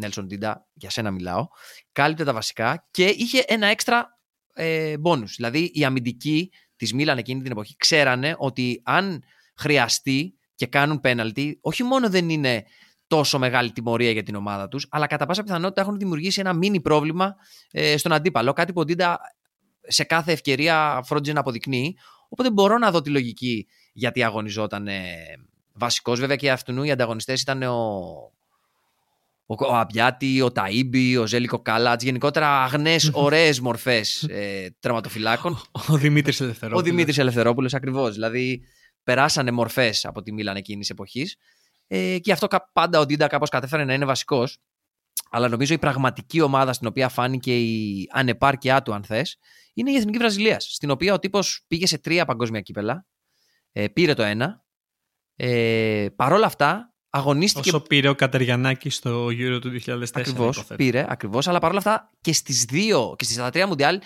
Νέλσον 0.00 0.26
Ντίντα, 0.26 0.68
για 0.72 0.90
σένα 0.90 1.10
μιλάω, 1.10 1.46
κάλυπτε 1.92 2.24
τα 2.24 2.32
βασικά 2.32 2.88
και 2.90 3.04
είχε 3.04 3.44
ένα 3.46 3.66
έξτρα 3.66 4.18
ε, 4.52 4.94
Δηλαδή 5.36 5.70
οι 5.72 5.84
αμυντικοί 5.84 6.50
της 6.76 6.94
Μίλαν 6.94 7.18
εκείνη 7.18 7.42
την 7.42 7.50
εποχή 7.50 7.76
ξέρανε 7.76 8.34
ότι 8.38 8.82
αν 8.84 9.22
χρειαστεί 9.56 10.34
και 10.54 10.66
κάνουν 10.66 11.00
πέναλτι, 11.00 11.58
όχι 11.60 11.82
μόνο 11.82 12.10
δεν 12.10 12.28
είναι 12.28 12.64
τόσο 13.06 13.38
μεγάλη 13.38 13.72
τιμωρία 13.72 14.10
για 14.10 14.22
την 14.22 14.34
ομάδα 14.34 14.68
τους, 14.68 14.86
αλλά 14.90 15.06
κατά 15.06 15.26
πάσα 15.26 15.42
πιθανότητα 15.42 15.80
έχουν 15.80 15.98
δημιουργήσει 15.98 16.40
ένα 16.40 16.52
μίνι 16.52 16.80
πρόβλημα 16.80 17.34
ε, 17.70 17.96
στον 17.96 18.12
αντίπαλο. 18.12 18.52
Κάτι 18.52 18.72
που 18.72 18.80
ο 18.80 18.84
Ντίντα 18.84 19.18
σε 19.80 20.04
κάθε 20.04 20.32
ευκαιρία 20.32 21.00
φρόντιζε 21.04 21.32
να 21.32 21.40
αποδεικνύει. 21.40 21.96
Οπότε 22.28 22.50
μπορώ 22.50 22.78
να 22.78 22.90
δω 22.90 23.00
τη 23.00 23.10
λογική 23.10 23.66
γιατί 23.92 24.22
αγωνιζόταν 24.22 24.88
ε, 24.88 25.14
βασικός. 25.72 26.20
Βέβαια 26.20 26.36
και 26.36 26.50
αυτού 26.50 26.82
οι 26.82 26.90
ανταγωνιστές 26.90 27.40
ήταν 27.40 27.62
ο, 27.62 27.78
ο 29.58 29.76
Αμπιάτι, 29.76 30.42
ο 30.42 30.52
Ταΐμπι, 30.54 31.16
ο 31.20 31.26
Ζέλικο 31.26 31.62
Κάλατς, 31.62 32.04
γενικότερα 32.04 32.62
αγνές, 32.62 33.10
ωραίες 33.12 33.60
μορφές 33.60 34.22
ε, 34.22 34.76
τερματοφυλάκων. 34.80 35.60
Ο 35.88 35.96
Δημήτρης 35.96 36.40
Ελευθερόπουλος. 36.40 36.82
Ο 36.82 36.90
Δημήτρης 36.90 37.18
Ελευθερόπουλος, 37.18 37.74
ακριβώς. 37.74 38.14
Δηλαδή, 38.14 38.62
περάσανε 39.02 39.50
μορφές 39.50 40.04
από 40.04 40.22
τη 40.22 40.32
Μίλαν 40.32 40.56
εκείνης 40.56 40.90
εποχής. 40.90 41.36
Ε, 41.86 42.18
και 42.18 42.32
αυτό 42.32 42.46
πάντα 42.72 42.98
ο 42.98 43.06
Ντίντα 43.06 43.26
κάπως 43.26 43.48
κατέφερε 43.48 43.84
να 43.84 43.94
είναι 43.94 44.04
βασικός. 44.04 44.58
Αλλά 45.30 45.48
νομίζω 45.48 45.74
η 45.74 45.78
πραγματική 45.78 46.40
ομάδα 46.40 46.72
στην 46.72 46.86
οποία 46.86 47.08
φάνηκε 47.08 47.58
η 47.58 48.08
ανεπάρκειά 48.12 48.82
του, 48.82 48.94
αν 48.94 49.04
θες, 49.04 49.36
είναι 49.74 49.90
η 49.90 49.96
Εθνική 49.96 50.18
Βραζιλίας. 50.18 50.64
Στην 50.64 50.90
οποία 50.90 51.14
ο 51.14 51.18
τύπος 51.18 51.64
πήγε 51.66 51.86
σε 51.86 51.98
τρία 51.98 52.24
παγκόσμια 52.24 52.60
κύπελα. 52.60 53.06
Ε, 53.72 53.88
πήρε 53.88 54.14
το 54.14 54.22
ένα. 54.22 54.64
Ε, 55.36 56.06
Παρ' 56.16 56.32
όλα 56.32 56.46
αυτά, 56.46 56.89
αγωνίστηκε. 57.10 57.68
Όσο 57.68 57.80
πήρε 57.80 58.08
ο 58.08 58.14
Κατεργιαννάκης 58.14 58.90
στο 58.90 59.26
Euro 59.26 59.58
του 59.60 59.80
2004. 59.86 60.04
Ακριβώς, 60.12 60.64
πήρε, 60.76 61.06
ακριβώς. 61.08 61.48
Αλλά 61.48 61.58
παρόλα 61.58 61.78
αυτά 61.78 62.10
και 62.20 62.32
στις 62.32 62.64
δύο 62.64 63.14
και 63.18 63.24
στα 63.24 63.50
τρία 63.50 63.66
Μουντιάλ, 63.66 64.00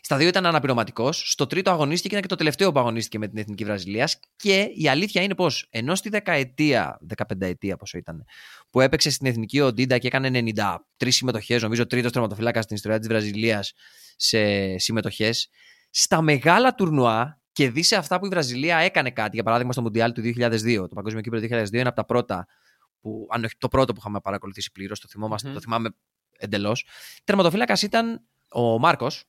στα 0.00 0.16
δύο 0.16 0.28
ήταν 0.28 0.46
αναπληρωματικός. 0.46 1.30
Στο 1.30 1.46
τρίτο 1.46 1.70
αγωνίστηκε 1.70 2.08
και 2.08 2.14
ήταν 2.14 2.22
και 2.22 2.28
το 2.28 2.36
τελευταίο 2.36 2.72
που 2.72 2.78
αγωνίστηκε 2.78 3.18
με 3.18 3.28
την 3.28 3.38
Εθνική 3.38 3.64
Βραζιλίας. 3.64 4.20
Και 4.36 4.68
η 4.74 4.88
αλήθεια 4.88 5.22
είναι 5.22 5.34
πως 5.34 5.66
ενώ 5.70 5.94
στη 5.94 6.08
δεκαετία, 6.08 6.98
15 7.16 7.40
ετία 7.40 7.76
πόσο 7.76 7.98
ήταν, 7.98 8.24
που 8.70 8.80
έπαιξε 8.80 9.10
στην 9.10 9.26
Εθνική 9.26 9.60
ο 9.60 9.72
Ντίντα 9.72 9.98
και 9.98 10.06
έκανε 10.06 10.42
93 10.56 10.76
συμμετοχές, 11.08 11.62
νομίζω 11.62 11.86
τρίτος 11.86 12.12
τερματοφύλακας 12.12 12.62
στην 12.62 12.76
ιστορία 12.76 12.98
της 12.98 13.08
Βραζιλίας 13.08 13.72
σε 14.16 14.78
συμμετοχές. 14.78 15.48
Στα 15.90 16.22
μεγάλα 16.22 16.74
τουρνουά 16.74 17.41
και 17.52 17.70
δει 17.70 17.82
σε 17.82 17.96
αυτά 17.96 18.18
που 18.18 18.26
η 18.26 18.28
Βραζιλία 18.28 18.76
έκανε 18.76 19.10
κάτι. 19.10 19.30
Για 19.34 19.42
παράδειγμα, 19.42 19.72
στο 19.72 19.82
Μουντιάλ 19.82 20.12
του 20.12 20.20
2002, 20.20 20.76
το 20.88 20.94
Παγκόσμιο 20.94 21.22
Κύπρο 21.22 21.40
του 21.40 21.46
2002 21.46 21.72
είναι 21.72 21.88
από 21.88 21.96
τα 21.96 22.04
πρώτα, 22.04 22.46
που, 23.00 23.26
αν 23.30 23.44
όχι 23.44 23.54
το 23.58 23.68
πρώτο 23.68 23.92
που 23.92 23.98
είχαμε 24.00 24.20
παρακολουθήσει 24.20 24.72
πλήρως, 24.72 25.00
το, 25.00 25.08
mm. 25.26 25.38
το 25.52 25.60
θυμάμαι 25.60 25.88
εντελώς. 26.38 26.86
Τερματοφύλακας 27.24 27.82
ήταν 27.82 28.26
ο 28.48 28.78
Μάρκος, 28.78 29.24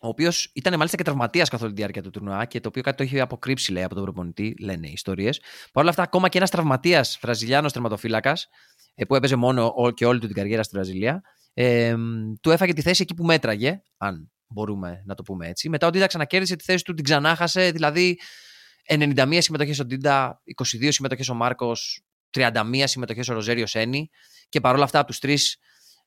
ο 0.00 0.08
οποίος 0.08 0.50
ήταν 0.54 0.76
μάλιστα 0.76 0.96
και 0.96 1.02
τραυματίας 1.02 1.48
καθ' 1.48 1.62
όλη 1.62 1.72
τη 1.72 1.76
διάρκεια 1.76 2.02
του 2.02 2.10
τουρνουά 2.10 2.44
και 2.44 2.60
το 2.60 2.68
οποίο 2.68 2.82
κάτι 2.82 2.96
το 2.96 3.04
είχε 3.04 3.20
αποκρύψει, 3.20 3.72
λέει, 3.72 3.82
από 3.82 3.94
τον 3.94 4.02
προπονητή, 4.02 4.56
λένε 4.60 4.88
οι 4.88 4.92
ιστορίες. 4.92 5.40
Παρ' 5.72 5.82
όλα 5.82 5.90
αυτά, 5.90 6.02
ακόμα 6.02 6.28
και 6.28 6.38
ένας 6.38 6.50
τραυματίας 6.50 7.18
Βραζιλιάνος 7.20 7.72
τερματοφύλακας, 7.72 8.48
ε, 8.94 9.04
που 9.04 9.14
έπαιζε 9.14 9.36
μόνο 9.36 9.74
και 9.94 10.06
όλη 10.06 10.20
του 10.20 10.26
την 10.26 10.34
καριέρα 10.34 10.62
στη 10.62 10.74
Βραζιλία, 10.74 11.22
ε, 11.54 11.94
του 12.40 12.50
έφαγε 12.50 12.72
τη 12.72 12.82
θέση 12.82 13.02
εκεί 13.02 13.14
που 13.14 13.24
μέτραγε, 13.24 13.82
αν 13.96 14.32
μπορούμε 14.54 15.02
να 15.04 15.14
το 15.14 15.22
πούμε 15.22 15.48
έτσι. 15.48 15.68
Μετά 15.68 15.86
ο 15.86 15.90
Ντίντα 15.90 16.06
ξανακέρδισε 16.06 16.56
τη 16.56 16.64
θέση 16.64 16.84
του, 16.84 16.94
την 16.94 17.04
ξανάχασε, 17.04 17.70
δηλαδή 17.70 18.18
91 18.88 19.36
συμμετοχές 19.38 19.78
ο 19.78 19.84
Ντίντα, 19.84 20.42
22 20.62 20.88
συμμετοχές 20.90 21.28
ο 21.28 21.34
Μάρκος, 21.34 22.04
31 22.30 22.82
συμμετοχές 22.84 23.28
ο 23.28 23.32
Ροζέριο 23.32 23.66
Σένι 23.66 24.08
και 24.48 24.60
παρόλα 24.60 24.84
αυτά 24.84 24.98
από 24.98 25.06
τους 25.08 25.18
τρεις 25.18 25.58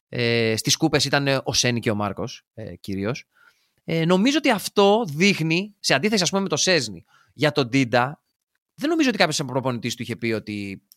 Ε, 0.10 0.56
Στις 0.58 0.76
κούπες 0.76 1.06
ήταν 1.06 1.42
ο 1.44 1.54
Σένι 1.54 1.80
και 1.80 1.92
ο 1.92 1.96
Μάρκος 1.96 2.46
ε, 2.54 2.76
κυρίως. 2.76 3.28
Ε, 3.84 4.06
νομίζω 4.06 4.38
ότι 4.38 4.50
αυτό 4.50 5.06
δείχνει, 5.08 5.76
σε 5.80 5.94
αντίθεση 5.94 6.24
ας 6.24 6.30
πούμε 6.30 6.42
με 6.42 6.50
το 6.50 6.56
Σέσνη, 6.56 7.06
για 7.34 7.52
τον 7.52 7.68
Ντίντα, 7.68 8.22
δεν 8.74 8.90
νομίζω 8.90 9.10
ότι 9.10 9.18
κάποιος 9.18 9.44
προπονητής 9.46 9.96
του 9.96 10.02
είχε 10.02 10.16
πει 10.16 10.32
ότι 10.32 10.88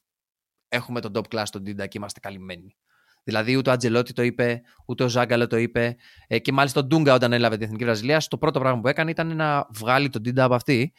έχουμε 0.68 1.00
τον 1.00 1.12
top 1.14 1.34
class 1.34 1.44
τον 1.50 1.62
Ντίντα 1.62 1.86
και 1.86 1.98
είμαστε 1.98 2.20
καλυμμένοι. 2.20 2.76
Δηλαδή 3.22 3.56
ούτε 3.56 3.70
ο 3.70 3.72
Αντσελότι 3.72 4.12
το 4.12 4.22
είπε, 4.22 4.62
ούτε 4.87 5.04
ο 5.04 5.09
Ζαγκάλο 5.08 5.46
το 5.46 5.56
είπε. 5.56 5.96
Ε, 6.26 6.38
και 6.38 6.52
μάλιστα 6.52 6.80
ο 6.80 6.85
Ντούγκα 6.85 7.14
όταν 7.14 7.33
έλαβε 7.33 7.56
την 7.56 7.64
Εθνική 7.64 7.85
Βραζιλία, 7.85 8.22
το 8.28 8.38
πρώτο 8.38 8.61
πράγμα 8.61 8.80
που 8.80 8.88
έκανε 8.88 9.11
ήταν 9.11 9.37
να 9.37 9.66
βγάλει 9.70 10.09
τον 10.09 10.22
Ντίντα 10.22 10.44
από 10.44 10.54
αυτή. 10.54 10.92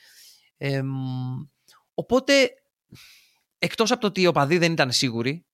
Ε, 0.58 0.82
οπότε, 1.94 2.34
εκτός 3.60 3.92
από 3.92 4.02
το 4.02 4.08
ότι 4.08 4.22
οι 4.22 4.28
οπαδοί 4.28 4.58
δεν 4.58 4.72
ήταν 4.72 4.92
σίγουροι, 4.92 5.46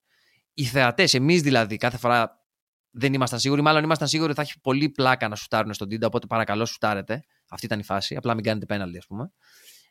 οι 0.54 0.64
θεατές, 0.64 1.14
εμείς 1.14 1.42
δηλαδή, 1.42 1.78
κάθε 1.78 1.98
φορά 1.98 2.38
δεν 2.98 3.14
ήμασταν 3.14 3.40
σίγουροι. 3.40 3.62
Μάλλον 3.62 3.84
ήμασταν 3.84 4.08
σίγουροι 4.08 4.30
ότι 4.30 4.40
θα 4.40 4.46
έχει 4.50 4.60
πολύ 4.62 4.90
πλάκα 4.90 5.28
να 5.28 5.36
σουτάρουν 5.36 5.74
στον 5.74 5.90
Ντίντα. 5.90 6.08
Οπότε 6.08 6.28
παρακαλώ, 6.28 6.66
σουτάρετε. 6.66 7.24
Αυτή 7.50 7.66
ήταν 7.66 7.80
η 7.80 7.84
φάση. 7.84 8.16
Απλά 8.16 8.34
μην 8.34 8.44
κάνετε 8.44 8.66
πέναλτι, 8.66 8.98
ας 8.98 9.06
πούμε. 9.06 9.32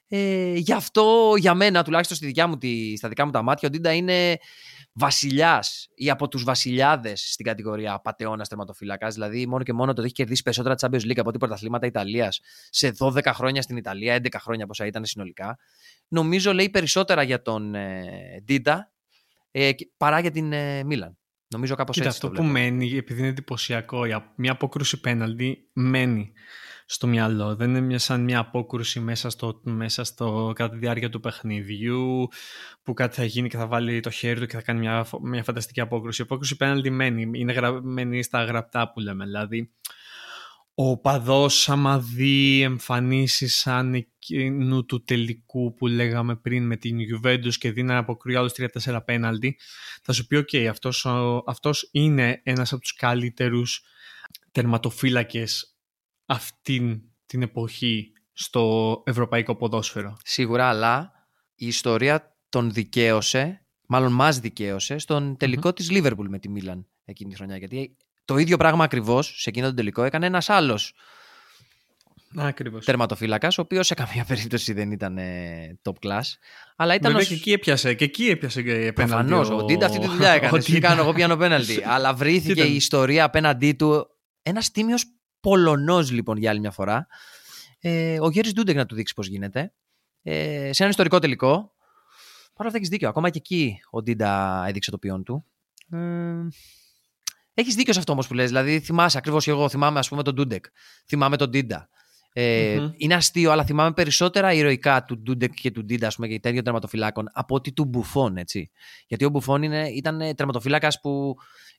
Ε, 0.09 0.53
γι' 0.55 0.73
αυτό 0.73 1.35
για 1.39 1.55
μένα, 1.55 1.83
τουλάχιστον 1.83 2.17
στη 2.17 2.27
δικιά 2.27 2.47
μου, 2.47 2.59
τη, 2.59 2.97
στα 2.97 3.09
δικά 3.09 3.25
μου 3.25 3.31
τα 3.31 3.43
μάτια, 3.43 3.69
ο 3.69 3.71
Ντίντα 3.71 3.93
είναι 3.93 4.39
βασιλιάς 4.93 5.89
ή 5.95 6.11
από 6.11 6.29
τους 6.29 6.45
βασιλιάδες 6.45 7.33
στην 7.33 7.45
κατηγορία 7.45 8.01
απατεώνας 8.01 8.49
τερματοφύλακας. 8.49 9.15
Δηλαδή, 9.15 9.47
μόνο 9.47 9.63
και 9.63 9.73
μόνο 9.73 9.87
το 9.87 9.93
ότι 9.93 10.05
έχει 10.05 10.15
κερδίσει 10.15 10.43
περισσότερα 10.43 10.75
Champions 10.81 11.11
League 11.11 11.19
από 11.19 11.29
ό,τι 11.29 11.39
πρωταθλήματα 11.39 11.87
Ιταλίας 11.87 12.41
σε 12.71 12.95
12 12.99 13.21
χρόνια 13.25 13.63
στην 13.63 13.77
Ιταλία, 13.77 14.15
11 14.15 14.27
χρόνια 14.41 14.67
πόσα 14.67 14.87
ήταν 14.87 15.05
συνολικά. 15.05 15.59
Νομίζω 16.09 16.53
λέει 16.53 16.71
περισσότερα 16.71 17.23
για 17.23 17.43
τον 17.43 17.75
ε, 17.75 18.43
Ντίντα 18.45 18.93
ε, 19.51 19.71
παρά 19.97 20.21
για 20.21 20.31
την 20.31 20.53
ε, 20.53 20.83
Μίλαν. 20.85 21.19
Νομίζω 21.49 21.75
κάπως 21.75 21.97
έτσι. 21.97 22.09
Αυτό 22.09 22.31
που 22.31 22.43
μένει, 22.43 22.97
επειδή 22.97 23.21
είναι 23.21 23.29
εντυπωσιακό, 23.29 24.01
μια 24.37 24.53
απόκρουση 24.53 25.01
πέναλτι 25.01 25.69
μένει 25.73 26.33
στο 26.87 27.07
μυαλό. 27.07 27.57
Δεν 27.57 27.69
είναι 27.69 27.81
μια, 27.81 27.99
σαν 27.99 28.25
μια 28.25 28.39
απόκρουση 28.39 29.01
μέσα, 29.01 29.31
στο, 29.31 29.61
μέσα 29.65 30.05
στο, 30.05 30.53
κατά 30.55 30.73
τη 30.73 30.79
διάρκεια 30.79 31.09
του 31.09 31.21
παιχνιδιού 31.21 32.29
που 32.83 32.95
κάτι 32.95 33.15
θα 33.15 33.25
γίνει 33.25 33.49
και 33.49 33.57
θα 33.57 33.67
βάλει 33.67 34.01
το 34.01 34.11
χέρι 34.11 34.41
του 34.41 34.47
και 34.47 34.57
θα 34.57 34.63
κάνει 34.63 34.79
μια, 34.79 35.07
μια 35.23 35.43
φανταστική 35.43 35.81
απόκρουση. 35.81 36.21
Η 36.21 36.25
απόκρουση 36.25 36.57
πέναλτι 36.57 36.91
μένει. 36.91 37.31
Είναι 37.41 37.53
γραμμένη 37.53 38.23
στα 38.23 38.45
γραπτά 38.45 38.93
που 38.93 39.01
λέμε. 39.01 39.25
Δηλαδή, 39.25 39.71
ο 40.79 40.99
παδός 40.99 41.69
άμα 41.69 41.99
δει 42.01 42.63
εμφανίσεις 42.63 43.57
σαν 43.57 43.95
εκείνου 43.95 44.85
του 44.85 45.05
τελικού 45.05 45.75
που 45.75 45.87
λέγαμε 45.87 46.37
πριν 46.37 46.67
με 46.67 46.77
την 46.77 46.99
Juventus 46.99 47.55
και 47.59 47.73
δει 47.73 47.83
να 47.83 47.97
αποκρούει 47.97 48.37
άλλους 48.37 48.53
3-4 48.85 48.99
πέναλτι 49.05 49.59
θα 50.03 50.13
σου 50.13 50.27
πει 50.27 50.37
ok 50.37 50.57
αυτός, 50.65 51.07
αυτός 51.47 51.89
είναι 51.93 52.41
ένας 52.43 52.73
από 52.73 52.83
τους 52.83 52.95
καλύτερους 52.95 53.83
τερματοφύλακες 54.53 55.76
αυτήν 56.27 57.01
την 57.27 57.43
εποχή 57.43 58.13
στο 58.33 59.03
ευρωπαϊκό 59.07 59.57
ποδόσφαιρο. 59.57 60.17
Σίγουρα, 60.25 60.69
αλλά 60.69 61.13
η 61.55 61.67
ιστορία 61.67 62.37
τον 62.49 62.73
δικαίωσε, 62.73 63.67
μάλλον 63.87 64.13
μας 64.13 64.39
δικαίωσε, 64.39 64.99
στον 64.99 65.37
τελικό 65.37 65.69
mm-hmm. 65.69 65.77
της 65.77 65.91
Λίβερπουλ 65.91 66.29
με 66.29 66.39
τη 66.39 66.49
Μίλαν 66.49 66.87
εκείνη 67.05 67.31
τη 67.31 67.37
χρονιά. 67.37 67.57
Γιατί 67.57 67.97
το 68.25 68.37
ίδιο 68.37 68.57
πράγμα 68.57 68.85
ακριβώς 68.85 69.41
σε 69.41 69.51
εκείνο 69.51 69.67
τον 69.67 69.77
τελικό 69.77 70.03
έκανε 70.03 70.27
ένας 70.27 70.49
άλλος 70.49 70.95
τερματοφύλακας, 72.85 73.59
ο 73.59 73.61
οποίος 73.61 73.87
σε 73.87 73.95
καμία 73.95 74.25
περίπτωση 74.25 74.73
δεν 74.73 74.91
ήταν 74.91 75.19
ε, 75.19 75.79
top 75.83 75.93
class. 76.07 76.23
Αλλά 76.77 76.95
ήταν 76.95 77.13
Βέβαια, 77.13 77.21
ως... 77.21 77.29
και 77.29 77.35
εκεί 77.35 77.53
έπιασε, 77.53 77.95
και 77.95 78.05
εκεί 78.05 78.29
έπιασε 78.29 78.63
και 78.63 78.93
Προφανώς. 78.95 79.51
Ο 79.51 79.65
Ντίντα 79.65 79.87
αυτή 79.87 79.99
τη 79.99 80.07
δουλειά 80.07 80.31
έκανε. 80.31 80.59
Τι 80.63 80.79
κάνω 80.79 81.03
εγώ 81.03 81.13
πιάνω 81.13 81.37
πέναλτι. 81.37 81.83
Αλλά 81.95 82.15
βρέθηκε 82.15 82.63
η 82.63 82.75
ιστορία 82.75 83.25
απέναντί 83.25 83.73
του. 83.73 84.07
Ένας 84.43 84.71
τίμιος 84.71 85.05
Πολωνός 85.41 86.11
λοιπόν 86.11 86.37
για 86.37 86.51
άλλη 86.51 86.61
μια 86.61 86.71
φορά. 86.71 87.07
Ε, 87.81 88.21
ο 88.21 88.31
Γέρζι 88.31 88.53
Ντούντεκ 88.53 88.77
να 88.77 88.87
του 88.87 88.95
δείξει 88.95 89.15
πώς 89.15 89.27
γίνεται. 89.27 89.73
Ε, 90.23 90.71
σε 90.73 90.83
ένα 90.83 90.91
ιστορικό 90.91 91.19
τελικό. 91.19 91.73
Παρά 92.55 92.69
αυτά 92.69 92.77
έχεις 92.77 92.89
δίκιο. 92.89 93.09
Ακόμα 93.09 93.31
και 93.31 93.39
εκεί 93.39 93.79
ο 93.91 94.03
Ντίντα 94.03 94.65
έδειξε 94.69 94.91
το 94.91 94.99
ποιόν 94.99 95.25
του. 95.25 95.45
Ε, 95.91 95.99
έχεις 97.55 97.75
δίκιο 97.75 97.93
σε 97.93 97.99
αυτό 97.99 98.13
όμως 98.13 98.27
που 98.27 98.35
λες. 98.35 98.47
Δηλαδή, 98.47 98.81
θυμάσαι 98.81 99.19
ακριβώς 99.19 99.45
και 99.45 99.51
εγώ. 99.51 99.69
Θυμάμαι, 99.69 99.99
ας 99.99 100.09
πούμε, 100.09 100.23
τον 100.23 100.35
Ντούντεκ. 100.35 100.65
Θυμάμαι 101.07 101.37
τον 101.37 101.51
Ντίντα. 101.51 101.89
Ε, 102.33 102.79
mm-hmm. 102.79 102.93
Είναι 102.97 103.15
αστείο, 103.15 103.51
αλλά 103.51 103.65
θυμάμαι 103.65 103.93
περισσότερα 103.93 104.53
ηρωικά 104.53 105.05
του 105.05 105.19
Ντούντεκ 105.19 105.55
και 105.55 105.71
του 105.71 105.85
Ντίντα, 105.85 106.07
ας 106.07 106.15
πούμε, 106.15 106.29
και 106.29 106.41
τέτοιων 106.41 106.65
τερματοφυλάκων 106.65 107.29
από 107.33 107.55
ότι 107.55 107.73
του 107.73 107.85
Μπουφόν, 107.85 108.37
έτσι. 108.37 108.71
Γιατί 109.07 109.25
ο 109.25 109.29
Μπουφόν 109.29 109.63
είναι, 109.63 109.89
ήταν 109.89 110.35
τερματοφύλακας 110.35 111.01
που. 111.01 111.37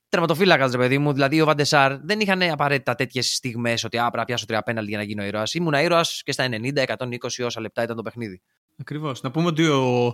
Τερματοφύλακας, 0.10 0.72
ρε 0.72 0.78
παιδί 0.78 0.98
μου, 0.98 1.13
δηλαδή 1.13 1.41
ο 1.41 1.46
Βαν 1.46 1.61
ντερ 1.61 1.82
Σάρ 1.82 1.98
δεν 1.98 2.20
είχαν 2.20 2.41
απαραίτητα 2.41 2.96
τέτοιες 2.96 3.36
στιγμές 3.36 3.84
ότι 3.84 3.98
πρέπει 3.98 4.17
να 4.17 4.26
πιάσω 4.26 4.46
τρία 4.46 4.62
πέναλτι 4.62 4.89
για 4.89 4.98
να 4.98 5.04
γίνω 5.04 5.24
ήρωας. 5.24 5.54
Ήμουν 5.54 5.74
ήρωας 5.74 6.22
και 6.24 6.32
στα 6.32 6.48
90, 6.50 6.84
120 6.98 7.46
όσα 7.46 7.62
λεπτά 7.62 7.84
ήταν 7.84 7.96
το 7.96 8.02
παιχνίδι. 8.02 8.41
Ακριβώς. 8.80 9.22
Να, 9.22 9.32
πούμε 9.32 9.48
ότι 9.48 9.67
ο... 9.67 10.13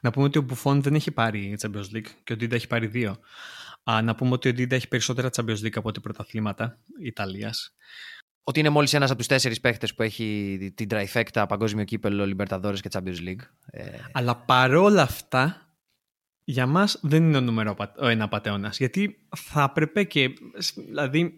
να 0.00 0.10
πούμε 0.10 0.26
ότι 0.26 0.38
ο 0.38 0.42
Μπουφόν 0.42 0.82
δεν 0.82 0.94
έχει 0.94 1.10
πάρει 1.10 1.56
Champions 1.62 1.96
League 1.96 2.08
και 2.24 2.32
ο 2.32 2.36
Ντίντα 2.36 2.54
έχει 2.54 2.66
πάρει 2.66 2.86
δύο. 2.86 3.16
Α, 3.84 4.02
να 4.02 4.14
πούμε 4.14 4.32
ότι 4.32 4.48
ο 4.48 4.52
Ντίντα 4.52 4.74
έχει 4.74 4.88
περισσότερα 4.88 5.30
Champions 5.36 5.64
League 5.64 5.76
από 5.76 5.88
ό,τι 5.88 6.00
πρωταθλήματα 6.00 6.78
Ιταλίας. 7.02 7.74
Ότι 8.44 8.60
είναι 8.60 8.68
μόλις 8.68 8.92
ένας 8.92 9.08
από 9.10 9.18
τους 9.18 9.28
τέσσερις 9.28 9.60
παίχτες 9.60 9.94
που 9.94 10.02
έχει 10.02 10.72
την 10.74 10.88
trifecta 10.88 11.46
Παγκόσμιο 11.46 11.84
Κύπελο, 11.84 12.26
Λιμπερταδόρε 12.26 12.76
και 12.76 12.88
Champions 12.92 13.28
League. 13.28 13.42
Ε... 13.66 13.98
Αλλά 14.12 14.36
παρόλα 14.36 15.02
αυτά, 15.02 15.63
για 16.44 16.66
μας 16.66 16.98
δεν 17.02 17.24
είναι 17.24 17.36
ο 17.36 17.40
νούμερο 17.40 17.76
ο 17.98 18.06
ένα 18.06 18.28
πατεώνας. 18.28 18.78
Γιατί 18.78 19.26
θα 19.36 19.62
έπρεπε 19.70 20.04
και. 20.04 20.30
Δηλαδή, 20.88 21.32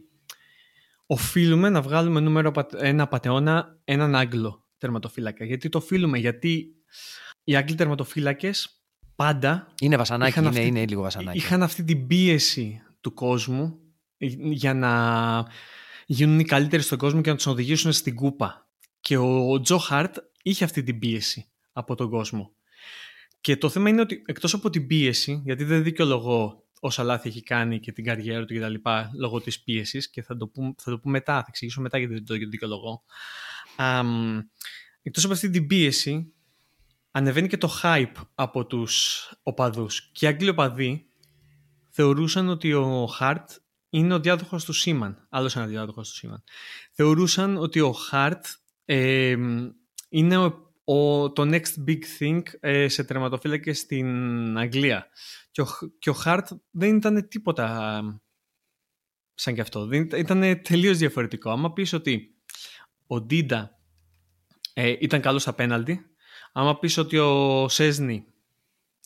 οφείλουμε 1.06 1.68
να 1.68 1.80
βγάλουμε 1.82 2.20
νούμερο 2.20 2.52
ένα 2.78 3.06
πατεώνα 3.06 3.80
έναν 3.84 4.14
Άγγλο 4.14 4.66
τερματοφύλακα. 4.78 5.44
Γιατί 5.44 5.68
το 5.68 5.78
οφείλουμε, 5.78 6.18
γιατί 6.18 6.66
οι 7.44 7.56
Άγγλοι 7.56 7.74
τερματοφύλακες 7.74 8.82
πάντα. 9.16 9.72
Είναι 9.80 9.96
βασανάκι, 9.96 10.38
είναι, 10.38 10.48
αυτή, 10.48 10.66
είναι 10.66 10.86
λίγο 10.86 11.02
βασανάκι. 11.02 11.38
Είχαν 11.38 11.62
αυτή 11.62 11.84
την 11.84 12.06
πίεση 12.06 12.82
του 13.00 13.14
κόσμου 13.14 13.78
για 14.38 14.74
να 14.74 14.92
γίνουν 16.06 16.38
οι 16.38 16.44
καλύτεροι 16.44 16.82
στον 16.82 16.98
κόσμο 16.98 17.20
και 17.20 17.30
να 17.30 17.36
τους 17.36 17.46
οδηγήσουν 17.46 17.92
στην 17.92 18.14
κούπα. 18.14 18.68
Και 19.00 19.16
ο 19.16 19.60
Τζο 19.60 19.78
Χαρτ 19.78 20.16
είχε 20.42 20.64
αυτή 20.64 20.82
την 20.82 20.98
πίεση 20.98 21.52
από 21.72 21.94
τον 21.94 22.10
κόσμο. 22.10 22.55
Και 23.46 23.56
το 23.56 23.68
θέμα 23.68 23.88
είναι 23.88 24.00
ότι 24.00 24.22
εκτός 24.26 24.54
από 24.54 24.70
την 24.70 24.86
πίεση, 24.86 25.42
γιατί 25.44 25.64
δεν 25.64 25.82
δικαιολογώ 25.82 26.66
όσα 26.80 27.02
λάθη 27.02 27.28
έχει 27.28 27.42
κάνει 27.42 27.80
και 27.80 27.92
την 27.92 28.04
καριέρα 28.04 28.44
του 28.44 28.54
κτλ. 28.54 28.74
λόγω 29.18 29.40
της 29.40 29.62
πίεσης 29.62 30.10
και 30.10 30.22
θα 30.22 30.36
το, 30.36 30.48
πούμε, 30.48 30.74
θα 30.76 30.90
το 30.90 30.98
πούμε 30.98 31.12
μετά, 31.12 31.34
θα 31.34 31.44
εξηγήσω 31.48 31.80
μετά 31.80 31.98
γιατί 31.98 32.14
δεν 32.14 32.24
το 32.24 32.34
δικαιολογώ. 32.34 33.02
Um, 33.78 34.38
εκτός 35.02 35.24
από 35.24 35.32
αυτή 35.32 35.50
την 35.50 35.66
πίεση, 35.66 36.32
ανεβαίνει 37.10 37.48
και 37.48 37.56
το 37.56 37.80
hype 37.82 38.24
από 38.34 38.66
τους 38.66 39.24
οπαδούς. 39.42 40.10
Και 40.12 40.24
οι 40.24 40.28
Άγγλοι 40.28 40.48
οπαδοί 40.48 41.06
θεωρούσαν 41.90 42.48
ότι 42.48 42.72
ο 42.72 43.06
Χαρτ 43.06 43.50
είναι 43.90 44.14
ο 44.14 44.20
διάδοχος 44.20 44.64
του 44.64 44.72
Σίμαν. 44.72 45.26
Άλλος 45.30 45.56
ένας 45.56 45.68
διάδοχος 45.68 46.08
του 46.08 46.14
Σίμαν. 46.14 46.42
Θεωρούσαν 46.92 47.56
ότι 47.56 47.80
ο 47.80 47.92
Χαρτ 47.92 48.44
ε, 48.84 49.36
είναι 50.08 50.36
ο, 50.36 50.65
το 51.34 51.42
next 51.42 51.88
big 51.88 52.00
thing 52.18 52.42
ε, 52.60 52.88
σε 52.88 53.04
τερματοφύλακες 53.04 53.78
στην 53.78 54.58
Αγγλία. 54.58 55.06
Και 55.50 55.60
ο, 55.60 55.66
και 55.98 56.10
ο 56.10 56.12
Χαρτ 56.12 56.48
δεν 56.70 56.96
ήταν 56.96 57.28
τίποτα 57.28 58.02
σαν 59.34 59.54
κι 59.54 59.60
αυτό. 59.60 59.86
Δεν, 59.86 60.08
ήταν 60.16 60.60
τελείως 60.62 60.98
διαφορετικό. 60.98 61.50
Άμα 61.50 61.72
πεις 61.72 61.92
ότι 61.92 62.34
ο 63.06 63.20
Ντίντα 63.20 63.78
ε, 64.72 64.94
ήταν 64.98 65.20
καλός 65.20 65.42
στα 65.42 65.52
πέναλτι, 65.52 66.06
άμα 66.52 66.78
πεις 66.78 66.96
ότι 66.96 67.18
ο 67.18 67.68
Σέσνη 67.68 68.26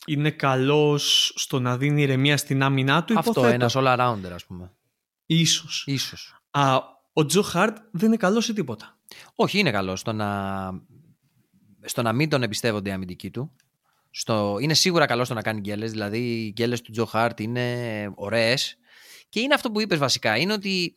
είναι 0.05 0.31
καλός 0.31 1.33
στο 1.35 1.59
να 1.59 1.77
δίνει 1.77 2.01
ηρεμία 2.01 2.37
στην 2.37 2.63
άμυνά 2.63 3.03
του, 3.03 3.17
Αυτό, 3.17 3.31
υποθέτω. 3.31 3.53
ένας 3.53 3.73
all-arounder 3.77 4.31
ας 4.33 4.45
πούμε. 4.45 4.75
Ίσως. 5.25 5.83
Ίσως. 5.87 6.41
Α, 6.51 6.77
ο 7.13 7.25
Τζο 7.25 7.41
Χάρτ 7.41 7.77
δεν 7.91 8.07
είναι 8.07 8.17
καλός 8.17 8.45
σε 8.45 8.53
τίποτα. 8.53 8.99
Όχι, 9.35 9.59
είναι 9.59 9.71
καλός 9.71 9.99
στο 9.99 10.13
να, 10.13 10.69
στο 11.85 12.01
να 12.01 12.13
μην 12.13 12.29
τον 12.29 12.43
εμπιστεύονται 12.43 12.89
οι 12.89 12.93
αμυντικοί 12.93 13.29
του. 13.29 13.55
Στο... 14.09 14.57
Είναι 14.61 14.73
σίγουρα 14.73 15.05
καλό 15.05 15.23
στο 15.23 15.33
να 15.33 15.41
κάνει 15.41 15.59
γκέλες. 15.59 15.91
Δηλαδή, 15.91 16.17
οι 16.17 16.51
γκέλες 16.51 16.81
του 16.81 16.91
Τζο 16.91 17.05
Χάρτ 17.05 17.39
είναι 17.39 18.11
ωραίες. 18.15 18.77
Και 19.29 19.39
είναι 19.39 19.53
αυτό 19.53 19.71
που 19.71 19.81
είπες 19.81 19.97
βασικά. 19.97 20.37
Είναι 20.37 20.53
ότι 20.53 20.95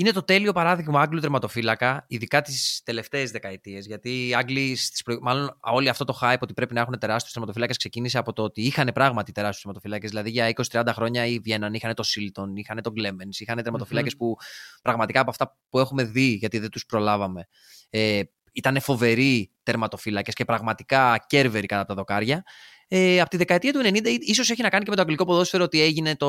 είναι 0.00 0.12
το 0.12 0.22
τέλειο 0.22 0.52
παράδειγμα 0.52 1.00
Άγγλου 1.00 1.20
τερματοφύλακα, 1.20 2.04
ειδικά 2.08 2.42
τις 2.42 2.80
τελευταίες 2.84 3.30
δεκαετίες. 3.30 3.86
Γιατί 3.86 4.28
οι 4.28 4.34
Άγγλοι, 4.34 4.76
μάλλον 5.20 5.56
όλο 5.60 5.90
αυτό 5.90 6.04
το 6.04 6.18
hype 6.22 6.38
ότι 6.40 6.52
πρέπει 6.52 6.74
να 6.74 6.80
έχουν 6.80 6.98
τεράστιους 6.98 7.32
τερματοφύλακες 7.32 7.76
ξεκίνησε 7.76 8.18
από 8.18 8.32
το 8.32 8.42
ότι 8.42 8.62
είχαν 8.62 8.90
πράγματι 8.94 9.32
τεράστιους 9.32 9.62
τερματοφύλακες. 9.62 10.10
Δηλαδή 10.10 10.30
για 10.30 10.52
20-30 10.70 10.92
χρόνια 10.94 11.26
οι 11.26 11.38
Βιέναν 11.38 11.74
είχαν 11.74 11.94
το 11.94 12.02
Σίλτον, 12.02 12.56
είχαν 12.56 12.82
τον 12.82 12.92
Γκλέμενς, 12.92 13.40
είχαν 13.40 13.62
τερματοφύλακες 13.62 14.12
mm-hmm. 14.12 14.18
που 14.18 14.36
πραγματικά 14.82 15.20
από 15.20 15.30
αυτά 15.30 15.58
που 15.68 15.78
έχουμε 15.78 16.04
δει, 16.04 16.32
γιατί 16.32 16.58
δεν 16.58 16.70
τους 16.70 16.86
προλάβαμε, 16.86 17.48
ε, 17.90 18.20
ήταν 18.52 18.80
φοβεροί 18.80 19.50
τερματοφύλακες 19.62 20.34
και 20.34 20.44
πραγματικά 20.44 21.24
κέρβεροι 21.26 21.66
κατά 21.66 21.84
τα 21.84 21.94
δοκάρια. 21.94 22.44
Ε, 22.92 23.20
από 23.20 23.30
τη 23.30 23.36
δεκαετία 23.36 23.72
του 23.72 23.80
90 23.84 24.06
ίσως 24.20 24.50
έχει 24.50 24.62
να 24.62 24.68
κάνει 24.68 24.84
και 24.84 24.90
με 24.90 24.96
το 24.96 25.02
αγγλικό 25.02 25.24
ποδόσφαιρο 25.24 25.64
ότι 25.64 25.80
έγινε 25.80 26.16
το, 26.16 26.28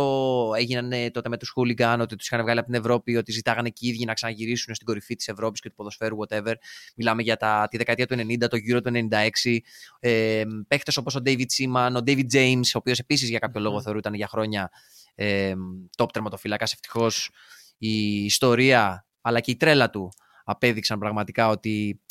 έγιναν 0.57 1.11
τότε 1.11 1.29
με 1.29 1.37
τους 1.37 1.49
χούλιγκαν, 1.49 2.01
ότι 2.01 2.15
τους 2.15 2.27
είχαν 2.27 2.41
βγάλει 2.41 2.59
από 2.59 2.67
την 2.67 2.79
Ευρώπη, 2.79 3.15
ότι 3.15 3.31
ζητάγανε 3.31 3.69
και 3.69 3.85
οι 3.85 3.89
ίδιοι 3.89 4.05
να 4.05 4.13
ξαναγυρίσουν 4.13 4.75
στην 4.75 4.87
κορυφή 4.87 5.15
της 5.15 5.27
Ευρώπης 5.27 5.59
και 5.59 5.69
του 5.69 5.75
ποδοσφαίρου, 5.75 6.17
whatever. 6.19 6.53
Μιλάμε 6.95 7.21
για 7.21 7.37
τα, 7.37 7.67
τη 7.69 7.77
δεκαετία 7.77 8.07
του 8.07 8.15
90, 8.15 8.47
το 8.49 8.55
γύρο 8.55 8.81
του 8.81 9.07
96. 9.43 9.57
Ε, 9.99 10.43
παίχτες 10.67 10.97
όπως 10.97 11.15
ο 11.15 11.19
David 11.25 11.45
Seaman, 11.57 11.91
ο 11.95 11.99
David 12.05 12.25
James, 12.33 12.65
ο 12.65 12.77
οποίος 12.77 12.99
επίσης 12.99 13.29
για 13.29 13.39
κάποιο 13.39 13.61
λόγο 13.61 13.81
θεωρούταν 13.81 14.13
για 14.13 14.27
χρόνια 14.27 14.71
ε, 15.15 15.53
top 15.97 16.07
τερματοφύλακας. 16.13 16.73
Ευτυχώς 16.73 17.29
η 17.77 18.23
ιστορία 18.23 19.05
αλλά 19.21 19.39
και 19.39 19.51
η 19.51 19.55
τρέλα 19.55 19.89
του 19.89 20.09
απέδειξαν 20.43 20.99
πραγματικά 20.99 21.47
ότι 21.47 22.01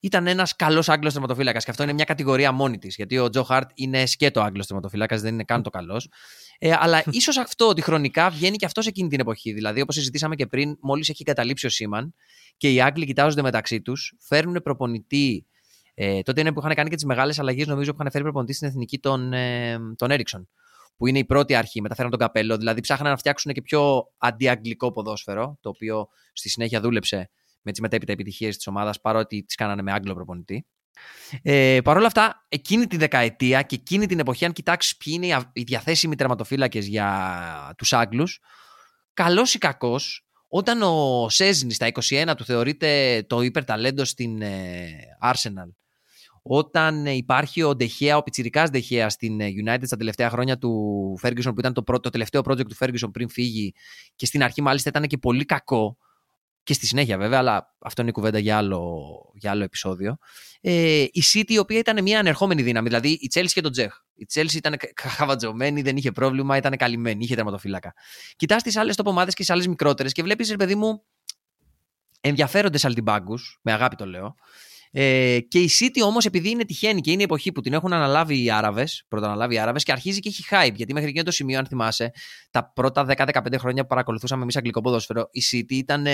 ήταν 0.00 0.26
ένας 0.26 0.56
καλός 0.56 0.88
Άγγλος 0.88 1.12
τερματοφύλακα. 1.12 1.58
Και 1.58 1.70
αυτό 1.70 1.82
είναι 1.82 1.92
μια 1.92 2.04
κατηγορία 2.04 2.52
μόνη 2.52 2.78
της. 2.78 2.96
Γιατί 2.96 3.18
ο 3.18 3.28
Τζο 3.28 3.42
Χαρτ 3.42 3.70
είναι 3.74 4.06
σκέτο 4.06 4.40
Άγγλος 4.40 4.66
τερματοφύλακα, 4.66 5.16
δεν 5.16 5.34
είναι 5.34 5.44
καν 5.44 5.62
το 5.62 5.70
καλός. 5.70 6.08
Ε, 6.58 6.74
αλλά 6.78 7.02
ίσως 7.10 7.36
αυτό 7.36 7.68
ότι 7.68 7.82
χρονικά 7.82 8.30
βγαίνει 8.30 8.56
και 8.56 8.66
αυτό 8.66 8.82
εκείνη 8.86 9.08
την 9.08 9.20
εποχή. 9.20 9.52
Δηλαδή, 9.52 9.80
όπως 9.80 9.94
συζητήσαμε 9.94 10.34
και 10.34 10.46
πριν, 10.46 10.76
μόλις 10.80 11.08
έχει 11.08 11.24
καταλήψει 11.24 11.66
ο 11.66 11.70
Σίμαν 11.70 12.14
και 12.56 12.72
οι 12.72 12.80
Άγγλοι 12.80 13.06
κοιτάζονται 13.06 13.42
μεταξύ 13.42 13.80
τους, 13.80 14.14
φέρνουν 14.20 14.60
προπονητή. 14.62 15.46
Ε, 15.94 16.22
τότε 16.22 16.40
είναι 16.40 16.52
που 16.52 16.60
είχαν 16.60 16.74
κάνει 16.74 16.88
και 16.88 16.94
τις 16.94 17.04
μεγάλες 17.04 17.38
αλλαγές, 17.38 17.66
νομίζω, 17.66 17.90
που 17.90 17.96
είχαν 17.98 18.10
φέρει 18.10 18.24
προπονητή 18.24 18.52
στην 18.52 18.68
εθνική 18.68 18.98
των, 18.98 19.32
ε, 19.32 19.78
τον 19.96 20.10
Έριξον. 20.10 20.48
Που 20.96 21.06
είναι 21.06 21.18
η 21.18 21.24
πρώτη 21.24 21.54
αρχή, 21.54 21.80
μεταφέραν 21.80 22.10
τον 22.10 22.20
καπέλο. 22.20 22.56
Δηλαδή, 22.56 22.80
ψάχναν 22.80 23.10
να 23.10 23.16
φτιάξουν 23.16 23.52
και 23.52 23.62
πιο 23.62 24.04
αντιαγγλικό 24.18 24.92
ποδόσφαιρο, 24.92 25.58
το 25.60 25.68
οποίο 25.68 26.08
στη 26.32 26.48
συνέχεια 26.48 26.80
δούλεψε 26.80 27.30
με 27.62 27.70
τις 27.70 27.80
μετέπειτα 27.80 28.12
επιτυχίες 28.12 28.56
της 28.56 28.66
ομάδας, 28.66 29.00
παρότι 29.00 29.44
τις 29.44 29.54
κάνανε 29.54 29.82
με 29.82 29.92
Άγγλο 29.92 30.14
προπονητή. 30.14 30.66
Ε, 31.42 31.78
Παρ' 31.84 31.96
όλα 31.96 32.06
αυτά, 32.06 32.46
εκείνη 32.48 32.86
τη 32.86 32.96
δεκαετία 32.96 33.62
και 33.62 33.74
εκείνη 33.74 34.06
την 34.06 34.18
εποχή, 34.18 34.44
αν 34.44 34.52
κοιτάξεις 34.52 34.96
ποιοι 34.96 35.12
είναι 35.16 35.48
οι 35.52 35.62
διαθέσιμοι 35.62 36.16
τερματοφύλακες 36.16 36.86
για 36.86 37.74
τους 37.76 37.92
Άγγλους, 37.92 38.40
καλός 39.14 39.54
ή 39.54 39.58
κακός, 39.58 40.24
όταν 40.48 40.82
ο 40.82 41.28
Σέζνη 41.28 41.72
στα 41.72 41.86
21 41.86 42.34
του 42.36 42.44
θεωρείται 42.44 43.22
το 43.28 43.40
υπερταλέντο 43.40 44.04
στην 44.04 44.42
ε, 44.42 44.88
Arsenal, 45.22 45.74
όταν 46.42 47.06
υπάρχει 47.06 47.62
ο 47.62 47.74
Ντεχέα, 47.74 48.16
ο 48.16 48.22
πιτσιρικάς 48.22 48.70
Ντεχέα 48.70 49.08
στην 49.08 49.40
ε, 49.40 49.48
United 49.64 49.82
στα 49.82 49.96
τελευταία 49.96 50.30
χρόνια 50.30 50.58
του 50.58 51.18
Ferguson, 51.22 51.52
που 51.54 51.58
ήταν 51.58 51.72
το, 51.72 51.82
πρώτο, 51.82 52.00
το 52.00 52.10
τελευταίο 52.10 52.40
project 52.44 52.66
του 52.66 52.76
Ferguson 52.78 53.12
πριν 53.12 53.28
φύγει, 53.28 53.74
και 54.16 54.26
στην 54.26 54.42
αρχή 54.42 54.62
μάλιστα 54.62 54.88
ήταν 54.88 55.06
και 55.06 55.18
πολύ 55.18 55.44
κακό 55.44 55.96
και 56.62 56.72
στη 56.72 56.86
συνέχεια 56.86 57.18
βέβαια, 57.18 57.38
αλλά 57.38 57.74
αυτό 57.78 58.00
είναι 58.00 58.10
η 58.10 58.14
κουβέντα 58.14 58.38
για 58.38 58.56
άλλο, 58.56 59.00
για 59.34 59.50
άλλο 59.50 59.64
επεισόδιο. 59.64 60.16
Ε, 60.60 61.02
η 61.02 61.22
City, 61.32 61.50
η 61.50 61.58
οποία 61.58 61.78
ήταν 61.78 62.02
μια 62.02 62.18
ανερχόμενη 62.18 62.62
δύναμη, 62.62 62.88
δηλαδή 62.88 63.08
η 63.08 63.30
Chelsea 63.34 63.50
και 63.52 63.60
το 63.60 63.70
Τζεχ. 63.70 63.94
Η 64.14 64.26
Chelsea 64.34 64.54
ήταν 64.54 64.76
χαβατζωμένη, 64.96 65.82
δεν 65.82 65.96
είχε 65.96 66.12
πρόβλημα, 66.12 66.56
ήταν 66.56 66.76
καλυμμένη, 66.76 67.24
είχε 67.24 67.34
τερματοφύλακα. 67.34 67.94
Κοιτάς 68.36 68.62
τις 68.62 68.76
άλλες 68.76 68.96
τοπομάδες 68.96 69.34
και 69.34 69.40
τις 69.40 69.50
άλλες 69.50 69.66
μικρότερες 69.66 70.12
και 70.12 70.22
βλέπεις, 70.22 70.50
ρε 70.50 70.56
παιδί 70.56 70.74
μου, 70.74 71.02
ενδιαφέρονται 72.20 72.78
αλτιμπάγκους, 72.82 73.58
με 73.62 73.72
αγάπη 73.72 73.96
το 73.96 74.06
λέω. 74.06 74.34
Ε, 74.92 75.38
και 75.48 75.58
η 75.58 75.70
City 75.80 76.00
όμως, 76.04 76.24
επειδή 76.24 76.50
είναι 76.50 76.64
τυχαίνει 76.64 77.00
και 77.00 77.10
είναι 77.10 77.20
η 77.20 77.24
εποχή 77.24 77.52
που 77.52 77.60
την 77.60 77.72
έχουν 77.72 77.92
αναλάβει 77.92 78.42
οι 78.42 78.50
Άραβες, 78.50 79.04
πρώτα 79.08 79.26
αναλάβει 79.26 79.54
οι 79.54 79.58
Άραβες 79.58 79.82
και 79.82 79.92
αρχίζει 79.92 80.20
και 80.20 80.28
έχει 80.28 80.44
hype. 80.50 80.74
Γιατί 80.74 80.92
μέχρι 80.92 81.08
εκείνο 81.08 81.24
το 81.24 81.30
σημείο, 81.30 81.58
αν 81.58 81.66
θυμάσαι, 81.66 82.10
τα 82.50 82.72
πρώτα 82.72 83.06
10-15 83.08 83.58
χρόνια 83.58 83.82
που 83.82 83.88
παρακολουθούσαμε 83.88 84.42
εμείς 84.42 84.56
αγγλικό 84.56 84.80
ποδόσφαιρο, 84.80 85.28
η 85.30 85.42
City 85.50 85.72
ήταν 85.72 86.06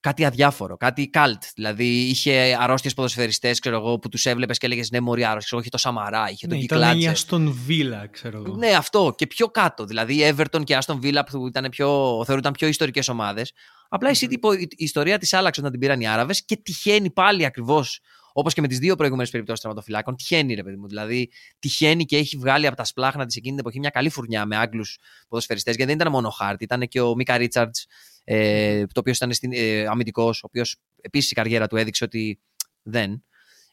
κάτι 0.00 0.24
αδιάφορο, 0.24 0.76
κάτι 0.76 1.08
καλτ. 1.08 1.42
Δηλαδή 1.54 1.84
είχε 1.84 2.56
αρρώστιες 2.60 2.94
ποδοσφαιριστές, 2.94 3.58
ξέρω 3.58 3.76
εγώ, 3.76 3.98
που 3.98 4.08
τους 4.08 4.26
έβλεπες 4.26 4.58
και 4.58 4.66
έλεγες 4.66 4.90
Ναι, 4.90 5.00
Μωρή, 5.00 5.24
άρρωστο. 5.24 5.58
Είχε 5.58 5.68
το 5.68 5.78
Σαμαρά, 5.78 6.30
είχε 6.30 6.46
ναι, 6.46 6.52
τον 6.52 6.60
Κυκλάτσε. 6.60 6.88
Ήταν 6.88 7.00
η 7.00 7.08
Αστον 7.08 7.58
Βίλα, 7.66 8.06
ξέρω 8.06 8.42
εγώ. 8.46 8.56
Ναι, 8.56 8.68
αυτό. 8.68 9.14
Και 9.16 9.26
πιο 9.26 9.46
κάτω. 9.46 9.84
Δηλαδή 9.84 10.14
η 10.14 10.34
Everton 10.36 10.64
και 10.64 10.72
η 10.72 10.76
Αστον 10.76 11.00
Βίλα 11.00 11.24
που 11.24 11.46
ήταν 11.46 11.68
πιο, 11.70 12.22
θεωρούνταν 12.26 12.52
πιο 12.52 12.68
ιστορικές 12.68 13.08
ομάδες. 13.08 13.52
Απλά 13.88 14.10
η, 14.10 14.16
η 14.60 14.68
ιστορία 14.76 15.18
της 15.18 15.32
άλλαξε 15.32 15.60
όταν 15.60 15.72
την 15.72 15.80
πήραν 15.80 16.00
οι 16.00 16.08
Άραβες 16.08 16.44
και 16.44 16.56
τυχαίνει 16.56 17.10
πάλι 17.10 17.44
ακριβώς 17.44 18.00
Όπως 18.38 18.54
και 18.54 18.60
με 18.60 18.68
τις 18.68 18.78
δύο 18.78 18.96
προηγούμενες 18.96 19.30
περιπτώσεις 19.30 19.60
τραυματοφυλάκων, 19.60 20.16
τυχαίνει 20.16 20.54
ρε 20.54 20.62
παιδί 20.62 20.76
μου. 20.76 20.88
Δηλαδή, 20.88 21.30
τυχαίνει 21.58 22.04
και 22.04 22.16
έχει 22.16 22.36
βγάλει 22.36 22.66
από 22.66 22.76
τα 22.76 22.84
σπλάχνα 22.84 23.26
της 23.26 23.36
εκείνη 23.36 23.50
την 23.50 23.60
εποχή 23.60 23.78
μια 23.78 23.90
καλή 23.90 24.08
φουρνιά 24.08 24.46
με 24.46 24.56
Άγγλους 24.56 24.98
ποδοσφαιριστές. 25.28 25.74
Γιατί 25.74 25.90
δεν 25.90 26.00
ήταν 26.00 26.12
μόνο 26.12 26.28
ο 26.28 26.30
Χάρτ, 26.30 26.62
ήταν 26.62 26.88
και 26.88 27.00
ο 27.00 27.14
Μίκα 27.14 27.36
Ρίτσαρτς, 27.36 27.86
ε, 28.24 28.86
το 28.86 29.00
οποίος 29.00 29.16
ήταν 29.16 29.30
ε, 29.50 29.86
αμυντικός, 29.86 30.38
ο 30.42 30.46
οποίος 30.46 30.76
επίσης 31.00 31.30
η 31.30 31.34
καριέρα 31.34 31.66
του 31.66 31.76
έδειξε 31.76 32.04
ότι 32.04 32.40
δεν. 32.82 33.24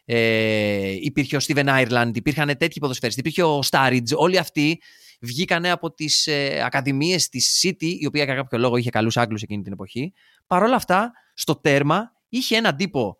Ε, 0.05 0.91
υπήρχε 0.91 1.35
ο 1.35 1.39
Στίβεν 1.39 1.69
Άιρλαντ, 1.69 2.15
υπήρχαν 2.15 2.57
τέτοιοι 2.57 2.79
ποδοσφαιριστές, 2.79 3.25
υπήρχε 3.25 3.43
ο 3.43 3.61
Στάριτζ. 3.61 4.11
Όλοι 4.15 4.37
αυτοί 4.37 4.81
βγήκανε 5.19 5.71
από 5.71 5.93
τις 5.93 6.27
ε, 6.27 6.61
ακαδημίες 6.65 7.29
της 7.29 7.63
City, 7.63 7.97
η 7.99 8.05
οποία 8.05 8.23
για 8.23 8.35
κάποιο 8.35 8.57
λόγο 8.57 8.77
είχε 8.77 8.89
καλούς 8.89 9.17
Άγγλους 9.17 9.41
εκείνη 9.41 9.63
την 9.63 9.71
εποχή. 9.71 10.13
Παρ' 10.47 10.63
όλα 10.63 10.75
αυτά, 10.75 11.11
στο 11.33 11.55
τέρμα 11.55 12.11
είχε 12.29 12.55
έναν 12.55 12.75
τύπο 12.75 13.17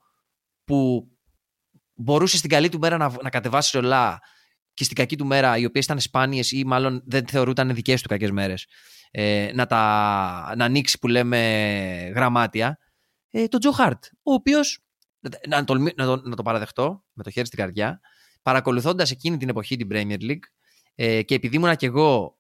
που 0.64 1.10
μπορούσες 1.96 2.39
στην 2.39 2.50
καλή 2.50 2.70
του 2.70 2.80
μέρα 2.80 2.98
να, 2.98 3.14
να 3.22 3.30
κατεβάσεις 3.30 3.72
ρολά 3.72 4.20
και 4.74 4.84
στην 4.84 4.96
κακή 4.96 5.16
του 5.18 5.26
μέρα, 5.26 5.58
οι 5.58 5.66
οποίες 5.66 5.86
ήταν 5.86 6.00
σπάνιες 6.00 6.52
ή 6.52 6.64
μάλλον 6.66 7.02
δεν 7.06 7.28
θεωρούταν 7.28 7.74
δικές 7.74 8.02
του 8.02 8.08
κακές 8.08 8.32
μέρες, 8.32 8.68
ε, 9.12 9.52
να, 9.54 9.66
τα, 9.66 10.54
να 10.58 10.66
ανοίξει 10.66 11.00
που 11.00 11.08
λέμε 11.08 11.38
γραμμάτια, 12.16 12.80
ε, 13.30 13.48
τον 13.48 13.60
Τζο 13.60 13.72
Χάρτ, 13.72 14.06
ο 14.24 14.34
οποίος, 14.34 14.80
να, 15.48 15.64
το, 15.64 15.76
να, 15.76 16.06
το, 16.06 16.22
να 16.24 16.36
το 16.36 16.43
παραδεχτώ 16.43 17.04
με 17.14 17.24
το 17.24 17.30
χέρι 17.30 17.46
στην 17.46 17.60
καρδιά, 17.60 18.00
παρακολουθώντας 18.41 19.12
εκείνη 19.12 19.38
την 19.38 19.50
εποχή 19.50 19.76
την 19.76 19.88
Premier 19.91 20.22
League 20.22 20.46
ε, 20.96 21.22
και 21.22 21.36
επειδή 21.36 21.56
ήμουν 21.56 21.76
και 21.76 21.86
εγώ 21.86 22.39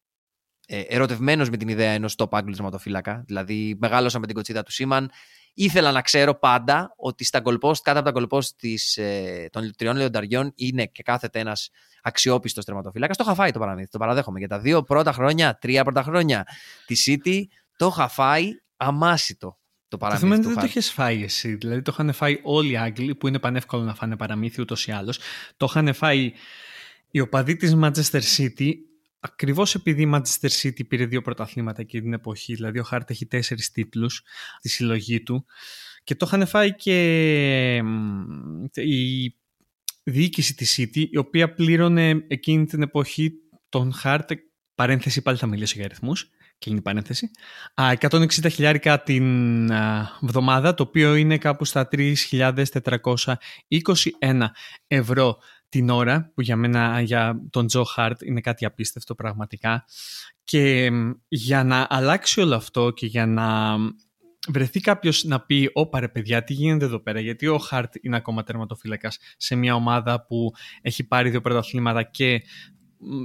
ε, 0.67 0.79
ερωτευμένος 0.79 1.49
με 1.49 1.57
την 1.57 1.67
ιδέα 1.67 1.91
ενός 1.91 2.15
top 2.17 2.27
Άγγλου 2.31 2.53
τερματοφύλακα, 2.53 3.23
δηλαδή 3.27 3.75
μεγάλωσα 3.79 4.19
με 4.19 4.25
την 4.25 4.35
κοτσίδα 4.35 4.63
του 4.63 4.71
Σίμαν, 4.71 5.11
ήθελα 5.55 5.91
να 5.91 6.01
ξέρω 6.01 6.39
πάντα 6.39 6.93
ότι 6.97 7.23
στα 7.23 7.41
goal 7.45 7.57
κάτω 7.83 7.99
από 7.99 8.11
τα 8.11 8.13
goal 8.15 8.37
post 8.37 8.77
ε, 8.95 9.47
των 9.49 9.75
τριών 9.77 9.95
λεονταριών 9.95 10.51
είναι 10.55 10.85
και 10.85 11.03
κάθεται 11.03 11.39
ένας 11.39 11.69
αξιόπιστος 12.01 12.65
τερματοφύλακας. 12.65 13.17
Το 13.17 13.23
είχα 13.25 13.35
φάει 13.35 13.51
το 13.51 13.59
παραμύθι, 13.59 13.89
το 13.89 13.97
παραδέχομαι. 13.97 14.39
Για 14.39 14.47
τα 14.47 14.59
δύο 14.59 14.83
πρώτα 14.83 15.11
χρόνια, 15.11 15.57
τρία 15.57 15.83
πρώτα 15.83 16.03
χρόνια 16.03 16.47
της 16.85 17.07
City, 17.09 17.43
το 17.77 17.87
είχα 17.87 18.07
φάει 18.07 18.49
αμάσιτο. 18.77 19.57
Το 19.87 19.97
παραμύθι. 19.97 20.41
Το 20.41 20.47
δεν 20.49 20.59
το 20.59 20.65
είχες 20.65 20.91
φάει 20.91 21.23
εσύ. 21.23 21.55
Δηλαδή 21.55 21.81
το 21.81 21.91
είχαν 21.93 22.13
φάει 22.13 22.39
όλοι 22.43 22.71
οι 22.71 22.77
Άγγλοι 22.77 23.15
που 23.15 23.27
είναι 23.27 23.39
πανεύκολο 23.39 23.83
να 23.83 23.95
φάνε 23.95 24.15
παραμύθι 24.15 24.61
ούτως 24.61 24.87
ή 24.87 24.91
άλλως. 24.91 25.19
Το 25.57 25.65
είχαν 25.69 25.93
φάει 25.93 26.31
οι 27.11 27.19
οπαδοί 27.19 27.55
της 27.55 27.75
Manchester 27.75 28.21
City 28.37 28.71
Ακριβώς 29.25 29.75
επειδή 29.75 30.01
η 30.01 30.11
Manchester 30.13 30.49
City 30.61 30.87
πήρε 30.87 31.05
δύο 31.05 31.21
πρωταθλήματα 31.21 31.81
εκείνη 31.81 32.03
την 32.03 32.13
εποχή, 32.13 32.53
δηλαδή 32.53 32.79
ο 32.79 32.83
Χάρτ 32.83 33.09
έχει 33.09 33.25
τέσσερις 33.25 33.71
τίτλους 33.71 34.23
στη 34.57 34.69
συλλογή 34.69 35.23
του 35.23 35.45
και 36.03 36.15
το 36.15 36.25
είχαν 36.27 36.47
φάει 36.47 36.75
και 36.75 37.75
η 38.73 39.35
διοίκηση 40.03 40.55
της 40.55 40.79
City, 40.79 41.05
η 41.09 41.17
οποία 41.17 41.53
πλήρωνε 41.53 42.25
εκείνη 42.27 42.65
την 42.65 42.81
εποχή 42.81 43.31
τον 43.69 43.93
Χάρτ, 43.93 44.31
παρένθεση 44.75 45.21
πάλι 45.21 45.37
θα 45.37 45.47
μιλήσω 45.47 45.73
για 45.75 45.85
αριθμούς, 45.85 46.29
κλείνει 46.57 46.81
παρένθεση, 46.81 47.31
160 47.75 48.27
χιλιάρικα 48.51 49.03
την 49.03 49.67
βδομάδα, 50.21 50.73
το 50.73 50.83
οποίο 50.83 51.15
είναι 51.15 51.37
κάπου 51.37 51.65
στα 51.65 51.87
3.421 51.91 53.35
ευρώ 54.87 55.37
την 55.75 55.89
ώρα 55.89 56.31
που 56.33 56.41
για 56.41 56.55
μένα, 56.55 57.01
για 57.01 57.41
τον 57.49 57.67
Τζο 57.67 57.83
Χάρτ 57.83 58.21
είναι 58.21 58.41
κάτι 58.41 58.65
απίστευτο 58.65 59.15
πραγματικά. 59.15 59.85
Και 60.43 60.91
για 61.27 61.63
να 61.63 61.87
αλλάξει 61.89 62.41
όλο 62.41 62.55
αυτό 62.55 62.89
και 62.89 63.05
για 63.05 63.25
να 63.25 63.75
βρεθεί 64.47 64.79
κάποιος 64.79 65.23
να 65.23 65.41
πει 65.41 65.69
«Ωπα 65.73 65.99
ρε 65.99 66.07
παιδιά, 66.07 66.43
τι 66.43 66.53
γίνεται 66.53 66.85
εδώ 66.85 66.99
πέρα» 66.99 67.19
γιατί 67.19 67.47
ο 67.47 67.57
Χάρτ 67.57 67.93
είναι 68.01 68.15
ακόμα 68.15 68.43
τερματοφύλακας 68.43 69.17
σε 69.37 69.55
μια 69.55 69.75
ομάδα 69.75 70.25
που 70.25 70.51
έχει 70.81 71.03
πάρει 71.03 71.29
δύο 71.29 71.41
πρωταθλήματα 71.41 72.03
και 72.03 72.41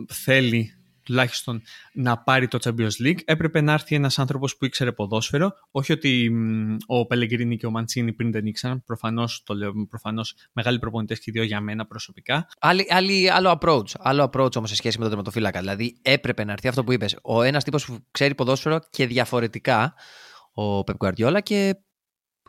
θέλει 0.09 0.80
τουλάχιστον 1.03 1.63
να 1.93 2.19
πάρει 2.19 2.49
το 2.49 2.59
Champions 2.63 3.07
League, 3.07 3.19
έπρεπε 3.25 3.61
να 3.61 3.73
έρθει 3.73 3.95
ένας 3.95 4.19
άνθρωπος 4.19 4.57
που 4.57 4.65
ήξερε 4.65 4.93
ποδόσφαιρο. 4.93 5.53
Όχι 5.71 5.93
ότι 5.93 6.33
ο 6.87 7.07
Πελεγκρίνη 7.07 7.57
και 7.57 7.67
ο 7.67 7.71
Μαντσίνη 7.71 8.13
πριν 8.13 8.33
δεν 8.33 8.47
ήξεραν, 8.47 8.85
προφανώς 8.85 9.43
το 9.45 9.55
λέω, 9.55 9.73
προφανώς 9.89 10.35
μεγάλοι 10.53 10.79
προπονητές 10.79 11.21
και 11.21 11.31
δύο 11.33 11.43
για 11.43 11.61
μένα 11.61 11.87
προσωπικά. 11.87 12.49
Άλλη, 12.61 12.87
άλλη, 12.89 13.31
άλλο 13.31 13.59
approach, 13.61 13.91
άλλο 13.99 14.31
approach 14.33 14.57
όμως 14.57 14.69
σε 14.69 14.75
σχέση 14.75 14.97
με 14.97 15.03
τον 15.03 15.09
τερματοφύλακα. 15.09 15.61
Δηλαδή 15.61 15.99
έπρεπε 16.03 16.45
να 16.45 16.53
έρθει 16.53 16.69
αυτό 16.69 16.85
που 16.85 16.93
είπες, 16.93 17.17
ο 17.23 17.43
ένας 17.43 17.65
τύπος 17.65 17.85
που 17.85 17.99
ξέρει 18.11 18.35
ποδόσφαιρο 18.35 18.81
και 18.91 19.07
διαφορετικά 19.07 19.95
ο 20.53 20.85
Πεπ 20.85 20.97
Guardiola 20.99 21.39
και 21.43 21.77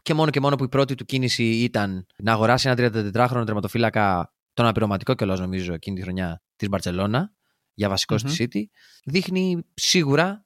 και 0.01 0.13
μόνο 0.13 0.29
και 0.29 0.39
μόνο 0.39 0.55
που 0.55 0.63
η 0.63 0.69
πρώτη 0.69 0.95
του 0.95 1.05
κίνηση 1.05 1.43
ήταν 1.43 2.05
να 2.17 2.31
αγοράσει 2.31 2.69
ένα 2.69 2.91
34χρονο 3.13 3.45
τερματοφύλακα, 3.45 4.33
τον 4.53 4.65
απειρωματικό 4.65 5.13
κιόλας 5.13 5.39
νομίζω 5.39 5.73
εκείνη 5.73 5.95
τη 5.95 6.01
χρονιά 6.01 6.41
της 6.55 6.69
Μπαρσελόνα, 6.69 7.33
για 7.81 7.89
βασικό 7.89 8.15
mm-hmm. 8.15 8.29
στη 8.29 8.47
City, 8.53 8.61
δείχνει 9.05 9.63
σίγουρα 9.73 10.45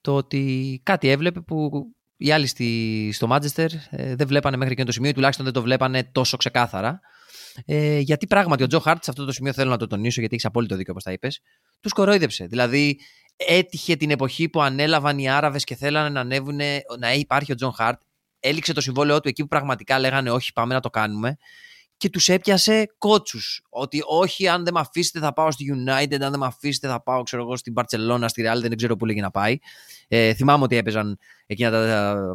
το 0.00 0.16
ότι 0.16 0.80
κάτι 0.82 1.08
έβλεπε 1.08 1.40
που 1.40 1.70
οι 2.16 2.30
άλλοι 2.30 2.46
στη, 2.46 3.10
στο 3.12 3.28
Manchester 3.30 3.66
ε, 3.90 4.14
δεν 4.14 4.26
βλέπανε 4.26 4.56
μέχρι 4.56 4.72
εκείνο 4.72 4.86
το 4.86 4.92
σημείο, 4.92 5.12
τουλάχιστον 5.12 5.44
δεν 5.44 5.54
το 5.54 5.62
βλέπανε 5.62 6.04
τόσο 6.04 6.36
ξεκάθαρα. 6.36 7.00
Ε, 7.64 7.98
γιατί 7.98 8.26
πράγματι 8.26 8.62
ο 8.62 8.66
Τζο 8.66 8.78
Χαρτ, 8.78 9.04
σε 9.04 9.10
αυτό 9.10 9.24
το 9.24 9.32
σημείο 9.32 9.52
θέλω 9.52 9.70
να 9.70 9.76
το 9.76 9.86
τονίσω, 9.86 10.20
γιατί 10.20 10.34
έχεις 10.34 10.46
απόλυτο 10.46 10.76
δίκιο 10.76 10.92
όπως 10.92 11.04
τα 11.04 11.12
είπες, 11.12 11.40
του 11.80 11.88
κορόιδεψε. 11.88 12.46
Δηλαδή, 12.46 12.98
έτυχε 13.36 13.96
την 13.96 14.10
εποχή 14.10 14.48
που 14.48 14.62
ανέλαβαν 14.62 15.18
οι 15.18 15.30
Άραβες 15.30 15.64
και 15.64 15.74
θέλανε 15.74 16.08
να 16.08 16.20
ανέβουν, 16.20 16.60
να 16.98 17.12
υπάρχει 17.12 17.52
ο 17.52 17.54
Τζο 17.54 17.72
Χαρτ. 17.72 18.06
Έληξε 18.40 18.72
το 18.72 18.80
συμβόλαιό 18.80 19.20
του 19.20 19.28
εκεί 19.28 19.42
που 19.42 19.48
πραγματικά 19.48 19.98
λέγανε 19.98 20.30
Όχι, 20.30 20.52
πάμε 20.52 20.74
να 20.74 20.80
το 20.80 20.90
κάνουμε. 20.90 21.36
Και 22.02 22.10
τους 22.10 22.28
έπιασε 22.28 22.94
κότσους. 22.98 23.62
Ότι 23.68 24.02
όχι, 24.06 24.48
αν 24.48 24.64
δεν 24.64 24.72
με 24.74 24.80
αφήσετε 24.80 25.18
θα 25.18 25.32
πάω 25.32 25.50
στη 25.50 25.64
United, 25.74 26.20
αν 26.20 26.30
δεν 26.30 26.38
με 26.38 26.46
αφήσετε 26.46 26.88
θα 26.88 27.02
πάω 27.02 27.22
ξέρω 27.22 27.42
εγώ, 27.42 27.56
στην 27.56 27.74
Barcelona, 27.76 28.24
στη 28.26 28.44
Real, 28.46 28.60
δεν 28.60 28.76
ξέρω 28.76 28.96
πού 28.96 29.06
έλεγε 29.06 29.20
να 29.20 29.30
πάει. 29.30 29.58
Ε, 30.08 30.34
θυμάμαι 30.34 30.64
ότι 30.64 30.76
έπαιζαν 30.76 31.18
εκείνα 31.46 31.70
τα, 31.70 31.86
τα, 31.86 32.34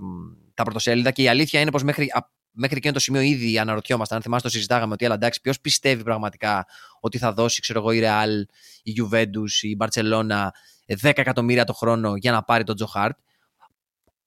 τα 0.53 0.63
πρωτοσέλιδα 0.63 1.11
και 1.11 1.21
η 1.21 1.27
αλήθεια 1.27 1.59
είναι 1.59 1.71
πως 1.71 1.83
μέχρι, 1.83 2.11
μέχρι 2.51 2.77
εκείνο 2.77 2.93
το 2.93 2.99
σημείο 2.99 3.21
ήδη 3.21 3.59
αναρωτιόμασταν. 3.59 4.17
Αν 4.17 4.23
θυμάστε, 4.23 4.47
το 4.47 4.53
συζητάγαμε 4.53 4.93
ότι, 4.93 5.05
αλλά 5.05 5.13
εντάξει, 5.13 5.41
ποιος 5.41 5.59
πιστεύει 5.59 6.03
πραγματικά 6.03 6.65
ότι 6.99 7.17
θα 7.17 7.33
δώσει, 7.33 7.61
ξέρω 7.61 7.79
εγώ, 7.79 7.91
η 7.91 8.01
Real, 8.03 8.45
η 8.83 8.93
Juventus, 9.01 9.61
η 9.61 9.77
Barcelona 9.79 10.47
10 10.87 10.95
εκατομμύρια 11.01 11.63
το 11.63 11.73
χρόνο 11.73 12.15
για 12.15 12.31
να 12.31 12.43
πάρει 12.43 12.63
τον 12.63 12.75
Τζο 12.75 12.85
Χάρτ. 12.85 13.17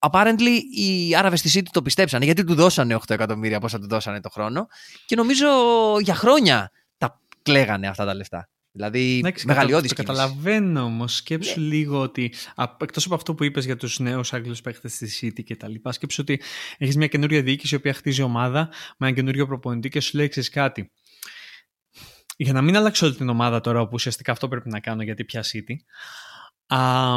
Apparently 0.01 0.61
οι 0.77 1.15
Άραβε 1.17 1.37
στη 1.37 1.61
City 1.61 1.69
το 1.71 1.83
πιστέψανε 1.83 2.25
γιατί 2.25 2.45
του 2.45 2.55
δώσανε 2.55 2.95
8 2.95 3.11
εκατομμύρια 3.11 3.61
πόσα 3.61 3.79
του 3.79 3.89
δώσανε 3.89 4.21
το 4.21 4.29
χρόνο 4.29 4.67
και 5.07 5.17
νομίζω 5.17 5.47
για 6.01 6.15
χρόνια 6.15 6.71
τα 6.99 7.21
κλαίγανε 7.43 7.89
αυτά 7.89 8.05
τα 8.05 8.15
λεφτά. 8.15 8.49
Δηλαδή, 8.73 9.21
ναι, 9.23 9.31
μεγαλειώδης 9.45 9.89
Το 9.89 9.95
καταλαβαίνω 9.95 10.83
όμως. 10.83 11.17
Σκέψου 11.17 11.61
ναι. 11.61 11.67
λίγο 11.67 12.01
ότι 12.01 12.33
εκτός 12.81 13.05
από 13.05 13.15
αυτό 13.15 13.35
που 13.35 13.45
είπες 13.45 13.65
για 13.65 13.77
τους 13.77 13.99
νέους 13.99 14.33
Άγγλους 14.33 14.61
παίχτες 14.61 14.93
στη 14.93 15.09
City 15.21 15.45
και 15.45 15.57
τα 15.57 15.69
λοιπά, 15.69 15.93
σκέψου 15.93 16.23
ότι 16.23 16.41
έχεις 16.79 16.97
μια 16.97 17.07
καινούρια 17.07 17.43
διοίκηση 17.43 17.75
η 17.75 17.77
οποία 17.77 17.95
χτίζει 17.95 18.23
ομάδα 18.23 18.69
με 18.97 19.07
ένα 19.07 19.17
καινούριο 19.17 19.47
προπονητή 19.47 19.89
και 19.89 20.01
σου 20.01 20.17
λέει 20.17 20.29
κάτι. 20.29 20.93
Για 22.37 22.53
να 22.53 22.63
μην 22.63 22.77
αλλάξω 22.77 23.07
όλη 23.07 23.15
την 23.15 23.29
ομάδα 23.29 23.61
τώρα, 23.61 23.83
που 23.83 23.91
ουσιαστικά 23.93 24.33
αυτό 24.33 24.49
πρέπει 24.49 24.69
να 24.69 24.81
κάνω 24.81 25.03
γιατί 25.03 25.25
πια 25.25 25.43
City, 25.43 25.75
Α 26.67 27.17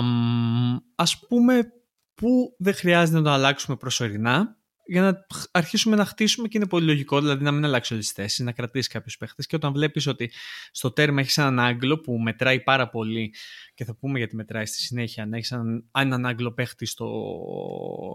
ας 0.95 1.19
πούμε 1.27 1.73
που 2.15 2.55
δεν 2.57 2.73
χρειάζεται 2.73 3.17
να 3.17 3.23
το 3.23 3.29
αλλάξουμε 3.29 3.77
προσωρινά 3.77 4.57
για 4.85 5.01
να 5.01 5.25
αρχίσουμε 5.51 5.95
να 5.95 6.05
χτίσουμε 6.05 6.47
και 6.47 6.57
είναι 6.57 6.67
πολύ 6.67 6.85
λογικό, 6.85 7.19
δηλαδή 7.19 7.43
να 7.43 7.51
μην 7.51 7.65
αλλάξει 7.65 7.93
όλες 7.93 8.05
τις 8.05 8.15
θέσεις, 8.15 8.39
να 8.39 8.51
κρατήσει 8.51 8.89
κάποιους 8.89 9.17
παίχτες. 9.17 9.45
Και 9.45 9.55
όταν 9.55 9.73
βλέπεις 9.73 10.07
ότι 10.07 10.31
στο 10.71 10.91
τέρμα 10.91 11.21
έχεις 11.21 11.37
έναν 11.37 11.59
Άγγλο 11.59 11.99
που 11.99 12.19
μετράει 12.19 12.59
πάρα 12.59 12.89
πολύ, 12.89 13.33
και 13.75 13.85
θα 13.85 13.95
πούμε 13.95 14.17
γιατί 14.17 14.35
μετράει 14.35 14.65
στη 14.65 14.77
συνέχεια, 14.77 15.25
να 15.25 15.37
έχεις 15.37 15.51
έναν, 15.51 15.89
έναν 15.97 16.25
Άγγλο 16.25 16.53
παίχτη 16.53 16.85
στο, 16.85 17.07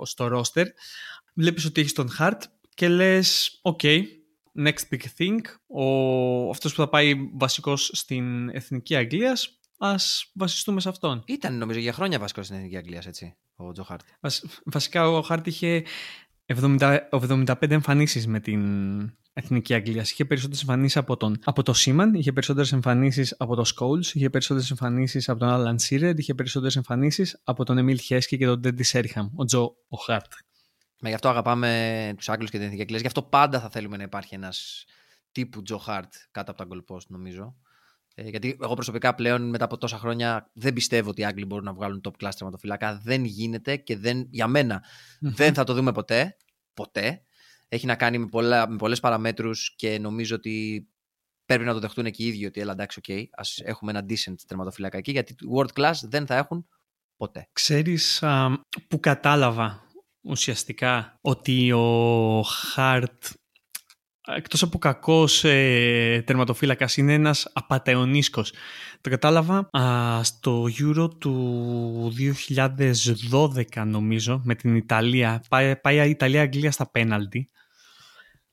στο 0.05 0.31
roster, 0.33 0.65
βλέπεις 1.35 1.65
ότι 1.65 1.81
έχεις 1.81 1.93
τον 1.93 2.11
Hart 2.19 2.41
και 2.75 2.89
λες: 2.89 3.61
OK, 3.63 4.03
next 4.59 4.89
big 4.91 5.03
thing. 5.19 5.41
Ο, 5.67 6.51
αυτός 6.51 6.75
που 6.75 6.81
θα 6.81 6.89
πάει 6.89 7.15
βασικός 7.33 7.91
στην 7.93 8.49
Εθνική 8.49 8.97
Αγγλίας 8.97 9.61
ας 9.79 10.31
βασιστούμε 10.35 10.81
σε 10.81 10.89
αυτόν. 10.89 11.23
Ήταν 11.27 11.59
νομίζω 11.59 11.79
για 11.79 11.93
χρόνια 11.93 12.19
βασικός 12.19 12.45
στην 12.45 12.57
Εθνική 12.57 12.77
Αγγλίας, 12.77 13.07
έτσι, 13.07 13.37
ο 13.59 13.73
Τζο 13.73 13.83
Χάρτ. 13.83 14.01
βασικά 14.65 15.09
ο 15.09 15.23
Χάρτ 15.23 15.47
είχε 15.47 15.85
70, 16.47 16.99
75 17.11 17.71
εμφανίσεις 17.71 18.27
με 18.27 18.41
την 18.41 18.63
Εθνική 19.33 19.75
Αγγλία. 19.75 20.03
Είχε 20.03 20.25
περισσότερες 20.25 20.61
εμφανίσεις 20.63 20.97
από, 20.97 21.17
τον, 21.17 21.39
από 21.45 21.63
το 21.63 21.73
Σίμαν, 21.73 22.15
είχε 22.15 22.33
περισσότερες 22.33 22.73
εμφανίσεις 22.73 23.35
από 23.39 23.55
το 23.55 23.65
Σκόλ, 23.65 24.01
είχε 24.13 24.31
περισσότερες 24.31 24.71
εμφανίσεις 24.71 25.29
από 25.29 25.39
τον 25.39 25.49
Άλαν 25.49 25.79
Σίρεντ, 25.79 26.19
είχε 26.19 26.35
περισσότερες 26.35 26.77
εμφανίσεις 26.77 27.41
από 27.45 27.65
τον 27.65 27.79
Εμίλ 27.79 27.99
Χέσκι 27.99 28.39
και 28.39 28.47
τον 28.47 28.61
Ντέντι 28.61 28.83
Σέριχαμ, 28.83 29.29
ο 29.35 29.45
Τζο 29.45 29.77
ο 29.89 29.97
Χάρτ. 29.97 30.33
Μα 31.01 31.09
γι' 31.09 31.15
αυτό 31.15 31.29
αγαπάμε 31.29 32.13
τους 32.17 32.29
Άγγλους 32.29 32.51
και 32.51 32.57
την 32.57 32.65
Εθνική 32.65 32.83
Αγγλία. 32.83 33.01
Γι' 33.01 33.07
αυτό 33.07 33.23
πάντα 33.23 33.61
θα 33.61 33.71
θέλουμε 33.71 33.97
να 33.97 34.03
υπάρχει 34.03 34.35
ένας 34.35 34.85
τύπου 35.33 35.63
Τζο 35.63 35.79
Χάρτ 35.79 36.13
κάτω 36.31 36.51
από 36.51 36.67
τα 36.67 36.69
goal 36.71 36.99
νομίζω. 37.09 37.57
Ε, 38.19 38.29
γιατί 38.29 38.59
εγώ 38.63 38.75
προσωπικά 38.75 39.15
πλέον 39.15 39.49
μετά 39.49 39.65
από 39.65 39.79
τόσα 39.79 39.99
χρόνια 39.99 40.51
δεν 40.53 40.73
πιστεύω 40.73 41.11
ότι 41.11 41.21
οι 41.21 41.25
Άγγλοι 41.25 41.45
μπορούν 41.45 41.65
να 41.65 41.73
βγάλουν 41.73 42.01
top 42.05 42.25
class 42.25 42.31
τερματοφυλάκα. 42.37 43.01
Δεν 43.05 43.25
γίνεται 43.25 43.77
και 43.77 43.97
δεν, 43.97 44.27
για 44.31 44.47
μένα 44.47 44.85
δεν 45.21 45.55
θα 45.55 45.65
το 45.65 45.75
δούμε 45.75 45.93
ποτέ. 45.93 46.37
Ποτέ. 46.75 47.23
Έχει 47.69 47.87
να 47.87 47.95
κάνει 47.95 48.19
με, 48.19 48.27
πολλά, 48.27 48.69
με 48.69 48.77
πολλές 48.77 49.01
παραμέτρους 49.01 49.75
και 49.77 49.99
νομίζω 49.99 50.35
ότι 50.37 50.89
πρέπει 51.45 51.65
να 51.65 51.73
το 51.73 51.79
δεχτούν 51.79 52.11
και 52.11 52.23
οι 52.23 52.27
ίδιοι 52.27 52.47
ότι 52.47 52.61
έλα 52.61 52.73
εντάξει, 52.73 53.01
okay, 53.07 53.25
ας 53.31 53.61
έχουμε 53.65 53.91
ένα 53.91 54.05
decent 54.09 54.35
τερματοφυλάκα 54.47 54.99
εκεί 54.99 55.11
γιατί 55.11 55.35
world 55.57 55.81
class 55.81 55.95
δεν 56.03 56.27
θα 56.27 56.37
έχουν 56.37 56.69
ποτέ. 57.17 57.49
Ξέρεις 57.53 58.25
που 58.89 59.01
κατάλαβα 59.01 59.83
ουσιαστικά 60.21 61.19
ότι 61.21 61.73
ο 61.73 62.43
Χαρτ 62.43 63.25
εκτός 64.37 64.63
από 64.63 64.79
κακός 64.79 65.45
ε, 65.45 66.23
τερματοφύλακας 66.27 66.97
είναι 66.97 67.13
ένας 67.13 67.51
απατεωνίσκος. 67.53 68.53
Το 69.01 69.11
κατάλαβα 69.11 69.71
στο 70.23 70.67
Euro 70.79 71.11
του 71.19 72.13
2012 73.31 73.85
νομίζω 73.87 74.41
με 74.45 74.55
την 74.55 74.77
Ιταλία. 74.77 75.45
Πάει, 75.49 75.77
πάει 75.77 76.07
η 76.07 76.11
Ιταλία-Αγγλία 76.11 76.71
στα 76.71 76.91
πέναλτι 76.91 77.51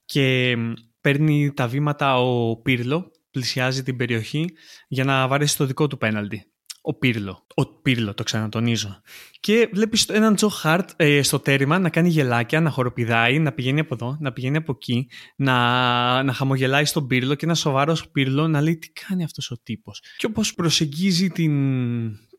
και 0.06 0.56
παίρνει 1.02 1.54
τα 1.54 1.68
βήματα 1.68 2.20
ο 2.20 2.56
Πύρλο, 2.56 3.12
πλησιάζει 3.32 3.84
την 3.84 3.98
περιοχή 3.98 4.50
για 4.88 5.04
να 5.04 5.28
βαρέσει 5.28 5.58
το 5.58 5.66
δικό 5.66 5.88
του 5.88 5.98
πέναλτι 5.98 6.55
ο 6.88 6.94
Πύρλο. 6.94 7.46
Ο 7.56 7.66
Πύρλο, 7.66 8.14
το 8.14 8.24
ξανατονίζω. 8.24 9.02
Και 9.40 9.70
βλέπεις 9.74 10.06
έναν 10.06 10.36
Τζο 10.36 10.48
Χαρτ 10.48 10.90
ε, 10.96 11.22
στο 11.22 11.40
τέρημα 11.40 11.80
να 11.80 11.90
κάνει 11.90 12.10
γελάκια, 12.10 12.62
να 12.62 12.70
χοροπηδάει, 12.70 13.40
να 13.40 13.52
πηγαίνει 13.52 13.80
από 13.80 13.94
εδώ, 13.94 14.18
να 14.20 14.34
πηγαίνει 14.34 14.58
από 14.58 14.72
εκεί, 14.72 15.08
να, 15.36 16.24
να 16.24 16.34
χαμογελάει 16.34 16.86
στον 16.86 17.08
Πύρλο 17.08 17.36
και 17.36 17.46
ένα 17.46 17.56
σοβαρός 17.56 18.10
Πύρλο 18.10 18.48
να 18.48 18.62
λέει 18.62 18.78
τι 18.78 18.90
κάνει 18.90 19.24
αυτός 19.24 19.52
ο 19.52 19.58
τύπος. 19.64 20.02
Και 20.18 20.26
όπως 20.26 20.54
προσεγγίζει 20.54 21.30
την, 21.30 21.54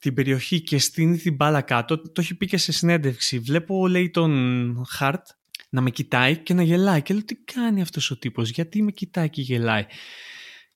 την 0.00 0.14
περιοχή 0.14 0.60
και 0.60 0.78
στείνει 0.78 1.16
την 1.16 1.34
μπάλα 1.34 1.60
κάτω, 1.60 1.98
το 1.98 2.20
έχει 2.20 2.34
πει 2.34 2.46
και 2.46 2.56
σε 2.56 2.72
συνέντευξη. 2.72 3.38
Βλέπω, 3.38 3.88
λέει, 3.88 4.10
τον 4.10 4.84
Χαρτ 4.88 5.26
να 5.68 5.80
με 5.80 5.90
κοιτάει 5.90 6.36
και 6.36 6.54
να 6.54 6.62
γελάει. 6.62 7.02
Και 7.02 7.14
λέω 7.14 7.24
τι 7.24 7.34
κάνει 7.34 7.82
αυτός 7.82 8.10
ο 8.10 8.18
τύπος, 8.18 8.50
γιατί 8.50 8.82
με 8.82 8.92
κοιτάει 8.92 9.30
και 9.30 9.42
γελάει. 9.42 9.86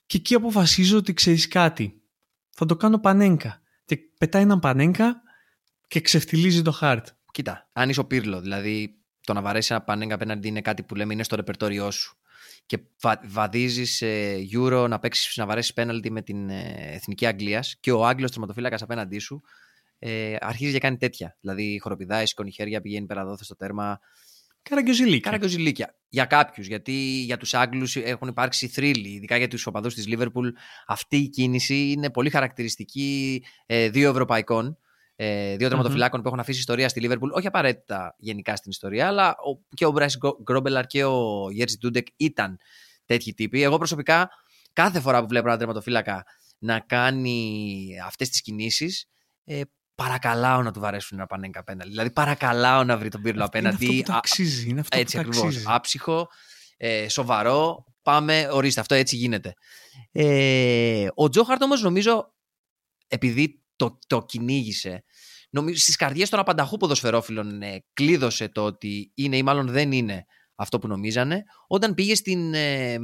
Και 0.07 0.17
εκεί 0.17 0.35
αποφασίζω 0.35 0.97
ότι 0.97 1.15
ξέρεις 1.15 1.49
κάτι 1.49 2.00
θα 2.61 2.67
το 2.67 2.77
κάνω 2.77 2.99
πανέγκα. 2.99 3.63
Και 3.85 3.99
πετάει 4.19 4.43
έναν 4.43 4.59
πανέγκα 4.59 5.23
και 5.89 6.01
ξεφτιλίζει 6.01 6.63
το 6.63 6.71
χάρτ. 6.71 7.07
Κοίτα, 7.33 7.69
αν 7.73 7.89
είσαι 7.89 8.01
ο 8.01 8.05
Πύρλο, 8.05 8.41
δηλαδή 8.41 8.99
το 9.21 9.33
να 9.33 9.43
βαρέσεις 9.43 9.71
ένα 9.71 9.83
πανέγκα 9.83 10.15
απέναντι 10.15 10.49
είναι 10.49 10.61
κάτι 10.61 10.83
που 10.83 10.95
λέμε 10.95 11.13
είναι 11.13 11.23
στο 11.23 11.37
ρεπερτόριό 11.37 11.91
σου. 11.91 12.17
Και 12.67 12.79
βα, 13.01 13.21
βαδίζεις 13.25 13.97
σε 13.97 14.07
Euro 14.53 14.87
να 14.89 14.99
παίξεις 14.99 15.37
να 15.37 15.47
βαρέσεις 15.47 15.73
πέναλτι 15.73 16.11
με 16.11 16.23
την 16.23 16.51
ε, 16.51 16.91
εθνική 16.93 17.27
Αγγλίας 17.27 17.77
και 17.81 17.93
ο 17.93 18.07
Άγγλος 18.07 18.31
τερματοφύλακας 18.31 18.83
απέναντί 18.83 19.19
σου 19.19 19.43
ε, 19.99 20.37
αρχίζει 20.41 20.73
και 20.73 20.79
κάνει 20.79 20.97
τέτοια. 20.97 21.37
Δηλαδή 21.41 21.79
χοροπηδάει, 21.83 22.27
σηκώνει 22.27 22.51
χέρια, 22.51 22.81
πηγαίνει 22.81 23.07
πέρα 23.07 23.37
στο 23.41 23.57
τέρμα. 23.57 24.01
Καραγκιόζηλίκια. 24.63 25.21
Καραγκιόζηλίκια. 25.21 25.95
Για 26.09 26.25
κάποιους. 26.25 26.67
Γιατί 26.67 26.93
για 27.25 27.37
τους 27.37 27.55
Άγγλους 27.55 27.97
έχουν 27.97 28.29
υπάρξει 28.29 28.69
θρύλοι, 28.69 29.09
ειδικά 29.09 29.37
για 29.37 29.49
τους 29.49 29.67
οπαδούς 29.67 29.95
της 29.95 30.07
Λίβερπουλ. 30.07 30.49
Αυτή 30.87 31.17
η 31.17 31.29
κίνηση 31.29 31.91
είναι 31.91 32.11
πολύ 32.11 32.31
χαρακτηριστική 32.31 33.43
ε, 33.67 33.89
δύο 33.89 34.11
Ευρωπαϊκών. 34.11 34.79
Ε, 35.17 35.57
δύο 35.57 35.69
τερματοφυλάκων 35.69 36.19
mm-hmm. 36.19 36.23
που 36.23 36.29
έχουν 36.29 36.41
αφήσει 36.41 36.59
ιστορία 36.59 36.89
στη 36.89 37.01
Λίβερπουλ. 37.01 37.31
Όχι 37.33 37.47
απαραίτητα 37.47 38.15
γενικά 38.19 38.57
στην 38.57 38.71
ιστορία, 38.71 39.07
αλλά 39.07 39.29
ο, 39.31 39.65
και 39.75 39.87
ο 39.87 39.91
Μπράι 39.91 40.09
Γκρόμπελαρ 40.43 40.87
και 40.87 41.05
ο 41.05 41.49
Γέρζι 41.51 41.77
Ντούντεκ 41.79 42.07
ήταν 42.17 42.59
τέτοιοι 43.07 43.35
τύποι. 43.35 43.63
Εγώ 43.63 43.77
προσωπικά 43.77 44.31
κάθε 44.73 45.01
φορά 45.01 45.21
που 45.21 45.27
βλέπω 45.27 45.49
ένα 45.49 45.57
τερματοφύλακα 45.57 46.25
να 46.59 46.81
κάνει 46.81 47.89
αυτές 48.07 48.29
τις 48.29 48.43
κινήσεις, 48.43 49.09
ε, 49.45 49.61
παρακαλάω 50.03 50.63
να 50.63 50.73
του 50.73 50.81
βαρέσουν 50.81 51.19
ένα 51.19 51.27
πανέγκα 51.27 51.61
απέναντι. 51.61 51.91
Δηλαδή, 51.91 52.11
παρακαλάω 52.11 52.85
να 52.85 52.97
βρει 52.97 53.09
τον 53.09 53.23
Πύρλο 53.23 53.45
απέναντι. 53.45 53.85
Είναι 53.85 53.95
αυτό 53.95 54.13
που 54.13 54.19
αξίζει. 54.19 54.69
Είναι 54.69 54.81
αυτό 54.81 54.99
έτσι 54.99 55.19
ακριβώς. 55.19 55.63
Άψυχο, 55.67 56.29
ε, 56.77 57.09
σοβαρό. 57.09 57.85
Πάμε, 58.03 58.49
ορίστε, 58.53 58.81
αυτό 58.81 58.95
έτσι 58.95 59.17
γίνεται. 59.17 59.55
Ε, 60.13 61.09
ο 61.15 61.29
Τζόχαρτ 61.29 61.63
όμως 61.63 61.83
νομίζω, 61.83 62.35
επειδή 63.09 63.63
το, 63.77 63.99
το 64.07 64.23
κυνήγησε, 64.23 65.05
νομίζω, 65.51 65.81
στις 65.81 65.97
καρδιές 65.97 66.29
των 66.29 66.39
απανταχού 66.39 66.77
ποδοσφαιρόφιλων 66.77 67.63
ε, 67.63 67.85
κλείδωσε 67.93 68.49
το 68.49 68.65
ότι 68.65 69.13
είναι 69.15 69.37
ή 69.37 69.43
μάλλον 69.43 69.67
δεν 69.69 69.93
είναι 69.93 70.25
αυτό 70.55 70.79
που 70.79 70.89
νομίζανε, 70.89 71.43
όταν 71.67 71.95
πήγε 71.95 72.15
στην, 72.15 72.55
ε, 72.55 72.99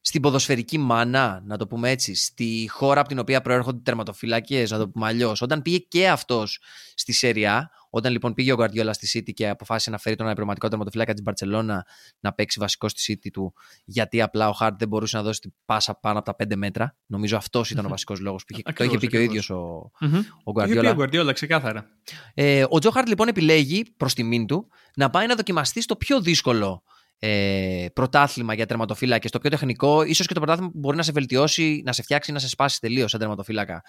στην 0.00 0.20
ποδοσφαιρική 0.22 0.78
μάνα, 0.78 1.42
να 1.44 1.56
το 1.56 1.66
πούμε 1.66 1.90
έτσι, 1.90 2.14
στη 2.14 2.68
χώρα 2.70 3.00
από 3.00 3.08
την 3.08 3.18
οποία 3.18 3.40
προέρχονται 3.40 3.78
οι 3.78 3.82
τερματοφυλακίε, 3.82 4.66
να 4.68 4.78
το 4.78 4.88
πούμε 4.88 5.06
αλλιώς. 5.06 5.42
Όταν 5.42 5.62
πήγε 5.62 5.78
και 5.78 6.08
αυτός 6.08 6.60
στη 6.94 7.12
Σέρια, 7.12 7.70
όταν 7.90 8.12
λοιπόν 8.12 8.34
πήγε 8.34 8.52
ο 8.52 8.54
Γκουαρδιόλα 8.54 8.92
στη 8.92 9.18
City 9.18 9.32
και 9.34 9.48
αποφάσισε 9.48 9.90
να 9.90 9.98
φέρει 9.98 10.16
τον 10.16 10.24
αναπληρωματικό 10.24 10.68
τερματοφυλάκα 10.68 11.12
της 11.12 11.22
Μπαρσελόνα 11.22 11.86
να 12.20 12.32
παίξει 12.32 12.58
βασικό 12.60 12.88
στη 12.88 13.18
City 13.24 13.28
του, 13.32 13.54
γιατί 13.84 14.20
απλά 14.20 14.48
ο 14.48 14.52
Χάρτ 14.52 14.78
δεν 14.78 14.88
μπορούσε 14.88 15.16
να 15.16 15.22
δώσει 15.22 15.40
την 15.40 15.52
πάσα 15.64 15.94
πάνω 15.94 16.18
από 16.18 16.36
τα 16.36 16.44
5 16.44 16.56
μέτρα. 16.56 16.96
Νομίζω 17.06 17.36
αυτός 17.36 17.70
ήταν 17.70 17.84
ο 17.86 17.88
βασικός 17.88 18.20
λόγος 18.20 18.44
που 18.44 18.52
είχε, 18.52 18.62
το 18.72 18.84
είχε 18.84 18.98
πει 18.98 19.06
και 19.06 19.16
ο 19.16 19.20
ίδιος 19.20 19.50
ο, 19.50 19.90
mm-hmm. 20.00 20.22
ο 20.44 20.52
Γκουαρδιόλα. 20.52 20.90
ο 20.90 20.94
Γκουαρδιόλα, 20.94 21.32
ξεκάθαρα. 21.32 21.86
Ε, 22.34 22.64
ο 22.68 22.78
Τζο 22.78 22.90
Χάρτ 22.90 23.08
λοιπόν 23.08 23.28
επιλέγει 23.28 23.84
προς 23.96 24.14
τιμήν 24.14 24.46
του 24.46 24.68
να 24.96 25.10
πάει 25.10 25.26
να 25.26 25.34
δοκιμαστεί 25.34 25.82
στο 25.82 25.96
πιο 25.96 26.20
δύσκολο 26.20 26.82
ε, 27.22 27.86
πρωτάθλημα 27.92 28.54
για 28.54 28.66
τερματοφύλακες, 28.66 29.30
το 29.30 29.38
πιο 29.38 29.50
τεχνικό, 29.50 30.02
ίσως 30.02 30.26
και 30.26 30.34
το 30.34 30.40
πρωτάθλημα 30.40 30.70
που 30.70 30.78
μπορεί 30.78 30.96
να 30.96 31.02
σε 31.02 31.12
βελτιώσει, 31.12 31.82
να 31.84 31.92
σε 31.92 32.02
φτιάξει, 32.02 32.32
να 32.32 32.38
σε 32.38 32.48
σπάσει 32.48 32.80
τελείως 32.80 33.10
σαν 33.10 33.20
τερματοφύλακα 33.20 33.82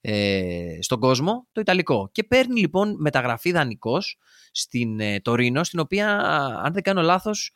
ε, 0.00 0.78
στον 0.80 1.00
κόσμο, 1.00 1.48
το 1.52 1.60
Ιταλικό. 1.60 2.08
Και 2.12 2.24
παίρνει 2.24 2.60
λοιπόν 2.60 2.94
μεταγραφή 2.98 3.50
δανεικός 3.50 4.18
στην 4.52 5.00
ε, 5.00 5.20
Τωρίνο, 5.20 5.64
στην 5.64 5.78
οποία, 5.78 6.16
αν 6.64 6.72
δεν 6.72 6.82
κάνω 6.82 7.02
λάθος, 7.02 7.54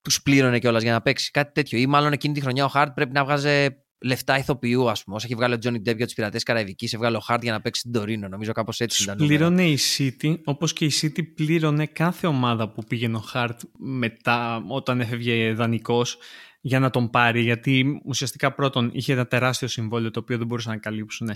τους 0.00 0.22
πλήρωνε 0.22 0.58
κιόλας 0.58 0.82
για 0.82 0.92
να 0.92 1.02
παίξει 1.02 1.30
κάτι 1.30 1.52
τέτοιο. 1.52 1.78
Ή 1.78 1.86
μάλλον 1.86 2.12
εκείνη 2.12 2.34
τη 2.34 2.40
χρονιά 2.40 2.64
ο 2.64 2.68
Χάρτ 2.68 2.92
πρέπει 2.92 3.12
να 3.12 3.24
βγάζε 3.24 3.85
λεφτά 3.98 4.38
ηθοποιού, 4.38 4.90
ας 4.90 5.04
πούμε. 5.04 5.16
Όσο 5.16 5.26
έχει 5.26 5.34
βγάλει 5.34 5.54
ο 5.54 5.58
Τζόνι 5.58 5.80
Ντέπ 5.80 5.96
για 5.96 6.06
τους 6.06 6.14
πειρατές 6.14 6.42
Καραϊβικής, 6.42 6.92
έβγαλε 6.92 7.16
ο 7.16 7.20
Χάρτ 7.20 7.42
για 7.42 7.52
να 7.52 7.60
παίξει 7.60 7.82
την 7.82 7.92
Τωρίνο. 7.92 8.28
Νομίζω 8.28 8.52
κάπως 8.52 8.80
έτσι 8.80 9.02
ήταν. 9.02 9.16
Πλήρωνε 9.16 9.68
η 9.68 9.78
City, 9.96 10.38
όπως 10.44 10.72
και 10.72 10.84
η 10.84 10.92
City 11.02 11.34
πλήρωνε 11.34 11.86
κάθε 11.86 12.26
ομάδα 12.26 12.72
που 12.72 12.84
πήγαινε 12.84 13.16
ο 13.16 13.20
Χάρτ 13.20 13.60
μετά, 13.78 14.64
όταν 14.68 15.00
έφευγε 15.00 15.52
δανεικός, 15.52 16.18
για 16.60 16.78
να 16.78 16.90
τον 16.90 17.10
πάρει. 17.10 17.42
Γιατί 17.42 18.00
ουσιαστικά 18.04 18.54
πρώτον 18.54 18.90
είχε 18.92 19.12
ένα 19.12 19.26
τεράστιο 19.26 19.68
συμβόλαιο 19.68 20.10
το 20.10 20.20
οποίο 20.20 20.38
δεν 20.38 20.46
μπορούσαν 20.46 20.72
να 20.72 20.78
καλύψουν 20.78 21.30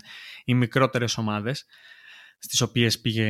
οι 0.44 0.54
μικρότερες 0.54 1.18
ομάδες 1.18 1.66
στις 2.40 2.60
οποίες 2.60 3.00
πήγε 3.00 3.26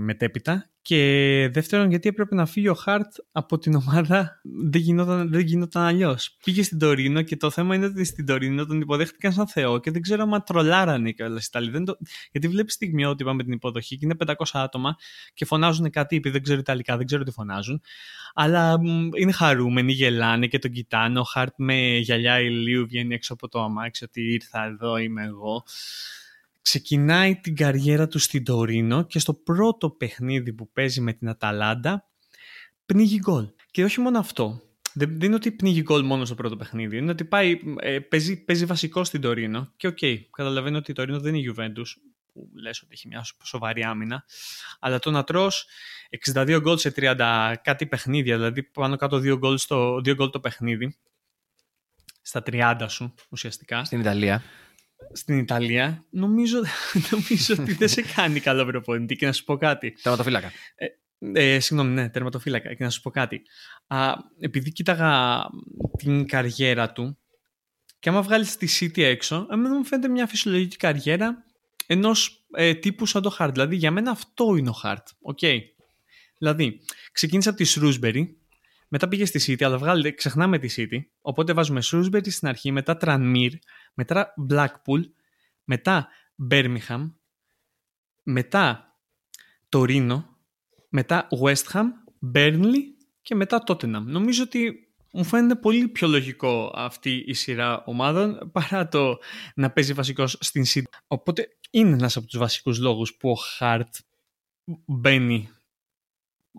μετέπειτα 0.00 0.68
και 0.82 1.50
δεύτερον 1.52 1.90
γιατί 1.90 2.08
έπρεπε 2.08 2.34
να 2.34 2.46
φύγει 2.46 2.68
ο 2.68 2.74
Χαρτ 2.74 3.14
από 3.32 3.58
την 3.58 3.74
ομάδα 3.74 4.40
δεν 4.70 4.80
γινόταν, 4.80 5.30
δεν 5.30 5.40
γινόταν 5.40 5.82
αλλιώς. 5.82 6.36
Πήγε 6.44 6.62
στην 6.62 6.78
Τωρίνο 6.78 7.22
και 7.22 7.36
το 7.36 7.50
θέμα 7.50 7.74
είναι 7.74 7.86
ότι 7.86 8.04
στην 8.04 8.26
Τωρίνο 8.26 8.66
τον 8.66 8.80
υποδέχτηκαν 8.80 9.32
σαν 9.32 9.48
Θεό 9.48 9.80
και 9.80 9.90
δεν 9.90 10.02
ξέρω 10.02 10.22
αν 10.22 10.42
τρολάρανε 10.46 11.10
και 11.10 11.22
όλα 11.22 11.40
Ιταλοί. 11.46 11.84
Το... 11.84 11.96
Γιατί 12.30 12.48
βλέπεις 12.48 12.74
στιγμιότυπα 12.74 13.32
με 13.32 13.42
την 13.42 13.52
υποδοχή 13.52 13.96
και 13.96 14.04
είναι 14.04 14.14
500 14.26 14.32
άτομα 14.52 14.96
και 15.34 15.44
φωνάζουν 15.44 15.90
κάτι 15.90 16.16
επειδή 16.16 16.34
δεν 16.34 16.42
ξέρω 16.42 16.58
Ιταλικά, 16.58 16.96
δεν 16.96 17.06
ξέρω 17.06 17.22
τι 17.22 17.30
φωνάζουν. 17.30 17.80
Αλλά 18.34 18.76
είναι 19.20 19.32
χαρούμενοι, 19.32 19.92
γελάνε 19.92 20.46
και 20.46 20.58
τον 20.58 20.70
κοιτάνε. 20.70 21.18
Ο 21.18 21.24
Χαρτ 21.24 21.54
με 21.56 21.96
γυαλιά 21.96 22.40
ηλίου 22.40 22.86
βγαίνει 22.86 23.14
έξω 23.14 23.32
από 23.32 23.48
το 23.48 23.62
αμάξι 23.62 24.04
ότι 24.04 24.32
ήρθα 24.32 24.64
εδώ, 24.64 24.96
είμαι 24.96 25.24
εγώ 25.24 25.64
ξεκινάει 26.64 27.36
την 27.36 27.56
καριέρα 27.56 28.08
του 28.08 28.18
στην 28.18 28.44
Τωρίνο 28.44 29.02
και 29.02 29.18
στο 29.18 29.34
πρώτο 29.34 29.90
παιχνίδι 29.90 30.52
που 30.52 30.72
παίζει 30.72 31.00
με 31.00 31.12
την 31.12 31.28
Αταλάντα 31.28 32.08
πνίγει 32.86 33.18
γκολ. 33.18 33.48
Και 33.70 33.84
όχι 33.84 34.00
μόνο 34.00 34.18
αυτό. 34.18 34.62
Δεν, 34.92 35.20
είναι 35.20 35.34
ότι 35.34 35.52
πνίγει 35.52 35.82
γκολ 35.82 36.04
μόνο 36.04 36.24
στο 36.24 36.34
πρώτο 36.34 36.56
παιχνίδι. 36.56 36.96
Είναι 36.96 37.10
ότι 37.10 37.24
πάει, 37.24 37.60
ε, 37.78 37.98
παίζει, 37.98 38.44
παίζει 38.44 38.64
βασικό 38.64 39.04
στην 39.04 39.20
Τωρίνο. 39.20 39.72
Και 39.76 39.86
οκ, 39.86 39.98
okay, 40.00 40.18
καταλαβαίνω 40.30 40.78
ότι 40.78 40.90
η 40.90 40.94
Τωρίνο 40.94 41.20
δεν 41.20 41.34
είναι 41.34 41.48
η 41.48 41.54
Juventus, 41.56 41.86
που 42.32 42.50
λες 42.54 42.82
ότι 42.82 42.90
έχει 42.92 43.08
μια 43.08 43.24
σοβαρή 43.42 43.82
άμυνα. 43.82 44.24
Αλλά 44.80 44.98
το 44.98 45.10
να 45.10 45.24
τρως 45.24 45.66
62 46.34 46.58
γκολ 46.60 46.76
σε 46.76 46.92
30 46.96 47.54
κάτι 47.62 47.86
παιχνίδια, 47.86 48.36
δηλαδή 48.36 48.62
πάνω 48.62 48.96
κάτω 48.96 49.16
2 49.16 49.36
γκολ, 49.38 49.58
στο, 49.58 49.94
2 49.94 50.14
γκολ 50.14 50.30
το 50.30 50.40
παιχνίδι, 50.40 50.96
στα 52.22 52.42
30 52.46 52.86
σου 52.88 53.14
ουσιαστικά. 53.28 53.84
Στην 53.84 54.00
Ιταλία 54.00 54.42
στην 55.12 55.38
Ιταλία, 55.38 56.04
νομίζω, 56.10 56.62
νομίζω 57.10 57.54
ότι 57.58 57.72
δεν 57.72 57.88
σε 57.88 58.02
κάνει 58.02 58.40
καλό 58.40 58.64
προπονητή. 58.64 59.16
Και 59.16 59.26
να 59.26 59.32
σου 59.32 59.44
πω 59.44 59.56
κάτι. 59.56 59.96
Τερματοφύλακα. 60.02 60.52
Ε, 60.74 60.86
ε, 61.54 61.60
συγγνώμη, 61.60 61.92
ναι, 61.92 62.08
τερματοφύλακα. 62.08 62.74
Και 62.74 62.84
να 62.84 62.90
σου 62.90 63.00
πω 63.00 63.10
κάτι. 63.10 63.42
Α, 63.86 64.12
επειδή 64.40 64.72
κοίταγα 64.72 65.42
την 65.96 66.26
καριέρα 66.26 66.92
του, 66.92 67.18
και 67.98 68.08
άμα 68.08 68.22
βγάλεις 68.22 68.56
τη 68.56 68.66
City 68.80 69.02
έξω, 69.02 69.46
εμένα 69.50 69.74
μου 69.74 69.84
φαίνεται 69.84 70.08
μια 70.08 70.26
φυσιολογική 70.26 70.76
καριέρα 70.76 71.44
ενός 71.86 72.46
ε, 72.56 72.74
τύπου 72.74 73.06
σαν 73.06 73.22
το 73.22 73.30
Χαρτ. 73.30 73.52
Δηλαδή, 73.52 73.76
για 73.76 73.90
μένα 73.90 74.10
αυτό 74.10 74.56
είναι 74.56 74.68
ο 74.68 74.72
Χαρτ. 74.72 75.06
Okay. 75.32 75.58
Δηλαδή, 76.38 76.80
ξεκίνησε 77.12 77.48
από 77.48 77.58
τη 77.58 77.64
Σρούσμπερι, 77.64 78.38
μετά 78.88 79.08
πήγε 79.08 79.24
στη 79.24 79.52
City, 79.52 79.64
αλλά 79.64 79.78
βγάλε, 79.78 80.10
ξεχνάμε 80.10 80.58
τη 80.58 80.74
City. 80.76 80.98
Οπότε 81.20 81.52
βάζουμε 81.52 81.80
Σρούσμπερι 81.80 82.30
στην 82.30 82.48
αρχή, 82.48 82.72
μετά 82.72 82.96
Τρανμίρ, 82.96 83.52
μετά 83.94 84.34
Blackpool, 84.50 85.00
μετά 85.64 86.08
Birmingham, 86.50 87.12
μετά 88.22 88.94
Τωρίνο, 89.68 90.38
μετά 90.88 91.28
West 91.42 91.64
Ham, 91.72 91.84
Burnley 92.34 92.82
και 93.22 93.34
μετά 93.34 93.62
Tottenham. 93.66 94.02
Νομίζω 94.04 94.42
ότι 94.42 94.88
μου 95.12 95.24
φαίνεται 95.24 95.54
πολύ 95.54 95.88
πιο 95.88 96.08
λογικό 96.08 96.72
αυτή 96.74 97.24
η 97.26 97.32
σειρά 97.32 97.84
ομάδων 97.84 98.50
παρά 98.52 98.88
το 98.88 99.18
να 99.54 99.70
παίζει 99.70 99.92
βασικός 99.92 100.36
στην 100.40 100.64
City. 100.66 100.82
Οπότε 101.06 101.48
είναι 101.70 101.92
ένας 101.92 102.16
από 102.16 102.26
τους 102.26 102.38
βασικούς 102.38 102.78
λόγους 102.78 103.16
που 103.16 103.30
ο 103.30 103.34
Χαρτ 103.34 103.94
μπαίνει 104.86 105.48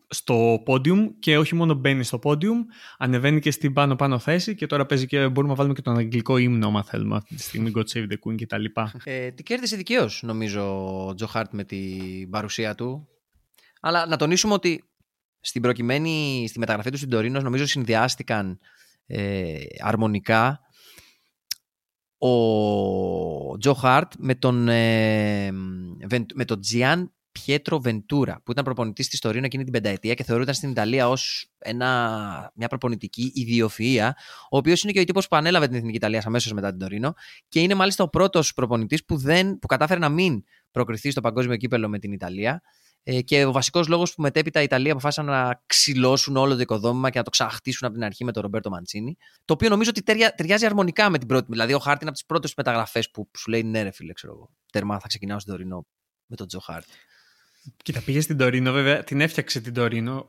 στο 0.08 0.64
podium 0.68 1.10
και 1.20 1.38
όχι 1.38 1.56
μόνο 1.56 1.74
μπαίνει 1.74 2.04
στο 2.04 2.20
podium, 2.24 2.66
ανεβαίνει 2.98 3.40
και 3.40 3.52
στην 3.52 3.74
πάνω-πάνω 3.74 4.20
θέση 4.20 4.56
και 4.56 4.66
τώρα 4.66 4.86
παίζει 4.86 5.06
και 5.06 5.28
μπορούμε 5.28 5.48
να 5.48 5.56
βάλουμε 5.56 5.76
και 5.76 5.82
τον 5.82 5.98
αγγλικό 5.98 6.38
ύμνο, 6.38 6.68
άμα 6.68 6.84
θέλουμε 6.84 7.16
αυτή 7.16 7.36
τη 7.36 7.42
στιγμή, 7.42 7.72
God 7.76 7.84
Save 7.94 8.08
the 8.12 8.16
Queen 8.26 8.42
κτλ. 8.42 8.66
Ε, 9.04 9.32
τι 9.32 9.44
κέρδισε 9.44 9.76
δικαίως, 9.76 10.22
νομίζω, 10.24 11.06
ο 11.08 11.14
Τζο 11.14 11.28
Χάρτ 11.28 11.54
με 11.54 11.64
την 11.64 12.30
παρουσία 12.30 12.76
του. 12.76 13.08
Αλλά 13.82 14.06
να 14.06 14.18
τονίσουμε 14.18 14.54
ότι 14.54 14.84
στην 15.40 15.62
προκειμένη, 15.62 16.46
στη 16.48 16.60
μεταγραφή 16.60 16.90
του 16.90 16.98
στην 16.98 17.10
Τωρίνο, 17.10 17.40
νομίζω 17.40 17.66
συνδυάστηκαν 17.66 18.60
ε, 19.08 19.58
αρμονικά 19.80 20.60
ο 22.18 23.58
Τζο 23.58 23.74
Χάρτ 23.74 24.14
με 24.18 24.36
τον, 24.36 24.68
ε, 24.68 25.52
με 26.34 26.46
τον 26.46 26.62
Τζιάν 26.62 27.15
Πιέτρο 27.44 27.80
Βεντούρα, 27.80 28.42
που 28.44 28.52
ήταν 28.52 28.64
προπονητής 28.64 29.08
της 29.08 29.20
Τωρίνο 29.20 29.46
εκείνη 29.46 29.64
την 29.64 29.72
πενταετία 29.72 30.14
και 30.14 30.24
θεωρούταν 30.24 30.54
στην 30.54 30.70
Ιταλία 30.70 31.10
ως 31.10 31.52
μια 32.54 32.68
προπονητική 32.68 33.32
ιδιοφυα, 33.36 34.18
ο 34.50 34.58
οποίος 34.58 34.84
είναι 34.84 34.92
και 34.92 35.00
ο 35.00 35.04
τύπος 35.04 35.28
που 35.28 35.36
ανέλαβε 35.36 35.68
την 35.68 35.76
Εθνική 35.76 35.96
Ιταλία 35.96 36.24
αμέσως 36.26 36.52
μετά 36.52 36.70
την 36.70 36.80
Τωρίνο 36.80 37.14
και 37.48 37.60
είναι 37.60 37.74
μάλιστα 37.74 38.04
ο 38.04 38.10
πρώτος 38.10 38.54
προπονητής 38.54 39.06
που, 39.06 39.22
που 39.60 39.68
κατάφερε 39.68 40.00
να 40.00 40.10
μην 40.10 40.44
προκριθεί 40.72 41.12
στο 41.12 41.22
παγκόσμιο 41.22 41.58
κύπελο 41.58 41.90
με 41.90 42.00
την 42.00 42.12
Ιταλία. 42.12 42.62
Ε, 43.08 43.22
και 43.22 43.46
ο 43.46 43.52
βασικός 43.52 43.88
λόγος 43.88 44.14
που 44.14 44.22
μετέπειτα 44.22 44.60
η 44.60 44.64
Ιταλία 44.64 44.92
αποφάσισαν 44.92 45.26
να 45.26 45.64
ξυλώσουν 45.66 46.36
όλο 46.36 46.56
το 46.56 46.62
οικοδόμημα 46.62 47.10
και 47.10 47.18
να 47.18 47.24
το 47.24 47.30
ξαχτίσουν 47.30 47.88
από 47.88 47.96
την 47.98 48.06
αρχή 48.06 48.24
με 48.24 48.32
τον 48.32 48.42
Ρομπέρτο 48.42 48.70
Μαντσίνη. 48.70 49.18
Το 49.46 49.54
οποίο 49.54 49.70
νομίζω 49.70 49.90
ότι 49.90 50.04
ταιριάζει 50.36 50.66
αρμονικά 50.66 51.10
με 51.10 51.18
την 51.18 51.28
πρώτη. 51.28 51.46
Δηλαδή, 51.50 51.74
ο 51.74 51.80
Χάρτιν 51.80 52.08
από 52.08 52.16
τις 52.16 52.26
πρώτες 52.26 52.54
μεταγραφές 52.58 53.12
που, 53.12 53.30
που 53.32 53.40
σου 53.40 53.50
λέει 53.50 53.64
ναι, 53.64 53.82
ρε 53.82 53.92
φίλε, 53.92 54.14
ξέρω 54.14 54.34
εγώ. 54.34 54.50
Τερμά 54.72 55.00
θα 55.00 55.08
ξεκινάω 55.08 55.40
στην 55.40 55.52
Τωρίνο 55.52 55.86
με 56.26 56.36
τον 56.36 56.48
Τζο 56.48 56.60
Χάρτιν. 56.60 56.94
Κοίτα, 57.84 58.02
πήγε 58.02 58.22
στην 58.22 58.38
Τωρίνο, 58.38 58.72
βέβαια, 58.72 59.04
την 59.04 59.22
έφτιαξε 59.22 59.62
την 59.62 59.74
Τωρίνο. 59.74 60.26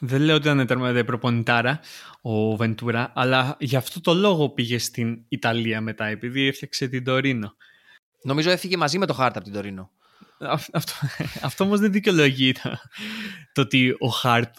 Δεν 0.00 0.20
λέω 0.20 0.36
ότι 0.36 0.48
ήταν 0.48 0.66
τέρμα 0.66 1.04
προπονητάρα 1.04 1.80
ο 2.20 2.56
Βεντούρα, 2.56 3.12
αλλά 3.14 3.56
γι' 3.60 3.76
αυτό 3.76 4.00
το 4.00 4.14
λόγο 4.14 4.48
πήγε 4.48 4.78
στην 4.78 5.24
Ιταλία 5.28 5.80
μετά, 5.80 6.06
επειδή 6.06 6.46
έφτιαξε 6.46 6.88
την 6.88 7.04
Τωρίνο. 7.04 7.56
Νομίζω 8.22 8.50
έφυγε 8.50 8.76
μαζί 8.76 8.98
με 8.98 9.06
το 9.06 9.12
Χάρτ 9.12 9.36
από 9.36 9.44
την 9.44 9.54
Τωρίνο. 9.54 9.90
Αυτό, 10.72 10.92
αυτό 11.42 11.64
όμως 11.64 11.80
δεν 11.80 11.92
δικαιολογεί 11.92 12.52
το, 12.52 12.78
το 13.52 13.60
ότι 13.60 13.96
ο 13.98 14.08
Χάρτ 14.08 14.54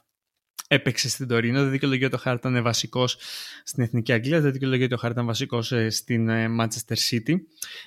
έπαιξε 0.68 1.10
στην 1.10 1.28
Τωρίνο. 1.28 1.62
Δεν 1.62 1.72
δικαιολογεί 1.72 2.05
ότι 2.05 2.16
ο 2.16 2.18
Χάρτ 2.18 2.38
ήταν 2.45 2.64
βασικός 2.64 3.18
στην 3.64 3.84
Εθνική 3.84 4.14
Αγγλία. 4.14 4.41
Δεν 4.41 4.51
δικαιολογεί 4.51 4.84
ότι 4.84 4.93
ο 4.93 4.97
Χάρτ 4.97 5.14
ήταν 5.14 5.26
βασικός 5.26 5.72
ε, 5.72 5.89
στην 5.89 6.30
ε, 6.30 6.47
Manchester 6.60 6.95
City. 7.10 7.36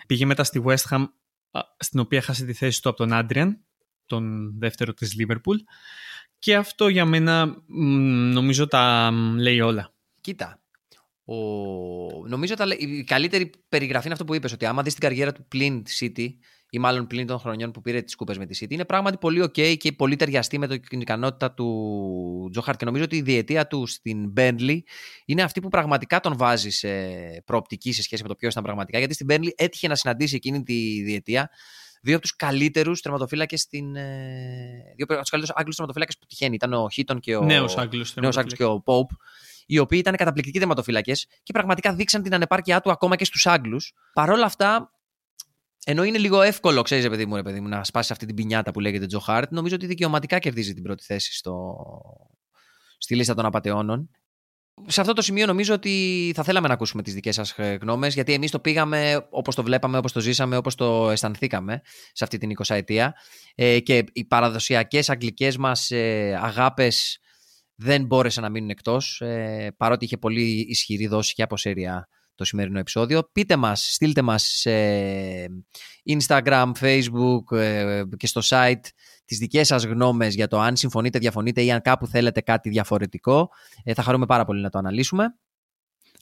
Πήγε 0.06 0.26
μετά 0.26 0.44
στη 0.44 0.62
West 0.66 0.88
Ham, 0.90 1.04
στην 1.78 2.00
οποία 2.00 2.22
χάσε 2.22 2.44
τη 2.44 2.52
θέση 2.52 2.82
του 2.82 2.88
από 2.88 2.98
τον 2.98 3.12
Άντριαν 3.12 3.64
τον 4.10 4.58
δεύτερο 4.58 4.92
της 4.92 5.14
Λίβερπουλ. 5.14 5.56
Και 6.38 6.56
αυτό 6.56 6.88
για 6.88 7.04
μένα 7.04 7.62
νομίζω 8.32 8.66
τα 8.66 9.10
λέει 9.36 9.60
όλα. 9.60 9.92
Κοίτα, 10.20 10.62
ο... 11.24 11.36
νομίζω 12.28 12.54
ότι 12.58 12.84
η 12.84 13.04
καλύτερη 13.04 13.50
περιγραφή 13.68 14.04
είναι 14.04 14.12
αυτό 14.12 14.24
που 14.24 14.34
είπες 14.34 14.52
ότι 14.52 14.66
άμα 14.66 14.82
δεις 14.82 14.92
την 14.92 15.02
καριέρα 15.02 15.32
του 15.32 15.44
πλην 15.48 15.82
τη 15.82 15.96
City 16.00 16.28
ή 16.70 16.78
μάλλον 16.78 17.06
πλην 17.06 17.26
των 17.26 17.38
χρονιών 17.38 17.70
που 17.70 17.80
πήρε 17.80 18.02
τις 18.02 18.14
κούπες 18.14 18.38
με 18.38 18.46
τη 18.46 18.58
City 18.62 18.70
είναι 18.70 18.84
πράγματι 18.84 19.16
πολύ 19.16 19.42
ok 19.42 19.76
και 19.76 19.92
πολύ 19.92 20.16
ταιριαστή 20.16 20.58
με 20.58 20.66
την 20.66 21.00
ικανότητα 21.00 21.52
του 21.52 22.48
Τζοχάρτ 22.50 22.78
και 22.78 22.84
νομίζω 22.84 23.04
ότι 23.04 23.16
η 23.16 23.22
διετία 23.22 23.66
του 23.66 23.86
στην 23.86 24.32
Burnley 24.36 24.78
είναι 25.24 25.42
αυτή 25.42 25.60
που 25.60 25.68
πραγματικά 25.68 26.20
τον 26.20 26.36
βάζει 26.36 26.70
σε 26.70 26.88
προοπτική 27.44 27.92
σε 27.92 28.02
σχέση 28.02 28.22
με 28.22 28.28
το 28.28 28.34
ποιος 28.34 28.52
ήταν 28.52 28.64
πραγματικά. 28.64 28.98
Γιατί 28.98 29.14
στην 29.14 29.26
Burnley 29.30 29.50
έτυχε 29.54 29.88
να 29.88 29.94
συναντήσει 29.94 30.34
εκείνη 30.34 30.62
τη 30.62 31.02
διετία 31.02 31.50
δύο 32.00 32.14
από 32.14 32.22
τους 32.22 32.36
καλύτερους 32.36 33.00
τερματοφύλακε 33.00 33.56
στην. 33.56 33.96
Ε, 33.96 34.94
δύο 34.96 35.04
από 35.08 35.16
τους 35.20 35.30
καλύτερους 35.30 35.50
Άγγλους 35.54 35.76
τερματοφύλακε 35.76 36.16
που 36.20 36.26
τυχαίνει. 36.26 36.54
Ήταν 36.54 36.72
ο 36.72 36.90
Χίτον 36.90 37.20
και 37.20 37.36
ο. 37.36 37.44
Νέος 37.44 38.36
Άγγλος 38.36 38.54
και 38.56 38.64
ο 38.64 38.80
Πόπ. 38.80 39.10
Οι 39.66 39.78
οποίοι 39.78 39.98
ήταν 40.02 40.16
καταπληκτικοί 40.16 40.58
τερματοφύλακε 40.58 41.12
και 41.42 41.52
πραγματικά 41.52 41.94
δείξαν 41.94 42.22
την 42.22 42.34
ανεπάρκειά 42.34 42.80
του 42.80 42.90
ακόμα 42.90 43.16
και 43.16 43.24
στους 43.24 43.46
Άγγλους. 43.46 43.92
Παρ' 44.12 44.30
όλα 44.30 44.44
αυτά, 44.44 44.90
ενώ 45.84 46.04
είναι 46.04 46.18
λίγο 46.18 46.42
εύκολο, 46.42 46.82
ξέρεις, 46.82 47.08
παιδί 47.08 47.26
μου, 47.26 47.36
ρε 47.36 47.42
παιδί 47.42 47.60
μου, 47.60 47.68
να 47.68 47.84
σπάσεις 47.84 48.10
αυτή 48.10 48.26
την 48.26 48.34
πινιάτα 48.34 48.70
που 48.70 48.80
λέγεται 48.80 49.06
Τζο 49.06 49.18
Χάρτ, 49.18 49.52
νομίζω 49.52 49.74
ότι 49.74 49.86
δικαιωματικά 49.86 50.38
κερδίζει 50.38 50.74
την 50.74 50.82
πρώτη 50.82 51.04
θέση 51.04 51.34
στο... 51.34 51.76
στη 52.98 53.16
λίστα 53.16 53.34
των 53.34 53.44
απαταιώνων 53.44 54.10
σε 54.86 55.00
αυτό 55.00 55.12
το 55.12 55.22
σημείο 55.22 55.46
νομίζω 55.46 55.74
ότι 55.74 56.32
θα 56.34 56.42
θέλαμε 56.42 56.68
να 56.68 56.74
ακούσουμε 56.74 57.02
τις 57.02 57.14
δικές 57.14 57.34
σας 57.34 57.50
ε, 57.56 57.78
γνώμες 57.80 58.14
γιατί 58.14 58.32
εμείς 58.32 58.50
το 58.50 58.58
πήγαμε 58.58 59.26
όπως 59.30 59.54
το 59.54 59.62
βλέπαμε, 59.62 59.98
όπως 59.98 60.12
το 60.12 60.20
ζήσαμε, 60.20 60.56
όπως 60.56 60.74
το 60.74 61.10
αισθανθήκαμε 61.10 61.80
σε 62.12 62.24
αυτή 62.24 62.38
την 62.38 62.50
20 62.66 62.74
ετία 62.74 63.14
ε, 63.54 63.80
και 63.80 64.04
οι 64.12 64.24
παραδοσιακές 64.24 65.10
αγγλικές 65.10 65.56
μας 65.56 65.90
ε, 65.90 66.38
αγάπες 66.42 67.18
δεν 67.74 68.04
μπόρεσαν 68.04 68.42
να 68.42 68.50
μείνουν 68.50 68.70
εκτός, 68.70 69.20
ε, 69.20 69.74
παρότι 69.76 70.04
είχε 70.04 70.16
πολύ 70.16 70.66
ισχυρή 70.68 71.06
δόση 71.06 71.34
και 71.34 71.42
από 71.42 71.56
σέρια 71.56 72.08
το 72.34 72.44
σημερινό 72.44 72.78
επεισόδιο. 72.78 73.28
Πείτε 73.32 73.56
μας, 73.56 73.92
στείλτε 73.92 74.22
μας 74.22 74.42
σε 74.42 74.70
Instagram, 76.18 76.72
Facebook 76.80 77.56
ε, 77.56 78.02
και 78.16 78.26
στο 78.26 78.40
site 78.44 78.84
τις 79.30 79.38
δικές 79.38 79.66
σας 79.66 79.84
γνώμες 79.84 80.34
για 80.34 80.48
το 80.48 80.60
αν 80.60 80.76
συμφωνείτε, 80.76 81.18
διαφωνείτε 81.18 81.62
ή 81.62 81.72
αν 81.72 81.80
κάπου 81.80 82.06
θέλετε 82.06 82.40
κάτι 82.40 82.68
διαφορετικό. 82.68 83.50
Ε, 83.84 83.94
θα 83.94 84.02
χαρούμε 84.02 84.26
πάρα 84.26 84.44
πολύ 84.44 84.60
να 84.60 84.70
το 84.70 84.78
αναλύσουμε. 84.78 85.34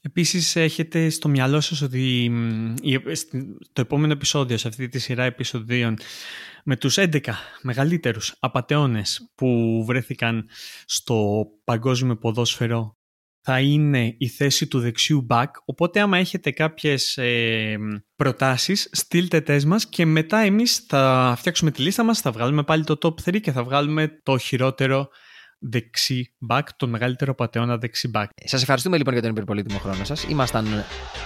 Επίσης 0.03 0.57
έχετε 0.57 1.09
στο 1.09 1.29
μυαλό 1.29 1.61
σας 1.61 1.83
ότι 1.83 2.31
το 3.73 3.81
επόμενο 3.81 4.13
επεισόδιο 4.13 4.59
σε 4.59 4.69
αυτή 4.69 4.89
τη 4.89 4.99
σειρά 4.99 5.25
επεισοδίων 5.25 5.97
με 6.65 6.77
τους 6.77 6.97
11 6.99 7.21
μεγαλύτερους 7.63 8.35
απατεώνες 8.41 9.31
που 9.35 9.83
βρέθηκαν 9.87 10.49
στο 10.87 11.47
παγκόσμιο 11.65 12.17
ποδόσφαιρο 12.17 12.98
θα 13.51 13.61
είναι 13.61 14.15
η 14.19 14.29
θέση 14.29 14.67
του 14.67 14.81
δεξιού 14.81 15.27
back, 15.31 15.47
οπότε 15.65 16.01
άμα 16.01 16.19
έχετε 16.19 16.51
κάποιες 16.51 17.17
ε, 17.17 17.77
προτάσεις 18.17 18.89
στείλτε 18.93 19.41
τες 19.41 19.65
μας 19.65 19.89
και 19.89 20.07
μετά 20.07 20.39
εμείς 20.39 20.77
θα 20.89 21.35
φτιάξουμε 21.39 21.71
τη 21.71 21.83
λίστα 21.83 22.03
μας, 22.03 22.21
θα 22.21 22.31
βγάλουμε 22.31 22.63
πάλι 22.63 22.85
το 22.85 22.99
top 23.03 23.29
3 23.29 23.41
και 23.41 23.53
θα 23.53 23.65
βγάλουμε 23.65 24.21
το 24.23 24.39
χειρότερο 24.39 25.09
δεξί 25.59 26.35
back, 26.49 26.63
τον 26.77 26.89
μεγαλύτερο 26.91 27.35
πατεώνα 27.35 27.79
δεξί 27.79 28.11
back. 28.15 28.27
Σας 28.45 28.61
ευχαριστούμε 28.63 28.97
λοιπόν 28.97 29.13
για 29.13 29.23
τον 29.23 29.31
υπερπολίτημο 29.31 29.79
χρόνο 29.79 30.05
σας. 30.05 30.25
Ήμασταν 30.29 30.67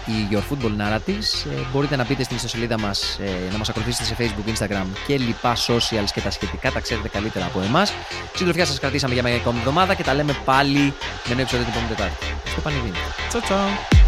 οι 0.06 0.28
Your 0.30 0.36
Football 0.36 0.76
Narratives. 0.80 1.50
Ε, 1.50 1.70
μπορείτε 1.72 1.96
να 1.96 2.04
μπείτε 2.04 2.22
στην 2.22 2.36
ιστοσελίδα 2.36 2.78
μας, 2.78 3.18
ε, 3.18 3.50
να 3.52 3.58
μας 3.58 3.68
ακολουθήσετε 3.68 4.04
σε 4.04 4.16
Facebook, 4.18 4.50
Instagram 4.50 4.86
και 5.06 5.18
λοιπά 5.18 5.56
socials 5.56 6.10
και 6.14 6.20
τα 6.20 6.30
σχετικά. 6.30 6.70
Τα 6.70 6.80
ξέρετε 6.80 7.08
καλύτερα 7.08 7.46
από 7.46 7.60
εμάς. 7.60 7.92
Συντροφιά 8.34 8.64
σας 8.64 8.78
κρατήσαμε 8.80 9.14
για 9.14 9.22
μια 9.22 9.34
ακόμη 9.34 9.58
εβδομάδα 9.58 9.94
και 9.94 10.02
τα 10.02 10.14
λέμε 10.14 10.36
πάλι 10.44 10.78
με 11.28 11.34
νέο 11.34 11.40
επεισόδιο 11.40 11.64
την 11.64 11.74
επόμενη 11.74 11.94
Τετάρτη. 11.94 12.26
Στο 12.46 12.60
Πανιδίνη. 12.60 12.96
Τσαου 13.28 13.40
τσαου. 13.40 14.01